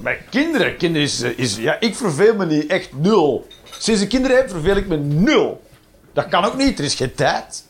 Bij 0.00 0.24
kinderen, 0.30 0.76
kinderen 0.76 1.06
is, 1.06 1.20
is. 1.20 1.56
Ja, 1.56 1.80
ik 1.80 1.96
verveel 1.96 2.34
me 2.34 2.46
niet 2.46 2.66
echt 2.66 2.88
nul. 2.92 3.46
Sinds 3.78 4.00
ik 4.00 4.08
kinderen 4.08 4.36
heb, 4.36 4.50
verveel 4.50 4.76
ik 4.76 4.86
me 4.86 4.96
nul. 4.96 5.62
Dat 6.12 6.28
kan 6.28 6.44
ook 6.44 6.56
niet, 6.56 6.78
er 6.78 6.84
is 6.84 6.94
geen 6.94 7.14
tijd. 7.14 7.64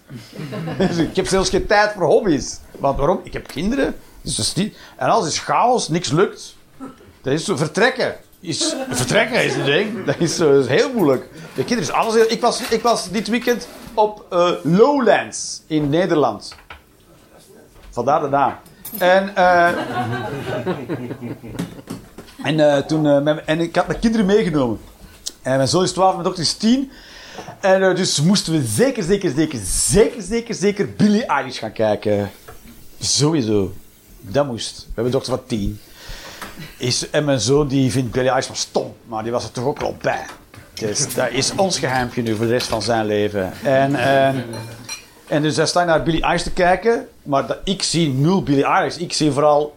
ik 1.10 1.16
heb 1.16 1.26
zelfs 1.26 1.50
geen 1.50 1.66
tijd 1.66 1.92
voor 1.92 2.04
hobby's. 2.04 2.58
Want 2.78 2.98
waarom? 2.98 3.20
Ik 3.22 3.32
heb 3.32 3.46
kinderen. 3.46 3.94
Dus 4.22 4.54
niet... 4.54 4.76
En 4.96 5.08
als 5.08 5.26
is 5.26 5.38
chaos, 5.38 5.88
niks 5.88 6.10
lukt. 6.10 6.56
Dat 7.22 7.32
is 7.32 7.44
zo 7.44 7.56
vertrekken. 7.56 8.16
Is, 8.40 8.74
vertrekken 8.90 9.44
is 9.44 9.54
een 9.54 9.64
ding. 9.64 10.04
Dat 10.04 10.18
is, 10.18 10.38
heel 10.68 10.92
moeilijk. 10.92 11.28
De 11.54 11.64
kinderen 11.64 11.82
is 11.82 11.90
alles. 11.90 12.26
Ik 12.26 12.40
was, 12.40 12.60
ik 12.70 12.82
was 12.82 13.10
dit 13.10 13.28
weekend 13.28 13.68
op 13.94 14.26
uh, 14.32 14.50
Lowlands 14.62 15.62
in 15.66 15.90
Nederland. 15.90 16.54
Vandaar 17.90 18.20
de 18.20 18.28
naam. 18.28 18.54
En, 18.98 19.32
uh, 19.38 19.66
en, 22.48 22.58
uh, 22.58 22.76
toen, 22.76 23.28
en 23.46 23.60
ik 23.60 23.76
had 23.76 23.86
mijn 23.86 23.98
kinderen 23.98 24.26
meegenomen. 24.26 24.80
En 25.42 25.56
mijn 25.56 25.68
zoon 25.68 25.82
is 25.82 25.92
12, 25.92 26.12
mijn 26.12 26.24
dochter 26.24 26.42
is 26.42 26.52
10. 26.52 26.90
En 27.60 27.82
uh, 27.82 27.94
dus 27.94 28.20
moesten 28.20 28.52
we 28.52 28.66
zeker, 28.66 29.02
zeker, 29.02 29.32
zeker, 29.36 29.60
zeker, 29.64 30.22
zeker, 30.22 30.54
zeker 30.54 30.88
Billy 30.96 31.24
gaan 31.48 31.72
kijken. 31.72 32.30
Sowieso. 33.00 33.72
Dat 34.20 34.46
moest. 34.46 34.76
We 34.76 34.84
hebben 34.84 35.04
een 35.04 35.10
dochter 35.10 35.32
van 35.32 35.46
tien. 35.46 35.80
Is, 36.76 37.10
en 37.10 37.24
mijn 37.24 37.40
zoon 37.40 37.68
die 37.68 37.90
vindt 37.90 38.10
Billy 38.10 38.28
Eilish 38.28 38.48
maar 38.48 38.56
stom. 38.56 38.94
Maar 39.06 39.22
die 39.22 39.32
was 39.32 39.44
er 39.44 39.52
toch 39.52 39.64
ook 39.64 39.80
wel 39.80 39.96
bij. 40.00 40.24
Dus 40.74 41.14
dat 41.14 41.30
is 41.30 41.52
ons 41.56 41.78
geheimpje 41.78 42.22
nu 42.22 42.36
voor 42.36 42.46
de 42.46 42.52
rest 42.52 42.66
van 42.66 42.82
zijn 42.82 43.06
leven. 43.06 43.52
En, 43.62 43.94
en, 43.94 44.44
en 45.26 45.42
dus 45.42 45.68
staat 45.68 45.86
naar 45.86 46.02
Billy 46.02 46.20
Eilish 46.20 46.42
te 46.42 46.52
kijken. 46.52 47.08
Maar 47.22 47.46
dat, 47.46 47.58
ik 47.64 47.82
zie 47.82 48.08
nul 48.08 48.42
Billy 48.42 48.62
Eilish. 48.62 48.96
Ik 48.96 49.12
zie 49.12 49.30
vooral 49.30 49.76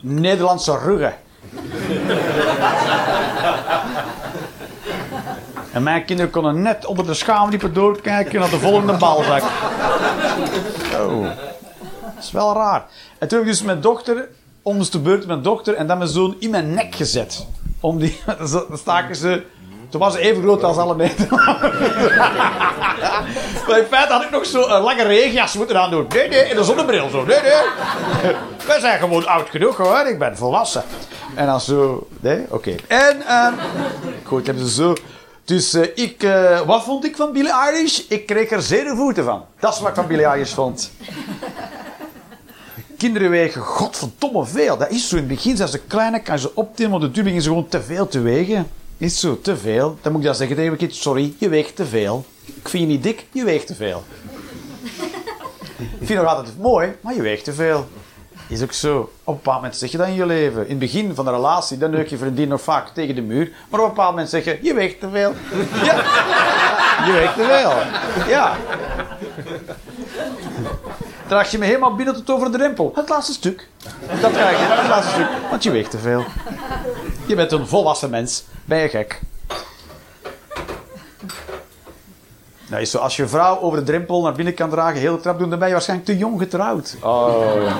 Nederlandse 0.00 0.78
ruggen. 0.78 1.14
En 5.72 5.82
mijn 5.82 6.04
kinderen 6.04 6.30
konden 6.30 6.62
net 6.62 6.86
onder 6.86 7.06
de 7.06 7.14
schaamliepen 7.14 7.74
doorkijken 7.74 8.40
naar 8.40 8.50
de 8.50 8.58
volgende 8.58 8.92
balzak. 8.92 9.42
Zo. 10.90 11.22
Dat 11.22 12.24
is 12.24 12.30
wel 12.30 12.54
raar. 12.54 12.84
En 13.18 13.28
toen 13.28 13.38
heb 13.38 13.46
ik 13.46 13.52
dus 13.52 13.62
mijn 13.62 13.80
dochter, 13.80 14.28
onderstebeurt 14.62 15.26
mijn 15.26 15.42
dochter 15.42 15.74
en 15.74 15.86
dan 15.86 15.98
mijn 15.98 16.10
zoon 16.10 16.36
in 16.38 16.50
mijn 16.50 16.74
nek 16.74 16.94
gezet. 16.94 17.46
Om 17.80 17.98
die, 17.98 18.20
dan 18.68 18.78
staken 18.78 19.16
ze... 19.16 19.42
Toen 19.88 20.00
was 20.00 20.12
ze 20.12 20.18
even 20.18 20.42
groot 20.42 20.64
als 20.64 20.76
alle 20.76 20.94
maar 23.66 23.78
in 23.78 23.84
feite 23.90 24.12
had 24.12 24.22
ik 24.22 24.30
nog 24.30 24.46
zo'n 24.46 24.68
lange 24.68 25.02
regenjas 25.02 25.54
moeten 25.54 25.80
aandoen. 25.80 26.06
Nee, 26.08 26.28
nee, 26.28 26.40
en 26.40 26.58
een 26.58 26.64
zonnebril 26.64 27.08
zo. 27.08 27.24
Nee, 27.24 27.40
nee. 27.40 27.52
Wij 28.66 28.80
zijn 28.80 28.98
gewoon 28.98 29.26
oud 29.26 29.48
genoeg 29.48 29.76
hoor, 29.76 30.06
ik 30.06 30.18
ben 30.18 30.36
volwassen. 30.36 30.82
En 31.34 31.46
dan 31.46 31.60
zo, 31.60 32.06
nee, 32.20 32.44
oké. 32.48 32.74
En, 32.88 33.22
ehm 33.26 33.52
goed, 34.24 34.46
hebben 34.46 34.66
ze 34.66 34.72
zo. 34.72 34.94
Dus 35.52 35.74
eh, 35.74 35.88
ik, 35.94 36.22
eh, 36.22 36.60
wat 36.60 36.84
vond 36.84 37.04
ik 37.04 37.16
van 37.16 37.32
Billie 37.32 37.52
Eilish? 37.52 37.98
Ik 38.08 38.26
kreeg 38.26 38.50
er 38.50 38.62
zeer 38.62 38.96
voeten 38.96 39.24
van. 39.24 39.44
Dat 39.60 39.74
is 39.74 39.80
wat 39.80 39.88
ik 39.88 39.94
van 39.94 40.06
Billie 40.06 40.24
Eilish 40.24 40.52
vond. 40.52 40.90
Kinderen 42.98 43.30
wegen 43.30 43.62
godverdomme 43.62 44.46
veel. 44.46 44.76
Dat 44.76 44.90
is 44.90 45.08
zo. 45.08 45.16
In 45.16 45.22
het 45.22 45.30
begin 45.30 45.56
zijn 45.56 45.68
ze 45.68 45.78
kleiner, 45.78 46.20
kan 46.20 46.38
ze 46.38 46.54
optillen, 46.54 46.90
maar 46.90 47.00
de 47.00 47.08
beginnen 47.08 47.42
ze 47.42 47.48
gewoon 47.48 47.68
te 47.68 47.82
veel 47.82 48.08
te 48.08 48.20
wegen. 48.20 48.68
Is 48.98 49.20
zo, 49.20 49.40
te 49.40 49.56
veel. 49.56 49.98
Dan 50.02 50.12
moet 50.12 50.20
ik 50.20 50.26
dan 50.26 50.36
zeggen 50.36 50.56
tegen 50.56 50.70
mijn 50.70 50.86
kind, 50.86 51.00
sorry, 51.00 51.34
je 51.38 51.48
weegt 51.48 51.76
te 51.76 51.86
veel. 51.86 52.24
Ik 52.44 52.68
vind 52.68 52.82
je 52.82 52.88
niet 52.88 53.02
dik, 53.02 53.26
je 53.32 53.44
weegt 53.44 53.66
te 53.66 53.74
veel. 53.74 54.02
ik 56.00 56.06
vind 56.06 56.20
nog 56.20 56.28
altijd 56.28 56.58
mooi, 56.58 56.96
maar 57.00 57.14
je 57.14 57.22
weegt 57.22 57.44
te 57.44 57.52
veel. 57.52 57.88
Is 58.52 58.62
ook 58.62 58.72
zo. 58.72 58.98
Op 59.00 59.08
een 59.24 59.34
bepaald 59.34 59.56
moment 59.56 59.76
zeg 59.76 59.90
je 59.90 59.96
dat 59.96 60.06
in 60.06 60.14
je 60.14 60.26
leven. 60.26 60.62
In 60.62 60.70
het 60.70 60.78
begin 60.78 61.14
van 61.14 61.24
de 61.24 61.30
relatie, 61.30 61.78
dan 61.78 61.90
neuk 61.90 62.08
je 62.08 62.16
vriendin 62.16 62.48
nog 62.48 62.60
vaak 62.60 62.88
tegen 62.88 63.14
de 63.14 63.22
muur. 63.22 63.50
Maar 63.68 63.80
op 63.80 63.86
een 63.86 63.94
bepaald 63.94 64.10
moment 64.10 64.28
zeg 64.28 64.44
je, 64.44 64.58
je 64.62 64.74
weegt 64.74 65.00
te 65.00 65.08
veel. 65.10 65.34
Ja. 65.84 65.94
Je 67.06 67.12
weegt 67.12 67.34
te 67.34 67.44
veel. 67.44 67.72
Ja. 68.28 68.56
Draag 71.26 71.50
je 71.50 71.58
me 71.58 71.64
helemaal 71.64 71.94
binnen 71.94 72.14
tot 72.14 72.30
over 72.30 72.52
de 72.52 72.58
drempel. 72.58 72.92
Het 72.94 73.08
laatste 73.08 73.32
stuk. 73.32 73.68
Dat 74.20 74.32
krijg 74.32 74.58
je, 74.58 74.64
het 74.64 74.88
laatste 74.88 75.12
stuk. 75.12 75.28
Want 75.50 75.62
je 75.62 75.70
weegt 75.70 75.90
te 75.90 75.98
veel. 75.98 76.24
Je 77.26 77.34
bent 77.34 77.52
een 77.52 77.66
volwassen 77.66 78.10
mens. 78.10 78.44
Ben 78.64 78.78
je 78.78 78.88
gek? 78.88 79.20
Nou, 82.72 82.84
is 82.84 82.90
zo, 82.90 82.98
als 82.98 83.16
je 83.16 83.26
vrouw 83.28 83.60
over 83.60 83.78
de 83.78 83.84
drempel 83.84 84.22
naar 84.22 84.32
binnen 84.32 84.54
kan 84.54 84.70
dragen, 84.70 85.00
heel 85.00 85.16
de 85.16 85.22
trap 85.22 85.38
doen, 85.38 85.50
dan 85.50 85.58
ben 85.58 85.68
je 85.68 85.74
waarschijnlijk 85.74 86.08
te 86.08 86.18
jong 86.18 86.38
getrouwd. 86.38 86.96
Oh. 87.02 87.72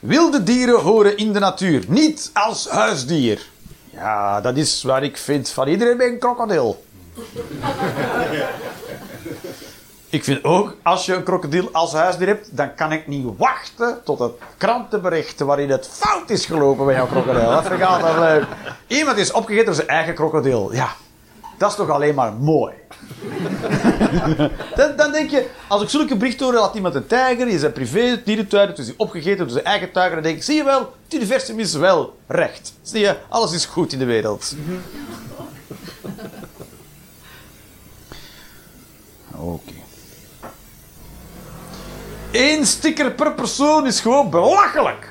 Wilde 0.00 0.42
dieren 0.42 0.80
horen 0.80 1.16
in 1.16 1.32
de 1.32 1.38
natuur, 1.38 1.84
niet 1.88 2.30
als 2.32 2.68
huisdier. 2.68 3.46
Ja, 3.90 4.40
dat 4.40 4.56
is 4.56 4.82
wat 4.82 5.02
ik 5.02 5.16
vind 5.16 5.50
van 5.50 5.68
iedereen 5.68 5.96
bij 5.96 6.06
een 6.06 6.18
krokodil. 6.18 6.84
Ik 10.12 10.24
vind 10.24 10.44
ook, 10.44 10.76
als 10.82 11.06
je 11.06 11.14
een 11.14 11.22
krokodil 11.22 11.68
als 11.72 11.92
huisdier 11.92 12.26
hebt, 12.26 12.56
dan 12.56 12.74
kan 12.74 12.92
ik 12.92 13.06
niet 13.06 13.26
wachten 13.36 14.00
tot 14.04 14.18
het 14.18 14.32
krantenbericht 14.56 15.40
waarin 15.40 15.70
het 15.70 15.88
fout 15.92 16.30
is 16.30 16.46
gelopen 16.46 16.86
bij 16.86 16.94
jouw 16.94 17.06
krokodil. 17.06 17.50
Dat 17.50 17.66
vind 17.66 17.80
ik 17.80 17.86
altijd 17.86 18.18
leuk. 18.18 18.46
Iemand 18.86 19.18
is 19.18 19.32
opgegeten 19.32 19.66
door 19.66 19.74
zijn 19.74 19.88
eigen 19.88 20.14
krokodil. 20.14 20.72
Ja, 20.74 20.92
dat 21.58 21.70
is 21.70 21.76
toch 21.76 21.90
alleen 21.90 22.14
maar 22.14 22.32
mooi. 22.32 22.74
dan, 24.76 24.96
dan 24.96 25.12
denk 25.12 25.30
je, 25.30 25.48
als 25.68 25.82
ik 25.82 25.88
zulke 25.88 26.16
berichten 26.16 26.46
hoor, 26.46 26.54
laat 26.54 26.74
iemand 26.74 26.94
een 26.94 27.06
tijger 27.06 27.48
in 27.48 27.58
zijn 27.58 27.72
privé 27.72 28.22
dierentuin, 28.24 28.74
dus 28.74 28.86
hij 28.86 28.94
opgegeten 28.96 29.38
door 29.38 29.50
zijn 29.50 29.64
eigen 29.64 29.92
tijger, 29.92 30.14
dan 30.14 30.22
denk 30.22 30.36
ik, 30.36 30.42
zie 30.42 30.56
je 30.56 30.64
wel, 30.64 30.92
het 31.04 31.14
universum 31.14 31.58
is 31.58 31.74
wel 31.74 32.16
recht. 32.26 32.72
Zie 32.82 33.00
je, 33.00 33.16
alles 33.28 33.52
is 33.52 33.64
goed 33.64 33.92
in 33.92 33.98
de 33.98 34.04
wereld. 34.04 34.54
Oké. 39.36 39.81
Eén 42.32 42.66
sticker 42.66 43.10
per 43.10 43.32
persoon 43.32 43.86
is 43.86 44.00
gewoon 44.00 44.30
belachelijk. 44.30 45.10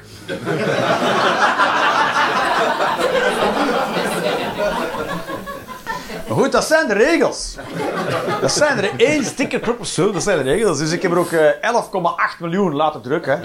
Maar 6.27 6.39
goed, 6.39 6.51
dat 6.51 6.63
zijn 6.63 6.87
de 6.87 6.93
regels. 6.93 7.55
Dat 8.41 8.51
zijn 8.51 8.77
er 8.77 8.91
één 8.97 9.25
sticker 9.25 9.59
per 9.59 9.73
persoon, 9.73 10.11
dat 10.11 10.23
zijn 10.23 10.37
de 10.37 10.43
regels. 10.43 10.77
Dus 10.77 10.91
ik 10.91 11.01
heb 11.01 11.11
er 11.11 11.17
ook 11.17 11.31
eh, 11.31 11.49
11,8 12.35 12.39
miljoen 12.39 12.75
laten 12.75 13.01
drukken. 13.01 13.41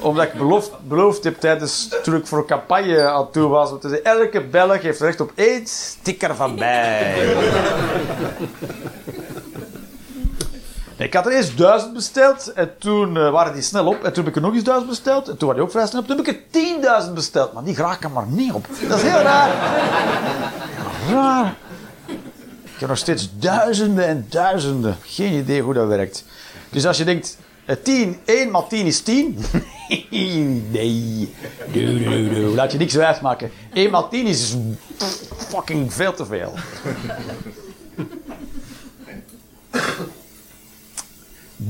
Omdat 0.00 0.24
ik 0.24 0.32
beloofd, 0.32 0.70
beloofd 0.80 1.24
heb 1.24 1.40
tijdens 1.40 1.88
toen 2.02 2.14
ik 2.14 2.26
voor 2.26 2.38
een 2.38 2.46
campagne 2.46 3.02
aan 3.08 3.30
toe 3.30 3.48
was. 3.48 3.72
zeggen, 3.80 4.04
elke 4.04 4.40
Belg 4.40 4.82
heeft 4.82 5.00
recht 5.00 5.20
op 5.20 5.30
één 5.34 5.66
sticker 5.66 6.34
van 6.34 6.54
mij. 6.54 7.14
Ik 11.02 11.14
had 11.14 11.26
er 11.26 11.32
eerst 11.32 11.58
duizend 11.58 11.92
besteld 11.92 12.52
en 12.52 12.70
toen 12.78 13.16
eh, 13.16 13.30
waren 13.30 13.52
die 13.52 13.62
snel 13.62 13.86
op. 13.86 14.04
En 14.04 14.12
toen 14.12 14.24
heb 14.24 14.26
ik 14.26 14.36
er 14.36 14.42
nog 14.42 14.54
eens 14.54 14.64
duizend 14.64 14.88
besteld 14.88 15.28
en 15.28 15.36
toen 15.36 15.48
waren 15.48 15.54
die 15.54 15.64
ook 15.64 15.70
vrij 15.70 15.86
snel 15.86 16.00
op. 16.00 16.06
Toen 16.06 16.16
heb 16.16 16.26
ik 16.26 16.34
er 16.34 16.40
tienduizend 16.50 17.14
besteld, 17.14 17.52
maar 17.52 17.64
die 17.64 17.74
geraken 17.74 18.12
maar 18.12 18.26
niet 18.26 18.52
op. 18.52 18.66
Dat 18.88 18.96
is 18.96 19.02
heel 19.02 19.20
raar. 19.20 19.50
Raar. 21.10 21.54
Ik 22.62 22.78
heb 22.78 22.88
nog 22.88 22.98
steeds 22.98 23.30
duizenden 23.38 24.06
en 24.06 24.26
duizenden. 24.28 24.96
Geen 25.02 25.32
idee 25.32 25.62
hoe 25.62 25.74
dat 25.74 25.86
werkt. 25.86 26.24
Dus 26.70 26.86
als 26.86 26.96
je 26.96 27.04
denkt, 27.04 27.38
eh, 27.64 27.76
10, 27.82 28.18
1 28.24 28.50
maal 28.50 28.66
10 28.66 28.86
is 28.86 29.00
10. 29.00 29.38
nee. 30.70 31.34
Doe, 31.72 32.02
doe, 32.04 32.28
doe. 32.28 32.54
Laat 32.54 32.72
je 32.72 32.78
niks 32.78 32.94
wijsmaken. 32.94 33.50
1 33.72 33.90
maal 33.90 34.08
10 34.08 34.26
is 34.26 34.56
fucking 35.48 35.92
veel 35.92 36.14
te 36.14 36.26
veel. 36.26 36.54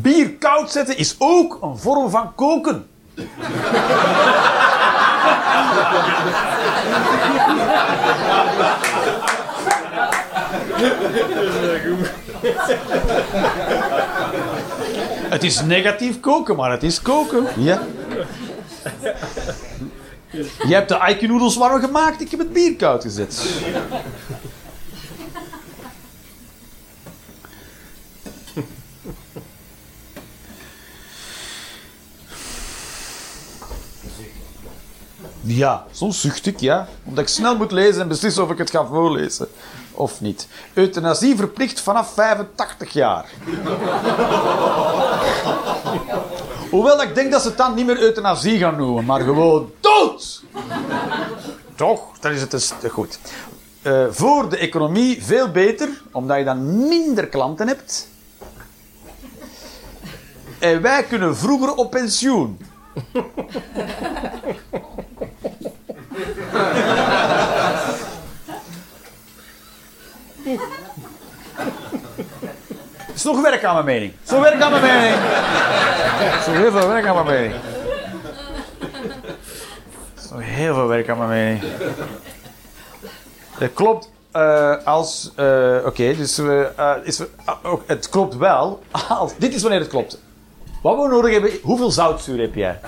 Bier 0.01 0.37
koud 0.39 0.71
zetten 0.71 0.97
is 0.97 1.15
ook 1.19 1.59
een 1.63 1.79
vorm 1.79 2.11
van 2.11 2.35
koken. 2.35 2.87
Het 15.29 15.43
is 15.43 15.63
negatief 15.63 16.21
koken, 16.21 16.57
maar 16.57 16.71
het 16.71 16.83
is 16.83 17.03
koken. 17.03 17.47
Ja. 17.57 17.83
Je 20.67 20.75
hebt 20.75 20.89
de 20.89 21.27
noedels 21.27 21.57
warm 21.57 21.81
gemaakt, 21.81 22.21
ik 22.21 22.31
heb 22.31 22.41
het 22.41 22.53
bier 22.53 22.77
koud 22.77 23.03
gezet. 23.03 23.47
Ja, 35.57 35.85
soms 35.91 36.21
zucht 36.21 36.47
ik, 36.47 36.61
ja. 36.61 36.89
Omdat 37.05 37.25
ik 37.25 37.31
snel 37.31 37.57
moet 37.57 37.73
lezen 37.73 38.03
en 38.03 38.09
beslissen 38.09 38.43
of 38.43 38.51
ik 38.51 38.59
het 38.59 38.71
ga 38.71 38.87
voorlezen. 38.87 39.49
Of 39.93 40.21
niet. 40.21 40.49
Euthanasie 40.75 41.37
verplicht 41.37 41.81
vanaf 41.81 42.13
85 42.15 42.93
jaar. 42.93 43.31
Hoewel 46.71 47.03
ik 47.03 47.15
denk 47.15 47.33
dat 47.33 47.43
ze 47.43 47.49
het 47.49 47.57
dan 47.57 47.75
niet 47.75 47.87
meer 47.87 48.01
euthanasie 48.01 48.59
gaan 48.59 48.77
noemen, 48.77 49.05
maar 49.05 49.21
gewoon 49.21 49.71
dood! 49.81 50.43
Toch? 51.75 52.01
Dan 52.21 52.33
is 52.33 52.41
het 52.41 52.51
dus 52.51 52.73
goed. 52.91 53.19
Uh, 53.83 54.05
voor 54.11 54.49
de 54.49 54.57
economie 54.57 55.25
veel 55.25 55.51
beter, 55.51 56.03
omdat 56.13 56.39
je 56.39 56.45
dan 56.45 56.89
minder 56.89 57.27
klanten 57.27 57.69
hebt. 57.69 58.09
En 60.59 60.83
wij 60.83 61.03
kunnen 61.03 61.37
vroeger 61.37 61.75
op 61.75 61.91
pensioen. 61.91 62.59
Het 73.07 73.15
is 73.15 73.23
nog 73.23 73.41
werk 73.41 73.65
aan 73.65 73.75
mijn 73.75 73.85
mening. 73.85 74.13
Zo 74.23 74.41
werk 74.41 74.61
aan 74.61 74.71
mijn 74.71 74.83
mening. 74.83 75.15
Zo 76.45 76.51
heel 76.53 76.71
veel 76.71 76.89
werk 76.89 77.07
aan 77.07 77.15
mijn 77.15 77.27
mening. 77.27 77.55
Zo 80.29 80.39
heel 80.39 80.75
veel 80.75 80.87
werk 80.87 81.09
aan 81.09 81.19
mijn 81.19 81.31
mening. 81.31 81.63
Het 83.59 83.73
klopt 83.75 84.11
uh, 84.37 84.75
als. 84.85 85.33
Uh, 85.37 85.77
Oké, 85.85 86.17
dus 86.17 86.39
uh, 86.39 86.67
is, 87.03 87.23
het 87.87 88.09
klopt 88.09 88.37
wel. 88.37 88.83
Als, 89.09 89.33
dit 89.37 89.55
is 89.55 89.63
wanneer 89.63 89.81
het 89.81 89.89
klopt. 89.89 90.19
Wat 90.83 91.03
we 91.03 91.09
nodig 91.09 91.33
hebben. 91.33 91.51
Hoeveel 91.63 91.91
zoutzuur 91.91 92.41
heb 92.41 92.55
jij? 92.55 92.81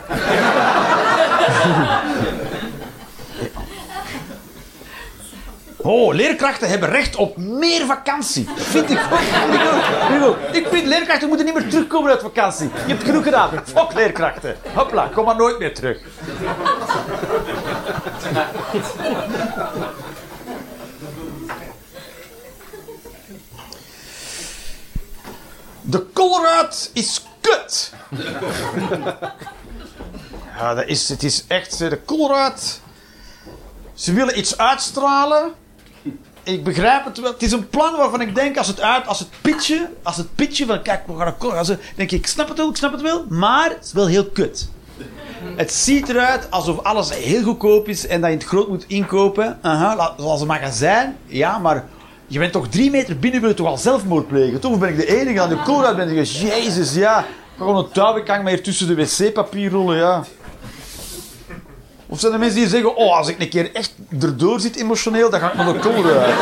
Oh, 5.86 6.14
leerkrachten 6.14 6.68
hebben 6.68 6.88
recht 6.88 7.16
op 7.16 7.36
meer 7.36 7.86
vakantie. 7.86 8.48
Vind 8.56 8.90
ik 8.90 8.98
ook. 10.22 10.36
Ik, 10.52 10.66
vind 10.70 10.86
leerkrachten 10.86 11.28
moeten 11.28 11.46
niet 11.46 11.54
meer 11.54 11.68
terugkomen 11.68 12.10
uit 12.10 12.20
vakantie. 12.20 12.70
Je 12.86 12.92
hebt 12.92 13.04
genoeg 13.04 13.24
gedaan. 13.24 13.50
Fok 13.64 13.92
leerkrachten. 13.94 14.56
Hopla, 14.74 15.10
kom 15.14 15.24
maar 15.24 15.36
nooit 15.36 15.58
meer 15.58 15.74
terug. 15.74 16.00
De 25.80 26.00
koolraad 26.12 26.90
is 26.92 27.24
kut. 27.40 27.92
Ja, 30.58 30.74
dat 30.74 30.86
is, 30.86 31.08
het 31.08 31.22
is 31.22 31.44
echt 31.48 31.80
eh, 31.80 31.90
de 31.90 31.98
koolraad. 31.98 32.80
Ze 33.94 34.12
willen 34.12 34.38
iets 34.38 34.58
uitstralen 34.58 35.54
ik 36.44 36.64
begrijp 36.64 37.04
het 37.04 37.20
wel. 37.20 37.32
Het 37.32 37.42
is 37.42 37.52
een 37.52 37.68
plan 37.68 37.96
waarvan 37.96 38.20
ik 38.20 38.34
denk 38.34 38.56
als 38.56 38.66
het 38.66 38.80
uit, 38.80 39.06
als 39.06 39.18
het 39.18 39.28
pitchen, 39.40 39.88
als 40.02 40.16
het 40.16 40.34
pitchen 40.34 40.66
van 40.66 40.82
kijk, 40.82 41.06
we 41.06 41.16
gaan 41.16 41.36
Colruyt. 41.38 41.66
Dan 41.66 41.78
denk 41.94 42.10
ik, 42.10 42.18
ik 42.18 42.26
snap 42.26 42.48
het 42.48 42.56
wel, 42.58 42.68
ik 42.68 42.76
snap 42.76 42.92
het 42.92 43.02
wel, 43.02 43.24
maar 43.28 43.68
het 43.68 43.84
is 43.84 43.92
wel 43.92 44.06
heel 44.06 44.24
kut. 44.24 44.68
Het 45.56 45.72
ziet 45.72 46.08
eruit 46.08 46.50
alsof 46.50 46.82
alles 46.82 47.14
heel 47.14 47.42
goedkoop 47.42 47.88
is 47.88 48.06
en 48.06 48.20
dat 48.20 48.30
je 48.30 48.36
het 48.36 48.46
groot 48.46 48.68
moet 48.68 48.84
inkopen. 48.86 49.58
Aha, 49.62 50.14
zoals 50.18 50.40
een 50.40 50.46
magazijn. 50.46 51.16
Ja, 51.26 51.58
maar 51.58 51.84
je 52.26 52.38
bent 52.38 52.52
toch 52.52 52.68
drie 52.68 52.90
meter 52.90 53.18
binnen, 53.18 53.40
wil 53.40 53.48
je 53.48 53.56
toch 53.56 53.66
al 53.66 53.78
zelfmoord 53.78 54.28
plegen? 54.28 54.60
Toch 54.60 54.78
ben 54.78 54.88
ik 54.88 54.96
de 54.96 55.20
enige 55.20 55.40
aan 55.40 55.48
de 55.48 55.62
Colruyt 55.62 55.96
ben? 55.96 56.08
Ik 56.08 56.26
zeg, 56.26 56.40
Jezus, 56.40 56.94
ja. 56.94 57.24
Gewoon 57.56 57.76
een 57.76 57.90
touw, 57.90 58.16
ik 58.16 58.40
hier 58.46 58.62
tussen 58.62 58.86
de 58.86 58.94
wc-papier 58.94 59.70
rollen, 59.70 59.96
ja. 59.96 60.24
Of 62.06 62.20
zijn 62.20 62.32
er 62.32 62.38
mensen 62.38 62.58
die 62.58 62.68
zeggen, 62.68 62.96
oh, 62.96 63.16
als 63.16 63.28
ik 63.28 63.40
een 63.40 63.48
keer 63.48 63.74
echt 63.74 63.93
erdoor 64.22 64.60
zit 64.60 64.76
emotioneel, 64.76 65.30
dan 65.30 65.40
ga 65.40 65.50
ik 65.50 65.54
naar 65.54 65.72
de 65.72 65.78
Colruyt. 65.78 66.34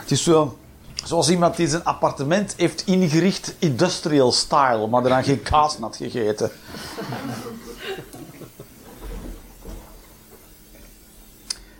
Het 0.00 0.10
is 0.12 0.22
zo, 0.22 0.58
zoals 1.04 1.30
iemand 1.30 1.56
die 1.56 1.68
zijn 1.68 1.84
appartement 1.84 2.54
heeft 2.56 2.82
ingericht 2.86 3.54
industrial 3.58 4.32
style, 4.32 4.86
maar 4.86 5.02
dan 5.02 5.24
geen 5.24 5.42
kaas 5.42 5.76
had 5.80 5.96
gegeten. 5.96 6.50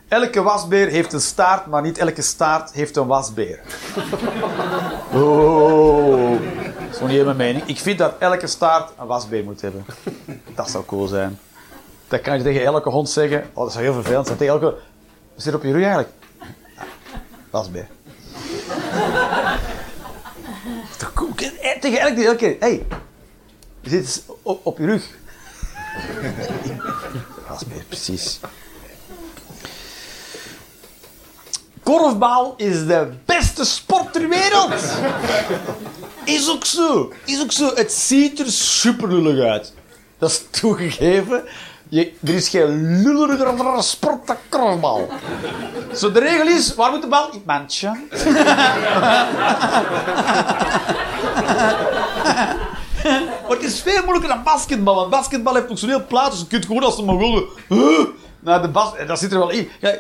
Elke 0.09 0.43
wasbeer 0.43 0.89
heeft 0.89 1.13
een 1.13 1.21
staart, 1.21 1.67
maar 1.67 1.83
niet 1.83 1.99
elke 1.99 2.23
staart 2.23 2.73
heeft 2.73 2.97
een 2.97 3.07
wasbeer. 3.07 3.61
Oh, 5.15 6.31
dat 6.31 6.41
is 6.91 6.97
gewoon 6.97 7.09
niet 7.09 7.11
helemaal 7.11 7.35
mijn 7.35 7.37
mening. 7.53 7.65
Ik 7.67 7.79
vind 7.79 7.99
dat 7.99 8.15
elke 8.19 8.47
staart 8.47 8.93
een 8.99 9.07
wasbeer 9.07 9.45
moet 9.45 9.61
hebben. 9.61 9.85
Dat 10.55 10.71
zou 10.71 10.85
cool 10.85 11.07
zijn. 11.07 11.39
Dat 12.09 12.21
kan 12.21 12.37
je 12.39 12.43
tegen 12.43 12.65
elke 12.65 12.89
hond 12.89 13.11
zeggen. 13.11 13.51
Oh, 13.53 13.63
dat 13.65 13.73
zou 13.73 13.85
heel 13.85 13.93
vervelend 13.93 14.27
zijn. 14.27 14.39
Tegen 14.39 14.55
elke... 14.55 14.65
Wat 15.35 15.43
zit 15.43 15.55
op 15.55 15.63
je 15.63 15.73
rug 15.73 15.83
eigenlijk? 15.83 16.13
Wasbeer. 17.51 17.87
Toch 20.99 21.13
cool? 21.15 21.31
Eh, 21.37 21.81
Tegen 21.81 21.99
elke... 22.01 22.25
elke 22.25 22.57
hey, 22.61 22.87
je 23.81 23.91
zit 23.91 24.25
op, 24.43 24.67
op 24.67 24.79
je 24.79 24.87
rug. 24.87 25.09
Wasbeer, 27.49 27.85
precies. 27.89 28.41
Korfbal 31.85 32.55
is 32.57 32.87
de 32.87 33.13
beste 33.25 33.65
sport 33.65 34.13
ter 34.13 34.29
wereld. 34.29 34.75
Is 36.25 36.51
ook 36.51 36.65
zo. 36.65 37.13
Is 37.25 37.43
ook 37.43 37.53
zo. 37.53 37.75
Het 37.75 37.93
ziet 37.93 38.41
er 38.41 38.51
super 38.51 39.09
lullig 39.13 39.45
uit. 39.45 39.73
Dat 40.19 40.31
is 40.31 40.43
toegegeven. 40.51 41.43
Je, 41.89 42.13
er 42.23 42.35
is 42.35 42.49
geen 42.49 43.03
lulligere 43.03 43.83
sport 43.83 44.27
dan 44.27 44.37
korfbal. 44.49 45.09
Zo, 45.95 46.13
de 46.13 46.21
regel 46.21 46.47
is, 46.47 46.75
waar 46.75 46.91
moet 46.91 47.03
de 47.03 47.09
bal? 47.09 47.27
In 47.27 47.33
het 47.33 47.45
mandje. 47.47 47.93
Maar 53.49 53.57
het 53.57 53.63
is 53.63 53.81
veel 53.81 54.03
moeilijker 54.03 54.29
dan 54.29 54.43
basketbal. 54.43 54.95
Want 54.95 55.11
basketbal 55.11 55.55
heeft 55.55 55.71
ook 55.71 55.79
zo'n 55.79 55.89
heel 55.89 56.07
plaat, 56.07 56.31
dus 56.31 56.41
je 56.41 56.47
kunt 56.47 56.67
gewoon 56.67 56.83
als 56.83 56.97
de 56.97 57.03
Mongolen... 57.03 57.45
Huh, 57.69 58.07
naar 58.41 58.63
de 58.63 58.69
bas... 58.69 58.93
Dat 59.07 59.19
zit 59.19 59.33
er 59.33 59.39
wel 59.39 59.51
in. 59.51 59.69
Eh, 59.81 59.93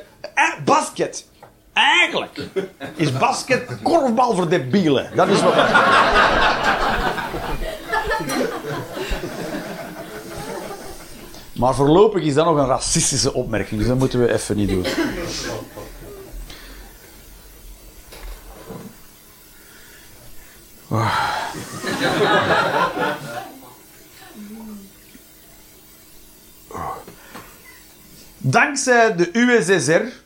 basket. 0.64 1.26
Eigenlijk 1.74 2.40
is 2.96 3.12
basket 3.12 3.62
korfbal 3.82 4.34
voor 4.34 4.48
debielen. 4.48 5.10
Dat 5.14 5.28
is 5.28 5.42
wat 5.42 5.54
Maar 11.52 11.74
voorlopig 11.74 12.22
is 12.22 12.34
dat 12.34 12.44
nog 12.44 12.56
een 12.56 12.66
racistische 12.66 13.32
opmerking, 13.34 13.80
dus 13.80 13.88
dat 13.88 13.98
moeten 13.98 14.20
we 14.20 14.32
even 14.32 14.56
niet 14.56 14.68
doen. 14.68 14.86
Dankzij 28.38 29.14
de 29.16 29.30
USSR. 29.32 30.22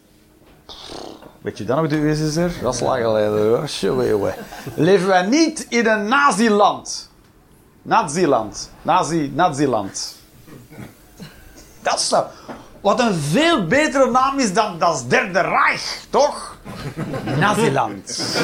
Weet 1.41 1.59
je 1.59 1.65
dan 1.65 1.77
nog 1.77 1.89
de 1.89 1.97
USSR? 1.97 2.63
Dat 2.63 2.75
is 2.75 2.81
lang 2.81 3.03
geleden 3.03 3.49
hoor. 3.49 3.69
Leven 4.75 5.07
wij 5.07 5.23
niet 5.23 5.67
in 5.69 5.87
een 5.87 6.09
naziland. 6.09 7.11
Naziland. 7.83 8.71
Nazi, 8.83 9.33
naziland. 9.35 10.17
Dat 11.83 11.99
is 11.99 12.11
nou... 12.11 12.25
Wat 12.81 13.01
een 13.01 13.15
veel 13.15 13.67
betere 13.67 14.11
naam 14.11 14.39
is 14.39 14.53
dan 14.53 14.79
dat 14.79 15.05
Derde 15.09 15.41
Reich, 15.41 16.05
toch? 16.11 16.57
Naziland. 17.39 18.37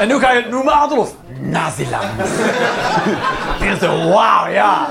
en 0.00 0.10
hoe 0.10 0.20
ga 0.20 0.30
je 0.32 0.40
het 0.42 0.50
noemen, 0.50 0.72
Adolf? 0.72 1.14
Naziland. 1.40 2.20
En 3.60 3.78
zo, 3.78 4.08
wauw, 4.08 4.48
ja. 4.48 4.90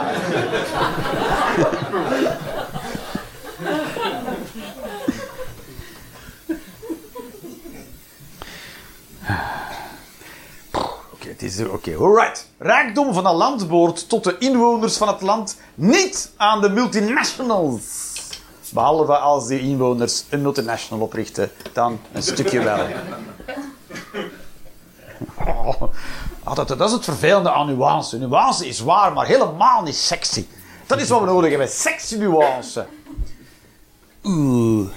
Oké, 11.11 11.29
is 11.37 11.59
oké. 11.67 11.95
Alright. 11.95 12.47
Rijkdom 12.57 13.13
van 13.13 13.25
een 13.25 13.35
land 13.35 13.69
tot 14.09 14.23
de 14.23 14.35
inwoners 14.37 14.97
van 14.97 15.07
het 15.07 15.21
land, 15.21 15.57
niet 15.75 16.31
aan 16.37 16.61
de 16.61 16.69
multinationals. 16.69 18.15
Behalve 18.73 19.17
als 19.17 19.47
die 19.47 19.59
inwoners 19.59 20.23
een 20.29 20.41
multinational 20.41 21.03
oprichten, 21.03 21.51
dan 21.73 21.99
een 22.11 22.23
stukje 22.23 22.63
wel. 22.63 22.85
Oh, 25.45 25.81
dat, 26.55 26.81
is 26.81 26.91
het 26.91 27.03
vervelende 27.03 27.51
aan 27.51 27.67
nuance. 27.67 28.17
Nuance 28.17 28.67
is 28.67 28.79
waar, 28.79 29.13
maar 29.13 29.25
helemaal 29.25 29.81
niet 29.81 29.95
sexy. 29.95 30.45
Dat 30.85 30.99
is 30.99 31.09
wat 31.09 31.19
we 31.19 31.25
nodig 31.25 31.49
hebben. 31.49 31.69
Sexy 31.69 32.15
nuance. 32.15 32.85
Oeh. 34.23 34.87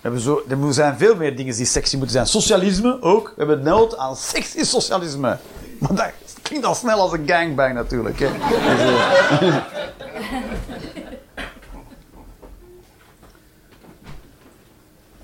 We 0.00 0.20
zo, 0.20 0.42
er 0.48 0.74
zijn 0.74 0.98
veel 0.98 1.16
meer 1.16 1.36
dingen 1.36 1.56
die 1.56 1.64
sexy 1.64 1.96
moeten 1.96 2.14
zijn. 2.14 2.26
Socialisme 2.26 3.02
ook. 3.02 3.32
We 3.36 3.44
hebben 3.44 3.62
nood 3.62 3.96
aan 3.96 4.16
sexy 4.16 4.62
socialisme. 4.64 5.38
Maar 5.78 5.94
dat 5.94 6.12
klinkt 6.42 6.66
al 6.66 6.74
snel 6.74 7.00
als 7.00 7.12
een 7.12 7.28
gangbang 7.28 7.74
natuurlijk. 7.74 8.18
Hè. 8.18 8.28
Dus, 8.32 8.40
eh, 9.40 9.56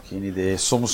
Geen 0.08 0.22
idee. 0.22 0.56
Soms 0.56 0.92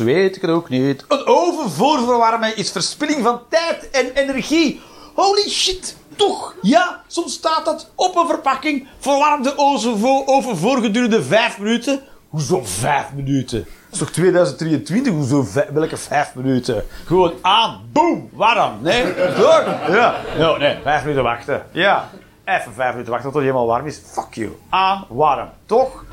weet 0.00 0.36
ik 0.36 0.42
het 0.42 0.50
ook 0.50 0.68
niet. 0.68 1.04
Een 1.08 1.26
oven 1.26 1.70
voorverwarmen 1.70 2.56
is 2.56 2.70
verspilling 2.70 3.22
van 3.22 3.40
tijd 3.48 3.90
en 3.90 4.12
energie. 4.14 4.80
Holy 5.14 5.48
shit, 5.48 5.96
toch? 6.16 6.54
Ja, 6.62 7.02
soms 7.06 7.32
staat 7.32 7.64
dat 7.64 7.90
op 7.94 8.16
een 8.16 8.26
verpakking. 8.26 8.88
Verwarm 8.98 9.42
de 9.42 9.52
oven 9.56 10.56
voor, 10.56 10.78
gedurende 10.80 11.22
vijf 11.22 11.58
minuten. 11.58 12.00
Hoezo 12.28 12.60
vijf 12.64 13.06
minuten? 13.14 13.58
Dat 13.58 13.92
is 13.92 13.98
toch 13.98 14.10
2023? 14.10 15.12
Hoezo 15.12 15.46
welke 15.72 15.96
vijf 15.96 16.34
minuten? 16.34 16.84
Gewoon 17.04 17.32
aan, 17.40 17.80
boom, 17.92 18.28
warm. 18.32 18.82
Nee, 18.82 19.14
door? 19.14 19.64
Ja. 19.88 20.14
No, 20.38 20.56
nee, 20.56 20.76
vijf 20.82 21.00
minuten 21.00 21.22
wachten. 21.22 21.66
Ja. 21.72 22.10
Even 22.44 22.72
vijf 22.72 22.90
minuten 22.90 23.12
wachten 23.12 23.30
tot 23.32 23.40
het 23.40 23.50
helemaal 23.50 23.66
warm 23.66 23.86
is. 23.86 24.00
Fuck 24.04 24.34
you. 24.34 24.58
Aan, 24.68 25.04
warm. 25.08 25.48
Toch? 25.66 26.04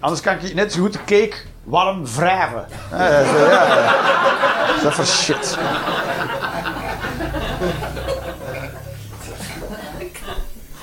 Anders 0.00 0.20
kan 0.20 0.34
ik 0.38 0.54
net 0.54 0.72
zo 0.72 0.80
goed 0.80 0.92
de 0.92 0.98
cake 0.98 1.34
warm 1.64 2.06
wrijven. 2.06 2.66
Ja, 2.90 3.20
is 4.76 4.82
dat 4.82 4.94
voor 4.94 5.06
shit? 5.06 5.58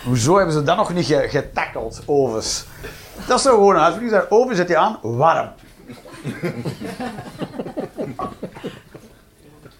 Hoezo 0.03 0.35
hebben 0.35 0.53
ze 0.53 0.63
dat 0.63 0.77
nog 0.77 0.93
niet 0.93 1.05
ge- 1.05 1.27
getackled, 1.29 2.01
ovens? 2.05 2.65
Dat 3.27 3.37
is 3.37 3.43
toch 3.43 3.53
gewoon 3.53 3.77
uitvinding. 3.77 4.21
Oven 4.29 4.55
zet 4.55 4.67
je 4.67 4.77
aan, 4.77 4.99
warm. 5.01 5.49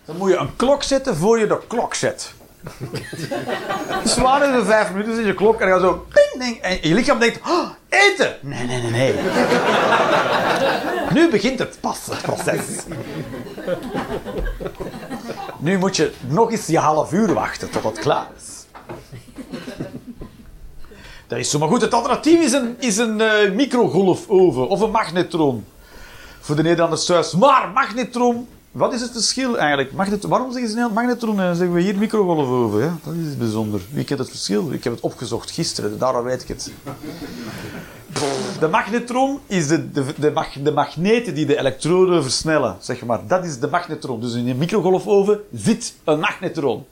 Dan 0.05 0.17
moet 0.17 0.29
je 0.29 0.38
een 0.38 0.55
klok 0.55 0.84
zetten 0.84 1.15
voor 1.15 1.39
je 1.39 1.47
de 1.47 1.59
klok 1.67 1.93
zet. 1.93 2.34
Dus 4.03 4.16
is 4.16 4.16
de 4.16 4.61
vijf 4.66 4.91
minuten, 4.91 5.16
zet 5.16 5.26
je 5.26 5.34
klok 5.34 5.61
en 5.61 5.70
dan 5.70 5.80
ga 5.80 5.86
je 5.86 5.91
zo... 5.91 6.05
Ping! 6.14 6.24
ding. 6.43 6.57
En 6.57 6.89
je 6.89 6.93
lichaam 6.93 7.20
denkt, 7.20 7.39
oh, 7.47 7.70
eten! 7.89 8.36
Nee, 8.41 8.66
nee, 8.66 8.82
nee, 8.82 8.91
nee. 8.91 9.14
nu 11.14 11.30
begint 11.30 11.59
het 11.59 11.78
pas, 11.80 11.99
nu 15.57 15.78
moet 15.78 15.95
je 15.95 16.14
nog 16.28 16.51
eens 16.51 16.68
je 16.68 16.78
half 16.78 17.14
uur 17.14 17.34
wachten 17.34 17.70
tot 17.70 17.84
het 17.84 17.99
klaar 17.99 18.28
is. 18.38 18.66
Dat 21.28 21.39
is 21.39 21.49
zo. 21.49 21.59
Maar 21.59 21.68
goed, 21.68 21.82
het 21.82 21.93
alternatief 21.93 22.41
is 22.41 22.51
een, 22.51 22.76
is 22.80 22.97
een 22.97 23.22
eh, 23.22 23.51
microgolfoven 23.51 24.68
of 24.68 24.82
een 24.82 24.91
magnetron. 24.91 25.66
Voor 26.39 26.55
de 26.55 26.61
Nederlanders 26.61 27.05
thuis. 27.05 27.34
Maar 27.34 27.70
magnetron, 27.74 28.47
wat 28.74 28.93
is 28.93 29.01
het 29.01 29.11
verschil 29.11 29.57
eigenlijk? 29.57 29.91
Magnet, 29.91 30.24
waarom 30.24 30.51
zeggen 30.51 30.71
ze 30.71 30.89
magnetron 30.93 31.39
en 31.39 31.55
zeggen 31.55 31.76
we 31.76 31.82
hier 31.82 31.97
microgolfoven? 31.97 32.80
Ja, 32.80 32.97
dat 33.03 33.13
is 33.13 33.38
bijzonder. 33.38 33.82
Wie 33.91 34.03
kent 34.03 34.19
het 34.19 34.30
verschil? 34.30 34.71
Ik 34.71 34.84
heb 34.84 34.93
het 34.93 35.01
opgezocht 35.01 35.51
gisteren, 35.51 35.97
daarom 35.97 36.24
weet 36.24 36.41
ik 36.41 36.47
het. 36.47 36.71
De 38.59 38.67
magnetron 38.67 39.39
is 39.47 39.67
de, 39.67 39.91
de, 39.91 40.05
de, 40.17 40.32
mag, 40.32 40.59
magneten 40.74 41.34
die 41.34 41.45
de 41.45 41.57
elektroden 41.57 42.24
versnellen, 42.24 42.78
zeg 42.80 43.05
maar. 43.05 43.28
Dat 43.28 43.45
is 43.45 43.59
de 43.59 43.67
magnetron. 43.67 44.21
Dus 44.21 44.34
in 44.34 44.47
een 44.47 44.57
microgolfoven 44.57 45.39
zit 45.53 45.93
een 46.03 46.19
magnetron. 46.19 46.86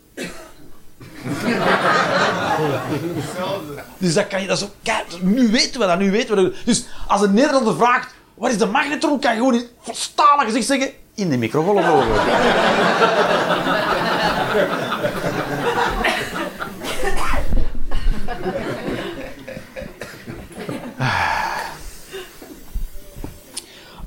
Dus 3.98 4.14
dat 4.14 4.28
kan 4.28 4.42
je, 4.42 4.48
dat 4.48 4.64
ook, 4.64 4.72
kijk, 4.84 5.06
nu 5.22 5.52
weten 5.52 5.80
we 5.80 5.88
dat, 5.88 6.00
nu 6.00 6.12
weten 6.12 6.36
we 6.36 6.42
dat. 6.42 6.54
Dus 6.66 6.86
als 7.08 7.22
een 7.22 7.34
Nederlander 7.34 7.76
vraagt, 7.76 8.14
wat 8.34 8.52
is 8.52 8.58
de 8.58 8.66
magnetron, 8.66 9.20
kan 9.20 9.32
je 9.32 9.38
gewoon 9.38 9.54
in 9.54 9.66
volstalen 9.80 10.46
gezicht 10.46 10.68
zeggen, 10.68 10.92
in 11.22 11.30
de 11.30 11.38
microgolfoven. 11.38 12.08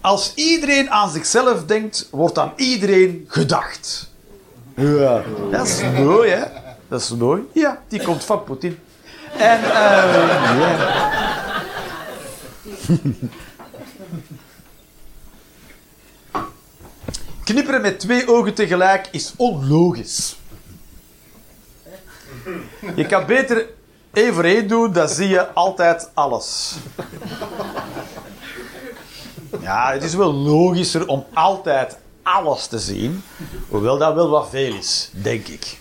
Als 0.01 0.33
iedereen 0.35 0.91
aan 0.91 1.11
zichzelf 1.11 1.65
denkt, 1.65 2.09
wordt 2.11 2.39
aan 2.39 2.53
iedereen 2.57 3.25
gedacht. 3.29 4.13
Ja, 4.75 5.23
dat 5.51 5.67
is 5.67 5.83
mooi, 5.99 6.31
hè? 6.31 6.43
Dat 6.89 7.01
is 7.01 7.11
mooi. 7.11 7.43
Ja, 7.53 7.83
die 7.89 8.03
komt 8.03 8.25
van 8.25 8.45
Poetin. 8.45 8.79
En, 9.37 9.59
eh 9.65 10.59
ja. 10.59 11.13
Knipperen 17.45 17.81
met 17.81 18.01
twee 18.01 18.29
ogen 18.29 18.55
tegelijk 18.55 19.09
is 19.11 19.33
onlogisch. 19.37 20.37
Je 22.95 23.07
kan 23.07 23.27
beter 23.27 23.67
één 24.13 24.35
voor 24.35 24.45
één 24.45 24.69
doen, 24.69 24.93
dan 24.93 25.09
zie 25.09 25.29
je 25.29 25.53
altijd 25.53 26.11
alles. 26.15 26.75
Ja, 29.61 29.93
het 29.93 30.03
is 30.03 30.15
wel 30.15 30.33
logischer 30.33 31.07
om 31.07 31.25
altijd 31.33 31.99
alles 32.23 32.67
te 32.67 32.79
zien, 32.79 33.23
hoewel 33.69 33.99
dat 33.99 34.15
wel 34.15 34.29
wat 34.29 34.49
veel 34.51 34.75
is, 34.75 35.11
denk 35.13 35.47
ik. 35.47 35.79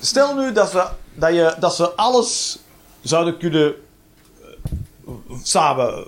Stel 0.00 0.34
nu 0.34 0.52
dat 0.52 0.70
ze, 0.70 0.88
dat 1.14 1.34
je, 1.34 1.54
dat 1.58 1.74
ze 1.74 1.90
alles 1.90 2.58
zouden 3.00 3.38
kunnen 3.38 3.74
eh, 4.40 5.12
samen 5.42 6.06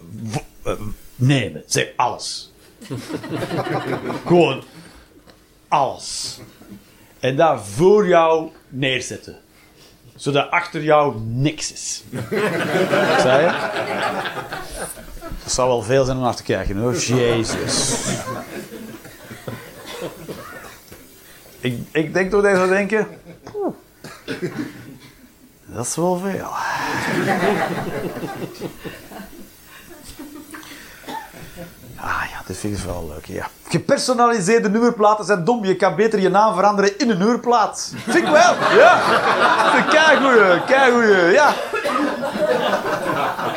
eh, 0.62 0.72
nemen. 1.14 1.62
Zeg 1.66 1.88
alles. 1.96 2.49
Gewoon 4.26 4.62
alles. 5.68 6.38
En 7.20 7.36
daar 7.36 7.60
voor 7.64 8.06
jou 8.06 8.50
neerzetten. 8.68 9.36
Zodat 10.16 10.50
achter 10.50 10.82
jou 10.82 11.20
niks 11.20 11.72
is. 11.72 12.02
Zei 13.24 13.42
je? 13.44 13.68
Dat 15.42 15.52
zou 15.52 15.68
wel 15.68 15.82
veel 15.82 16.04
zijn 16.04 16.16
om 16.16 16.22
naar 16.22 16.34
te 16.34 16.42
kijken 16.42 16.76
hoor. 16.76 16.94
Jezus. 16.96 17.94
Ik, 21.60 21.78
ik 21.92 22.12
denk 22.14 22.30
dat 22.30 22.44
je 22.44 22.54
zou 22.54 22.68
denken. 22.68 23.06
"Poeh, 23.42 23.74
Dat 25.66 25.86
is 25.86 25.96
wel 25.96 26.16
veel. 26.18 26.48
Ah 32.50 32.56
dit 32.56 32.64
vind 32.64 32.78
ik 32.78 32.84
wel 32.84 33.08
leuk. 33.14 33.26
Ja. 33.26 33.46
Gepersonaliseerde 33.68 34.70
nummerplaten 34.70 35.24
zijn 35.24 35.44
dom. 35.44 35.64
Je 35.64 35.76
kan 35.76 35.94
beter 35.94 36.20
je 36.20 36.28
naam 36.28 36.54
veranderen 36.54 36.98
in 36.98 37.10
een 37.10 37.18
nummerplaat. 37.18 37.92
Vind 37.96 38.16
ik 38.16 38.24
wel. 38.24 38.54
Ja. 38.76 39.00
Keigoeie. 39.90 40.64
Keigoeie. 40.64 41.32
Ja. 41.32 41.54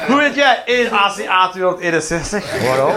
Hoe 0.07 0.15
weet 0.15 0.35
jij? 0.35 0.63
1 0.65 0.91
ACA 0.91 1.49
261. 1.49 2.61
Waarom? 2.67 2.95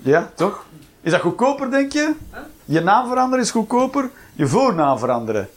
Ja, 0.00 0.30
toch? 0.34 0.64
Is 1.00 1.10
dat 1.10 1.20
goedkoper, 1.20 1.70
denk 1.70 1.92
je? 1.92 2.14
Je 2.64 2.80
naam 2.80 3.08
veranderen 3.08 3.44
is 3.44 3.50
goedkoper. 3.50 4.10
Je 4.34 4.46
voornaam 4.46 4.98
veranderen. 4.98 5.48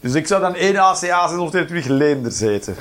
Dus 0.00 0.14
ik 0.14 0.26
zou 0.26 0.40
dan 0.40 0.54
1 0.54 0.76
ACA 0.76 0.96
623 1.28 1.84
Leender 1.86 2.32
zitten. 2.32 2.76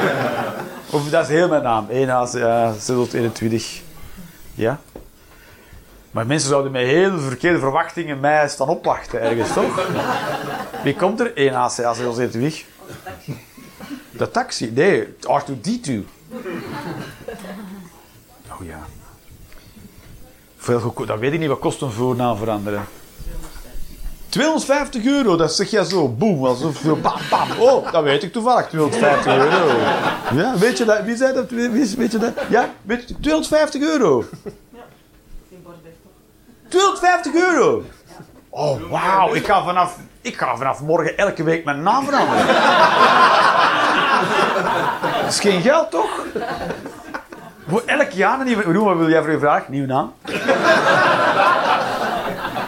of 0.90 1.10
dat 1.10 1.22
is 1.22 1.28
heel 1.28 1.48
mijn 1.48 1.62
naam. 1.62 1.86
1 1.88 2.10
ACA 2.10 2.72
621. 2.72 3.80
Ja? 4.54 4.80
Maar 6.10 6.26
mensen 6.26 6.48
zouden 6.48 6.72
met 6.72 6.82
heel 6.82 7.18
verkeerde 7.18 7.58
verwachtingen 7.58 8.20
mij 8.20 8.48
staan 8.48 8.68
opwachten 8.68 9.20
ergens, 9.20 9.52
toch? 9.52 9.86
Wie 10.84 10.96
komt 10.96 11.20
er? 11.20 11.36
1 11.36 11.54
ACA 11.54 11.94
621. 11.94 12.64
De 14.10 14.30
taxi? 14.30 14.70
Nee, 14.74 15.06
R2D2. 15.06 15.92
Oh 18.60 18.66
ja. 18.66 18.87
Veel. 20.68 21.06
Dat 21.06 21.18
weet 21.18 21.32
ik 21.32 21.38
niet. 21.38 21.48
Wat 21.48 21.58
kost 21.58 21.80
een 21.80 21.90
voornaam 21.90 22.36
veranderen? 22.36 22.84
250 24.28 25.04
euro, 25.04 25.36
dat 25.36 25.54
zeg 25.54 25.70
je 25.70 25.84
zo. 25.84 26.08
Boom, 26.08 26.44
alsof 26.44 26.82
je 26.82 26.94
bam, 26.94 27.20
bam. 27.30 27.48
Oh, 27.58 27.92
dat 27.92 28.02
weet 28.02 28.22
ik 28.22 28.32
toevallig. 28.32 28.68
250 28.68 29.36
euro. 29.36 29.78
Ja, 30.34 30.58
weet 30.58 30.78
je 30.78 30.84
dat? 30.84 31.02
Wie 31.02 31.16
zei 31.16 31.34
dat? 31.34 31.50
Wie, 31.50 31.70
weet 31.96 32.12
je 32.12 32.18
dat? 32.18 32.32
Ja, 32.48 32.70
weet 32.82 33.08
je, 33.08 33.20
250 33.20 33.82
euro. 33.82 34.24
250 36.68 37.34
euro. 37.34 37.84
Oh, 38.48 38.90
wauw. 38.90 39.34
Ik 39.34 39.46
ga 39.46 39.64
vanaf, 39.64 39.96
ik 40.20 40.36
ga 40.36 40.56
vanaf 40.56 40.80
morgen 40.80 41.16
elke 41.16 41.42
week 41.42 41.64
mijn 41.64 41.82
naam 41.82 42.04
veranderen. 42.04 42.46
Dat 45.22 45.28
is 45.28 45.40
geen 45.40 45.60
geld, 45.60 45.90
toch? 45.90 46.24
Voor 47.68 47.82
elk 47.86 48.10
jaar 48.10 48.40
een 48.40 48.46
nieuwe... 48.46 48.62
Jeroen, 48.66 48.84
wat 48.84 48.96
wil 48.96 49.08
jij 49.08 49.22
voor 49.22 49.30
je 49.30 49.38
vraag? 49.38 49.68
Nieuwe 49.68 49.86
naam? 49.86 50.12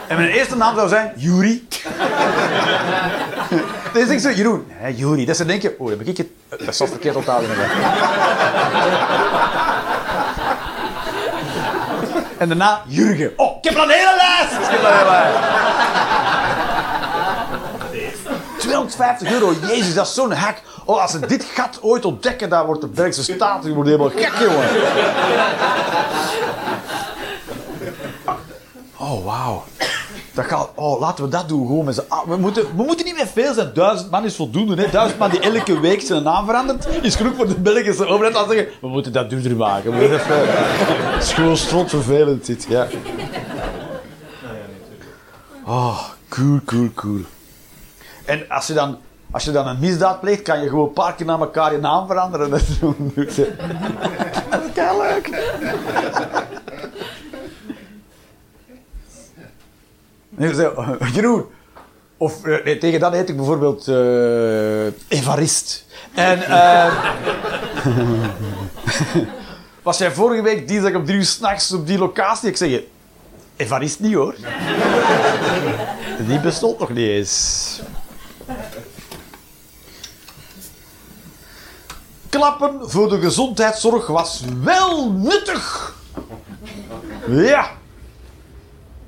En 0.08 0.16
mijn 0.16 0.28
eerste 0.28 0.56
naam 0.56 0.74
zou 0.74 0.88
zijn 0.88 1.12
Juri. 1.16 1.68
Dan 3.92 4.06
denk 4.06 4.10
ik 4.10 4.20
zo, 4.20 4.30
Jeroen. 4.30 4.66
Hé, 4.68 4.88
Juri. 4.96 5.24
Dus 5.24 5.38
dan 5.38 5.46
denk 5.46 5.62
je, 5.62 5.74
oh, 5.78 5.88
dan 5.88 5.98
heb 5.98 6.06
ik 6.06 6.16
het... 6.16 6.26
Dat 6.66 6.76
zal 6.76 6.86
verkeerd 6.86 7.16
onthouden. 7.16 7.50
En 12.38 12.48
daarna 12.48 12.82
Jurgen. 12.86 13.32
Oh, 13.36 13.56
ik 13.62 13.70
heb 13.70 13.74
een 13.82 13.90
hele 13.90 14.14
lijst! 14.16 14.52
Ik 14.52 14.70
heb 14.70 14.82
een 14.84 14.92
hele 14.92 15.10
lijst. 15.10 15.38
250 18.90 19.32
euro, 19.32 19.74
jezus, 19.74 19.94
dat 19.94 20.06
is 20.06 20.14
zo'n 20.14 20.32
hack. 20.32 20.62
Oh, 20.84 21.02
als 21.02 21.10
ze 21.10 21.26
dit 21.26 21.44
gat 21.44 21.78
ooit 21.82 22.04
ontdekken, 22.04 22.48
dan 22.48 22.66
wordt 22.66 22.80
de 22.80 22.86
Belgische 22.86 23.32
staat 23.32 23.62
die 23.62 23.72
wordt 23.72 23.88
helemaal 23.88 24.10
gek, 24.10 24.32
jongen. 24.38 24.68
Oh, 28.96 29.24
wauw. 29.24 29.64
Dat 30.32 30.44
gaat, 30.44 30.70
oh, 30.74 31.00
laten 31.00 31.24
we 31.24 31.30
dat 31.30 31.48
doen, 31.48 31.66
gewoon 31.66 31.84
met 31.84 32.08
allen. 32.08 32.28
we 32.28 32.36
moeten, 32.36 32.62
we 32.76 32.82
moeten 32.82 33.04
niet 33.04 33.14
meer 33.14 33.26
veel 33.26 33.54
zijn. 33.54 33.70
Duizend 33.74 34.10
man 34.10 34.24
is 34.24 34.36
voldoende. 34.36 34.82
Hè? 34.82 34.90
Duizend 34.90 35.18
man 35.18 35.30
die 35.30 35.40
elke 35.40 35.80
week 35.80 36.00
zijn 36.00 36.22
naam 36.22 36.46
verandert, 36.46 36.88
is 37.02 37.16
genoeg 37.16 37.34
voor 37.36 37.48
de 37.48 37.60
Belgische 37.60 38.06
overheid. 38.06 38.34
Laten 38.34 38.52
zeggen, 38.52 38.72
we 38.80 38.88
moeten 38.88 39.12
dat 39.12 39.30
duurder 39.30 39.56
maken. 39.56 39.92
Het 39.94 41.22
is 41.22 41.32
gewoon 41.32 41.56
strot 41.56 41.90
vervelend, 41.90 42.46
dit. 42.46 42.66
Ja. 42.68 42.86
Oh, 45.66 46.00
cool, 46.28 46.60
cool, 46.64 46.90
cool. 46.94 47.20
En 48.30 48.44
als 48.48 48.66
je 48.66 48.72
dan, 48.72 48.98
als 49.30 49.44
je 49.44 49.50
dan 49.50 49.66
een 49.66 49.78
misdaad 49.78 50.20
pleegt, 50.20 50.42
kan 50.42 50.62
je 50.62 50.68
gewoon 50.68 50.86
een 50.86 50.92
paar 50.92 51.14
keer 51.14 51.26
naar 51.26 51.40
elkaar 51.40 51.72
je 51.72 51.78
naam 51.78 52.06
veranderen. 52.06 52.50
Dat 52.50 52.60
is 52.60 52.76
zo 52.76 52.94
leuk. 54.98 55.30
Nee, 60.28 60.54
zo, 60.54 60.96
Jeroen. 61.12 61.44
Of 62.16 62.44
eh, 62.44 62.78
tegen 62.78 63.00
dat 63.00 63.12
heet 63.12 63.28
ik 63.28 63.36
bijvoorbeeld 63.36 63.88
eh 63.88 64.86
Evarist. 65.08 65.84
En, 66.14 66.42
eh, 66.42 67.04
Was 69.82 69.98
jij 69.98 70.10
vorige 70.10 70.42
week 70.42 70.68
dinsdag 70.68 70.94
om 70.94 71.04
drie 71.04 71.16
uur 71.16 71.24
s'nachts 71.24 71.72
op 71.72 71.86
die 71.86 71.98
locatie? 71.98 72.48
Ik 72.48 72.56
zeg 72.56 72.68
je, 72.68 72.86
Evarist 73.56 74.00
niet 74.00 74.14
hoor. 74.14 74.34
Die 76.28 76.40
bestond 76.40 76.78
nog 76.78 76.88
niet 76.88 77.08
eens. 77.08 77.80
Klappen 82.28 82.90
voor 82.90 83.08
de 83.08 83.20
gezondheidszorg 83.20 84.06
was 84.06 84.44
wel 84.62 85.12
nuttig. 85.12 85.94
Ja. 87.28 87.70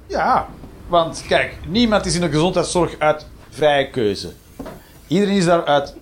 Ja. 0.07 0.49
Want 0.88 1.24
kijk, 1.28 1.59
niemand 1.66 2.07
is 2.07 2.14
in 2.14 2.20
de 2.20 2.30
gezondheidszorg 2.30 2.95
uit 2.99 3.26
vrije 3.51 3.90
keuze. 3.90 4.32
Iedereen 5.07 5.36
is 5.36 5.45
daar 5.45 5.64
uit 5.64 5.95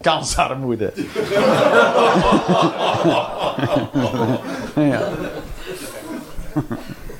kansarmoede. 0.00 0.92
ja. 4.74 5.08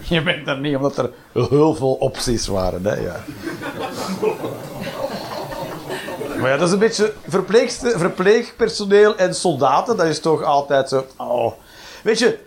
Je 0.09 0.23
bent 0.23 0.49
er 0.49 0.59
niet 0.59 0.77
omdat 0.77 0.99
er 0.99 1.11
heel 1.33 1.75
veel 1.75 1.93
opties 1.93 2.47
waren. 2.47 2.85
Hè? 2.85 2.95
Ja. 2.95 3.25
Maar 6.41 6.51
ja, 6.51 6.57
dat 6.57 6.67
is 6.67 6.73
een 6.73 6.79
beetje 6.79 7.13
verpleegpersoneel 7.97 9.17
en 9.17 9.35
soldaten. 9.35 9.97
Dat 9.97 10.07
is 10.07 10.21
toch 10.21 10.43
altijd 10.43 10.89
zo. 10.89 11.07
Oh. 11.17 11.53
Weet 12.03 12.19
je, 12.19 12.39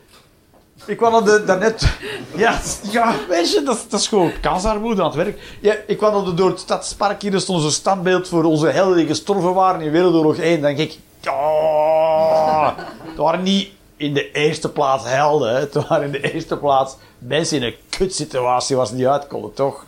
ik 0.85 0.97
kwam 0.97 1.13
al 1.13 1.23
de, 1.23 1.43
daarnet. 1.43 1.83
Ja, 2.35 2.59
ja, 2.91 3.15
weet 3.29 3.53
je, 3.53 3.63
dat, 3.63 3.85
dat 3.89 3.99
is 3.99 4.07
gewoon 4.07 4.31
kansarmoede 4.41 5.01
aan 5.01 5.07
het 5.07 5.15
werk. 5.15 5.57
Ja, 5.61 5.75
ik 5.87 5.97
kwam 5.97 6.13
al 6.13 6.35
door 6.35 6.49
het 6.49 6.59
stadspark 6.59 7.21
hier. 7.21 7.33
Er 7.33 7.41
stond 7.41 7.61
zo'n 7.61 7.71
standbeeld 7.71 8.27
voor 8.27 8.43
onze 8.43 8.67
helden 8.67 8.97
die 8.97 9.07
gestorven 9.07 9.53
waren 9.53 9.81
in 9.81 9.91
Wereldoorlog 9.91 10.37
1. 10.37 10.61
Dan 10.61 10.75
denk 10.75 10.91
ik. 10.91 10.99
Oh, 11.29 12.69
het 13.01 13.17
waren 13.17 13.43
niet 13.43 13.69
in 13.97 14.13
de 14.13 14.31
eerste 14.31 14.69
plaats 14.69 15.03
helden. 15.07 15.55
Het 15.55 15.87
waren 15.87 16.05
in 16.05 16.11
de 16.11 16.31
eerste 16.33 16.57
plaats 16.57 16.95
mensen 17.17 17.57
in 17.57 17.63
een 17.63 17.75
kutsituatie 17.89 18.75
waar 18.75 18.87
ze 18.87 18.95
niet 18.95 19.05
uit 19.05 19.27
konden, 19.27 19.53
toch? 19.53 19.85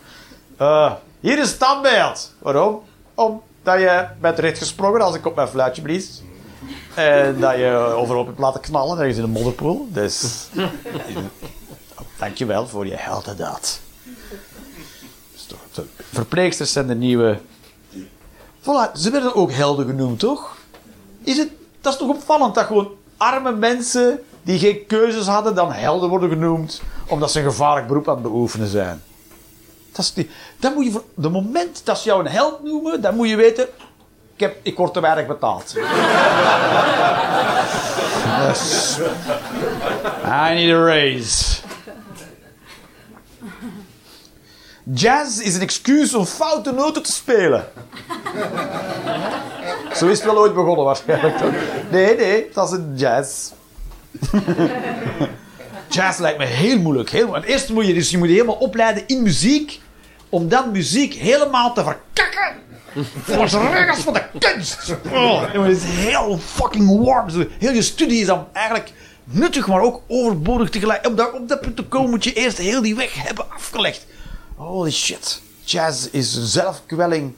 Eh, 0.56 0.92
hier 1.20 1.38
is 1.38 1.38
een 1.38 1.46
standbeeld. 1.46 2.34
Waarom? 2.38 2.80
Omdat 3.64 3.80
je 3.80 4.06
bent 4.20 4.38
recht 4.38 4.58
gesprongen 4.58 5.00
als 5.00 5.14
ik 5.14 5.26
op 5.26 5.34
mijn 5.34 5.48
fluitje 5.48 5.82
blies. 5.82 6.22
En 6.94 7.40
dat 7.40 7.56
je 7.56 7.70
overhoop 7.96 8.26
hebt 8.26 8.38
laten 8.38 8.60
knallen 8.60 8.98
ergens 8.98 9.16
in 9.16 9.22
een 9.22 9.30
modderpoel. 9.30 9.88
Dus... 9.90 10.48
Dankjewel 12.18 12.68
voor 12.68 12.86
je 12.86 12.96
heldendaad. 12.96 13.80
Dus 15.72 15.84
Verpleegsters 16.12 16.72
zijn 16.72 16.86
de 16.86 16.94
nieuwe... 16.94 17.38
Voilà, 18.60 18.92
ze 18.94 19.10
werden 19.10 19.34
ook 19.34 19.52
helden 19.52 19.86
genoemd, 19.86 20.18
toch? 20.18 20.56
Is 21.22 21.38
het, 21.38 21.48
dat 21.80 21.92
is 21.92 21.98
toch 21.98 22.08
opvallend 22.08 22.54
dat 22.54 22.66
gewoon 22.66 22.90
arme 23.16 23.52
mensen 23.52 24.22
die 24.42 24.58
geen 24.58 24.86
keuzes 24.86 25.26
hadden, 25.26 25.54
dan 25.54 25.72
helden 25.72 26.08
worden 26.08 26.28
genoemd, 26.28 26.82
omdat 27.06 27.30
ze 27.30 27.38
een 27.38 27.44
gevaarlijk 27.44 27.86
beroep 27.86 28.08
aan 28.08 28.14
het 28.14 28.22
beoefenen 28.22 28.68
zijn. 28.68 29.02
Dat 29.92 30.04
is 30.04 30.12
die, 30.12 30.30
moet 30.74 30.84
je 30.84 30.90
voor, 30.90 31.04
de 31.14 31.28
moment 31.28 31.80
dat 31.84 31.98
ze 31.98 32.08
jou 32.08 32.20
een 32.20 32.30
held 32.30 32.62
noemen, 32.62 33.00
dan 33.00 33.16
moet 33.16 33.28
je 33.28 33.36
weten, 33.36 33.68
ik, 34.34 34.40
heb, 34.40 34.56
ik 34.62 34.76
word 34.76 34.92
te 34.92 35.00
weinig 35.00 35.26
betaald. 35.26 35.74
Dus, 38.48 38.98
I 40.24 40.54
need 40.54 40.74
a 40.74 40.84
raise. 40.84 41.60
Jazz 44.84 45.38
is 45.38 45.54
een 45.54 45.60
excuus 45.60 46.14
om 46.14 46.24
foute 46.24 46.72
noten 46.72 47.02
te 47.02 47.12
spelen. 47.12 47.64
Zo 49.94 50.06
is 50.06 50.18
het 50.18 50.24
wel 50.24 50.38
ooit 50.38 50.54
begonnen 50.54 50.84
waarschijnlijk? 50.84 51.40
Nee, 51.90 52.16
nee, 52.16 52.50
dat 52.54 52.72
is 52.72 52.78
een 52.78 52.92
jazz. 52.96 53.50
Jazz 55.92 56.18
lijkt 56.18 56.38
me 56.38 56.44
heel 56.44 56.78
moeilijk. 56.78 57.10
Heel 57.10 57.26
moeilijk. 57.26 57.50
Eerst 57.50 57.68
moet 57.68 57.86
je, 57.86 57.94
dus 57.94 58.10
je 58.10 58.18
moet 58.18 58.28
helemaal 58.28 58.54
opleiden 58.54 59.06
in 59.06 59.22
muziek. 59.22 59.80
Om 60.28 60.48
dan 60.48 60.70
muziek 60.70 61.14
helemaal 61.14 61.72
te 61.72 61.82
verkakken. 61.82 62.60
Voor 63.22 63.48
de 63.48 63.70
regels 63.70 63.98
van 63.98 64.12
de 64.12 64.22
kunst. 64.38 64.96
Oh, 65.12 65.52
het 65.52 65.76
is 65.76 65.82
heel 65.84 66.38
fucking 66.38 67.04
warm. 67.04 67.30
Zo, 67.30 67.44
Heel 67.58 67.72
je 67.72 67.82
studie 67.82 68.20
is 68.20 68.26
dan 68.26 68.46
eigenlijk 68.52 68.92
nuttig, 69.24 69.66
maar 69.66 69.80
ook 69.80 70.02
overbodig 70.08 70.70
tegelijk. 70.70 71.06
Om 71.06 71.14
daar 71.14 71.32
op 71.32 71.48
dat 71.48 71.60
punt 71.60 71.76
te 71.76 71.84
komen 71.84 72.10
moet 72.10 72.24
je 72.24 72.32
eerst 72.32 72.58
heel 72.58 72.82
die 72.82 72.96
weg 72.96 73.22
hebben 73.22 73.50
afgelegd. 73.50 74.06
Holy 74.56 74.90
shit. 74.90 75.42
Jazz 75.64 76.08
is 76.10 76.38
zelfkwelling. 76.42 77.34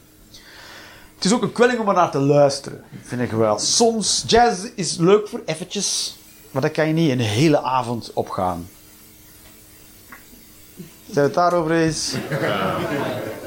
Het 1.15 1.25
is 1.25 1.33
ook 1.33 1.43
een 1.43 1.53
kwelling 1.53 1.79
om 1.79 1.89
er 1.89 1.95
naar 1.95 2.11
te 2.11 2.19
luisteren, 2.19 2.85
vind 3.03 3.21
ik 3.21 3.31
wel. 3.31 3.59
Soms, 3.59 4.25
jazz 4.27 4.65
is 4.75 4.97
leuk 4.97 5.29
voor 5.29 5.43
eventjes, 5.47 6.17
maar 6.55 6.63
daar 6.63 6.71
kan 6.71 6.87
je 6.87 6.93
niet 6.93 7.11
een 7.11 7.21
hele 7.21 7.63
avond 7.63 8.11
op 8.13 8.29
gaan. 8.29 8.69
Zijn 10.77 11.15
we 11.15 11.21
het 11.21 11.35
daarover 11.35 11.73
eens? 11.73 12.15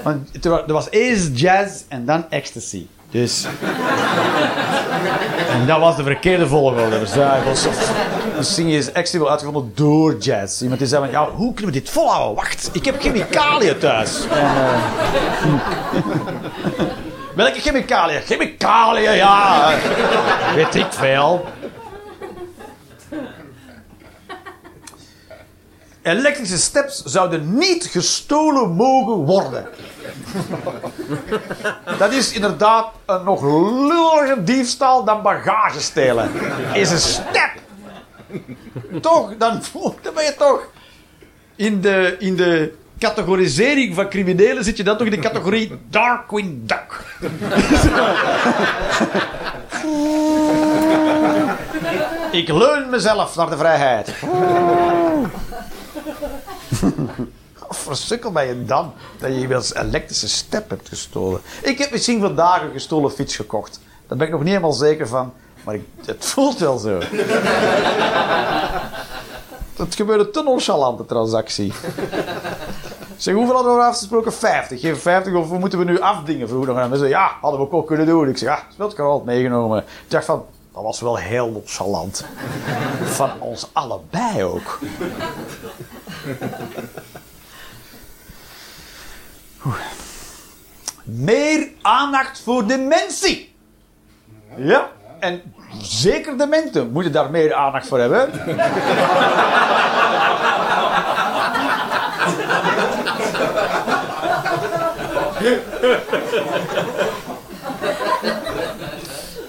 Want 0.04 0.46
er 0.46 0.74
was 0.74 0.90
eerst 0.90 1.40
jazz 1.40 1.84
en 1.88 2.06
dan 2.06 2.30
ecstasy. 2.30 2.88
Dus... 3.12 3.46
En 5.52 5.68
dat 5.68 5.80
was 5.80 5.96
de 5.96 6.04
verkeerde 6.04 6.48
volgorde. 6.48 7.00
Dus, 7.00 7.14
ja, 7.14 7.36
is 8.58 8.92
ecstasy 8.92 9.18
wel 9.18 9.30
uitgevonden 9.30 9.72
door 9.76 10.18
jazz. 10.18 10.62
Iemand 10.62 10.80
die 10.80 10.88
zei 10.88 11.04
van, 11.04 11.12
ja, 11.12 11.30
hoe 11.30 11.54
kunnen 11.54 11.74
we 11.74 11.80
dit 11.80 11.90
volhouden? 11.90 12.36
Wacht, 12.36 12.70
ik 12.74 12.86
heb 12.86 13.02
chemicaliën 13.02 13.78
thuis. 13.78 14.28
En, 14.30 14.38
eh, 14.38 14.84
Welke 17.38 17.60
chemicaliën? 17.60 18.22
Chemicaliën, 18.22 19.16
ja. 19.16 19.74
Weet 20.56 20.76
ik 20.76 20.88
veel. 20.90 21.46
Elektrische 26.08 26.58
steps 26.58 27.04
zouden 27.04 27.58
niet 27.58 27.86
gestolen 27.86 28.72
mogen 28.72 29.14
worden. 29.14 29.68
Dat 31.98 32.12
is 32.12 32.34
inderdaad 32.34 32.88
een 33.06 33.24
nog 33.24 33.42
lulliger 33.42 34.46
diefstal 34.46 35.04
dan 35.04 35.22
bagage 35.22 35.80
stelen. 35.80 36.32
Is 36.74 36.92
een 36.92 37.00
step. 37.00 37.52
Toch, 39.02 39.38
dan, 39.38 39.62
dan 40.02 40.14
ben 40.14 40.24
je 40.24 40.36
toch 40.38 40.68
in 41.56 41.82
de, 41.82 42.16
in 42.20 42.36
de 42.36 42.74
categorisering 43.00 43.96
van 43.96 44.10
criminelen 44.10 44.64
zit 44.64 44.78
je 44.78 44.84
dan 44.84 44.98
toch 44.98 45.08
in 45.08 45.14
de 45.14 45.20
categorie 45.20 45.80
Darkwing 45.90 46.60
Duck. 46.66 47.04
Ik 52.32 52.48
leun 52.48 52.90
mezelf 52.90 53.36
naar 53.36 53.50
de 53.50 53.58
vrijheid. 53.58 54.14
Versukkel 57.70 58.32
ben 58.32 58.48
je 58.48 58.66
dan 58.66 58.94
dat 59.20 59.34
je 59.34 59.40
iemand 59.40 59.76
een 59.76 59.88
elektrische 59.88 60.30
step 60.30 60.70
hebt 60.70 60.88
gestolen. 60.88 61.42
Ik 61.62 61.78
heb 61.78 61.92
misschien 61.92 62.22
vandaag 62.22 62.62
een 62.62 62.72
gestolen 62.72 63.12
fiets 63.12 63.36
gekocht. 63.36 63.80
Daar 64.08 64.18
ben 64.18 64.28
ik 64.28 64.34
nog 64.34 64.42
niet 64.42 64.50
helemaal 64.50 64.74
zeker 64.74 65.08
van. 65.08 65.34
Maar 65.64 65.76
ik, 65.76 65.86
het 66.06 66.26
voelt 66.26 66.60
wel 66.60 66.78
zo. 66.78 67.00
Het 69.78 69.96
gebeurde 69.96 70.30
te 70.30 70.44
nonchalante 70.44 71.06
transactie. 71.06 71.74
Zeg, 73.18 73.34
hoeveel 73.34 73.56
hadden 73.56 73.76
we 73.76 73.82
afgesproken? 73.82 74.34
50. 74.34 74.80
Geef 74.80 75.02
50 75.02 75.34
of 75.34 75.50
moeten 75.50 75.80
we 75.80 75.86
nu 75.86 76.00
afdingen? 76.00 76.48
Vroeg 76.48 76.66
nog 76.66 76.78
aan 76.78 76.90
mensen. 76.90 77.08
Ja, 77.08 77.32
hadden 77.42 77.60
we 77.60 77.66
ook 77.66 77.72
wel 77.72 77.84
kunnen 77.84 78.06
doen. 78.06 78.30
Ik 78.30 78.38
zeg, 78.38 78.50
ja, 78.50 78.64
dat 78.78 79.00
al 79.00 79.24
meegenomen. 79.26 79.80
Ik 79.80 80.10
dacht 80.12 80.26
van, 80.26 80.46
dat 80.78 80.86
was 80.86 81.00
wel 81.00 81.16
heel 81.16 81.50
nonchalant. 81.50 82.26
Van 83.04 83.32
ons 83.40 83.70
allebei 83.74 84.44
ook. 84.44 84.80
Meer 91.04 91.72
aandacht 91.82 92.42
voor 92.42 92.68
dementie. 92.68 93.56
Ja, 94.56 94.92
en 95.20 95.42
zeker 95.82 96.38
dementen 96.38 96.92
moeten 96.92 97.12
daar 97.12 97.32
meer 97.32 97.54
aandacht 97.54 97.88
voor 97.88 98.00
hebben. 98.00 98.32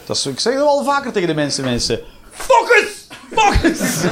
Dat 0.08 0.16
is, 0.16 0.26
ik 0.26 0.40
zeg 0.40 0.54
dat 0.54 0.64
wel 0.64 0.84
vaker 0.84 1.12
tegen 1.12 1.28
de 1.28 1.34
mensen, 1.34 1.64
mensen. 1.64 2.00
Focus! 2.30 3.06
Focus! 3.32 3.80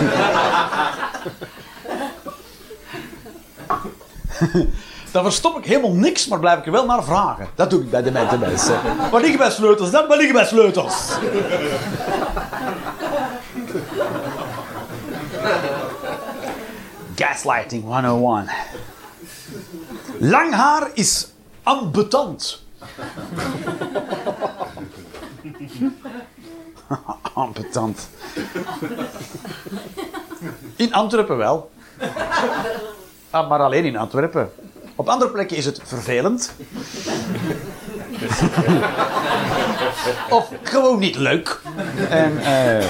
Dan 5.13 5.25
verstop 5.25 5.59
ik 5.59 5.65
helemaal 5.65 5.95
niks, 5.95 6.27
maar 6.27 6.39
blijf 6.39 6.59
ik 6.59 6.67
er 6.67 6.73
wel 6.73 6.87
naar 6.87 7.05
vragen. 7.05 7.49
Dat 7.55 7.71
doe 7.71 7.81
ik 7.81 7.91
bij 7.91 8.03
de 8.03 8.11
mensen. 8.39 8.81
Waar 9.11 9.21
liggen 9.21 9.39
mijn 9.39 9.53
sleutels 9.53 9.91
dan? 9.91 10.07
Waar 10.09 10.17
liggen 10.17 10.35
mijn 10.35 10.47
sleutels? 10.47 10.95
Gaslighting 17.15 17.85
101. 17.85 18.49
Lang 20.19 20.55
haar 20.55 20.91
is 20.95 21.29
ambetant. 21.63 22.65
ambetant. 27.35 28.09
In 30.77 30.93
Antwerpen 30.95 31.37
wel. 31.37 31.71
Ah, 33.31 33.49
maar 33.49 33.61
alleen 33.61 33.85
in 33.85 33.97
Antwerpen. 33.97 34.51
Op 34.95 35.09
andere 35.09 35.31
plekken 35.31 35.57
is 35.57 35.65
het 35.65 35.81
vervelend. 35.85 36.53
of 40.31 40.51
gewoon 40.63 40.99
niet 40.99 41.17
leuk. 41.17 41.61
En 42.09 42.39
eh 42.39 42.85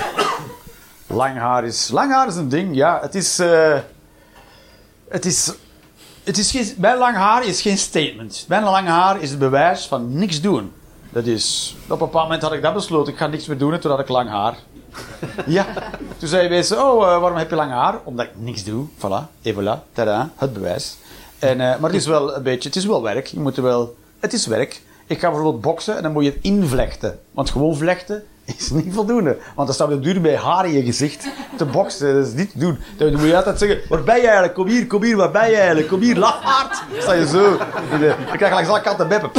lang 1.07 1.37
haar 1.39 1.65
is... 1.65 1.89
Lang 1.89 2.13
haar 2.13 2.27
is 2.27 2.37
een 2.37 2.49
ding, 2.49 2.77
ja. 2.77 2.99
Het 3.01 3.15
is... 3.15 3.39
eh, 3.39 3.79
het 5.09 5.25
is... 5.25 5.53
Het 6.25 6.39
is 6.39 6.51
geen, 6.51 6.75
mijn 6.79 6.99
lang 6.99 7.17
haar 7.17 7.47
is 7.47 7.61
geen 7.61 7.79
statement. 7.79 8.45
Mijn 8.49 8.63
lang 8.63 8.89
haar 8.89 9.21
is 9.21 9.31
het 9.31 9.39
bewijs 9.39 9.87
van 9.87 10.19
niks 10.19 10.41
doen. 10.41 10.73
Dat 11.17 11.27
is... 11.27 11.77
Op 11.85 11.91
een 11.91 11.99
bepaald 11.99 12.25
moment 12.25 12.43
had 12.43 12.53
ik 12.53 12.63
dat 12.63 12.75
besloten. 12.75 13.13
Ik 13.13 13.19
ga 13.19 13.27
niks 13.27 13.47
meer 13.47 13.59
doen. 13.59 13.73
En 13.73 13.81
toen 13.81 13.91
had 13.91 14.01
ik 14.01 14.09
lang 14.09 14.29
haar. 14.29 14.57
Ja. 15.47 15.67
Toen 16.19 16.29
zei 16.29 16.49
mensen, 16.49 16.85
oh, 16.85 17.03
eh, 17.03 17.21
waarom 17.21 17.39
heb 17.39 17.51
je 17.51 17.57
lang 17.57 17.71
haar? 17.71 18.01
Omdat 18.05 18.27
ik 18.27 18.33
niks 18.35 18.65
doe. 18.65 18.87
Voilà. 18.97 19.43
Et 19.43 19.55
voilà. 19.55 19.93
Tada. 19.93 20.31
Het 20.37 20.53
bewijs. 20.53 20.97
En, 21.39 21.61
eh, 21.61 21.79
maar 21.79 21.91
het 21.91 22.01
is 22.01 22.07
wel 22.07 22.37
een 22.37 22.43
beetje... 22.43 22.69
Het 22.69 22.79
is 22.79 22.87
wel 22.87 23.03
werk. 23.03 23.27
Je 23.27 23.41
moet 23.41 23.57
er 23.57 23.63
wel... 23.63 23.97
Het 24.19 24.33
is 24.33 24.47
werk. 24.47 24.83
Ik 25.07 25.19
ga 25.19 25.29
bijvoorbeeld 25.29 25.61
boksen 25.61 25.97
en 25.97 26.03
dan 26.03 26.13
moet 26.13 26.25
je 26.25 26.31
het 26.31 26.43
invlechten. 26.43 27.21
Want 27.31 27.51
gewoon 27.51 27.77
vlechten 27.77 28.25
is 28.47 28.71
niet 28.71 28.95
voldoende. 28.95 29.39
Want 29.55 29.67
dan 29.67 29.75
staat 29.75 29.93
op 29.93 30.03
duur 30.03 30.21
bij 30.21 30.37
haar 30.37 30.67
in 30.67 30.73
je 30.73 30.83
gezicht 30.83 31.27
te 31.57 31.65
boksen. 31.65 32.15
Dat 32.15 32.27
is 32.27 32.33
niet 32.33 32.51
te 32.51 32.59
doen. 32.59 32.79
Dan 32.97 33.13
moet 33.13 33.23
je 33.23 33.37
altijd 33.37 33.59
zeggen, 33.59 33.81
waar 33.89 34.03
ben 34.03 34.17
je 34.17 34.23
eigenlijk? 34.23 34.55
Kom 34.55 34.67
hier, 34.67 34.87
kom 34.87 35.03
hier, 35.03 35.17
waar 35.17 35.31
ben 35.31 35.51
je 35.51 35.57
eigenlijk? 35.57 35.89
Kom 35.89 36.01
hier, 36.01 36.17
lafaard. 36.17 36.83
Sta 36.99 37.13
je 37.13 37.27
zo. 37.27 37.57
Dan 37.91 38.37
krijg 38.37 38.49
je 38.49 38.55
langs 38.55 38.69
alle 38.69 38.81
kanten 38.81 39.09
beppen. 39.09 39.31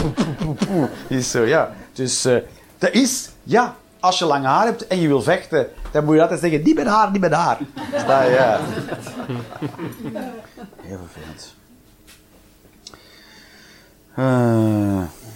Is 1.08 1.32
zo, 1.32 1.44
ja. 1.44 1.72
Dus 1.94 2.26
eh, 2.26 2.38
dat 2.78 2.92
is, 2.92 3.30
ja, 3.44 3.76
als 4.00 4.20
je 4.20 4.26
lang 4.26 4.46
haar 4.46 4.66
hebt 4.66 4.88
en 4.88 5.00
je 5.00 5.08
wil 5.08 5.22
vechten, 5.22 5.68
dan 5.92 6.06
moet 6.06 6.16
je 6.16 6.22
altijd 6.22 6.40
zeggen, 6.40 6.64
niet 6.64 6.76
met 6.76 6.88
haar, 6.88 7.12
niet 7.12 7.22
met 7.22 7.34
haar. 7.34 7.58
Sta 7.98 8.24
je, 8.24 8.32
ja. 8.32 8.60
Heel 10.82 11.00
vervelend. 11.06 11.56
Is 14.18 15.27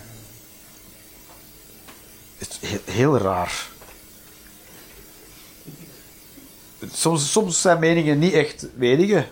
heel, 2.85 3.17
raar. 3.17 3.67
Soms, 6.91 7.31
soms 7.31 7.61
zijn 7.61 7.79
meningen 7.79 8.19
niet 8.19 8.33
echt 8.33 8.67
meningen. 8.75 9.27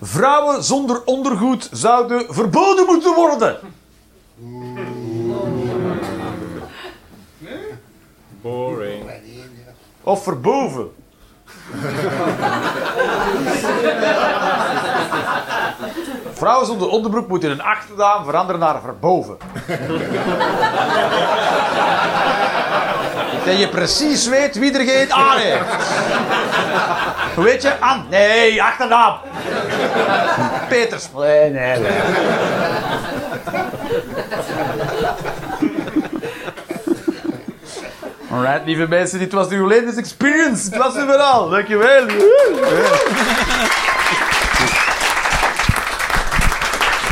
Vrouwen 0.00 0.64
zonder 0.64 1.04
ondergoed 1.04 1.68
zouden 1.72 2.34
verboden 2.34 2.86
moeten 2.86 3.14
worden. 3.14 3.60
Boring. 8.40 9.10
Of 10.02 10.22
verboven. 10.22 10.94
Vrouwen 16.32 16.66
zonder 16.66 16.88
onderbroek 16.88 17.28
moeten 17.28 17.48
hun 17.48 17.62
achternaam 17.62 18.24
veranderen 18.24 18.60
naar 18.60 18.80
verboven. 18.80 19.36
Dat 23.44 23.58
je 23.58 23.68
precies 23.68 24.28
weet 24.28 24.58
wie 24.58 24.78
er 24.78 24.84
geen 24.86 25.12
aan 25.12 25.38
heeft. 25.38 25.64
Weet 27.36 27.62
je? 27.62 27.80
Aan? 27.80 28.06
Nee, 28.10 28.62
achternaam. 28.62 29.16
Peters. 30.68 31.08
Nee, 31.14 31.50
nee, 31.50 31.78
nee. 31.78 31.92
Alright, 38.36 38.66
lieve 38.66 38.88
mensen, 38.88 39.18
dit 39.18 39.32
was 39.32 39.48
de 39.48 39.56
Rolanders 39.56 39.96
Experience. 39.96 40.64
Het 40.64 40.76
was 40.76 40.96
er 40.96 41.06
vooral. 41.06 41.48
Dankjewel. 41.48 42.06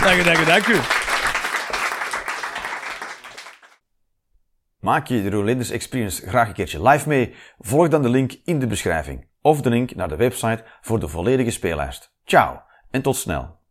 Dank 0.02 0.20
u, 0.20 0.22
dank 0.22 0.38
u, 0.38 0.44
dank 0.44 0.66
u. 0.66 0.76
Maak 4.80 5.06
je 5.06 5.22
de 5.22 5.30
Rolanders 5.30 5.70
Experience 5.70 6.28
graag 6.28 6.48
een 6.48 6.54
keertje 6.54 6.88
live 6.88 7.08
mee? 7.08 7.34
Volg 7.58 7.88
dan 7.88 8.02
de 8.02 8.08
link 8.08 8.32
in 8.44 8.58
de 8.58 8.66
beschrijving 8.66 9.28
of 9.40 9.60
de 9.60 9.70
link 9.70 9.94
naar 9.94 10.08
de 10.08 10.16
website 10.16 10.64
voor 10.80 11.00
de 11.00 11.08
volledige 11.08 11.50
speellijst. 11.50 12.12
Ciao 12.24 12.62
en 12.90 13.02
tot 13.02 13.16
snel. 13.16 13.63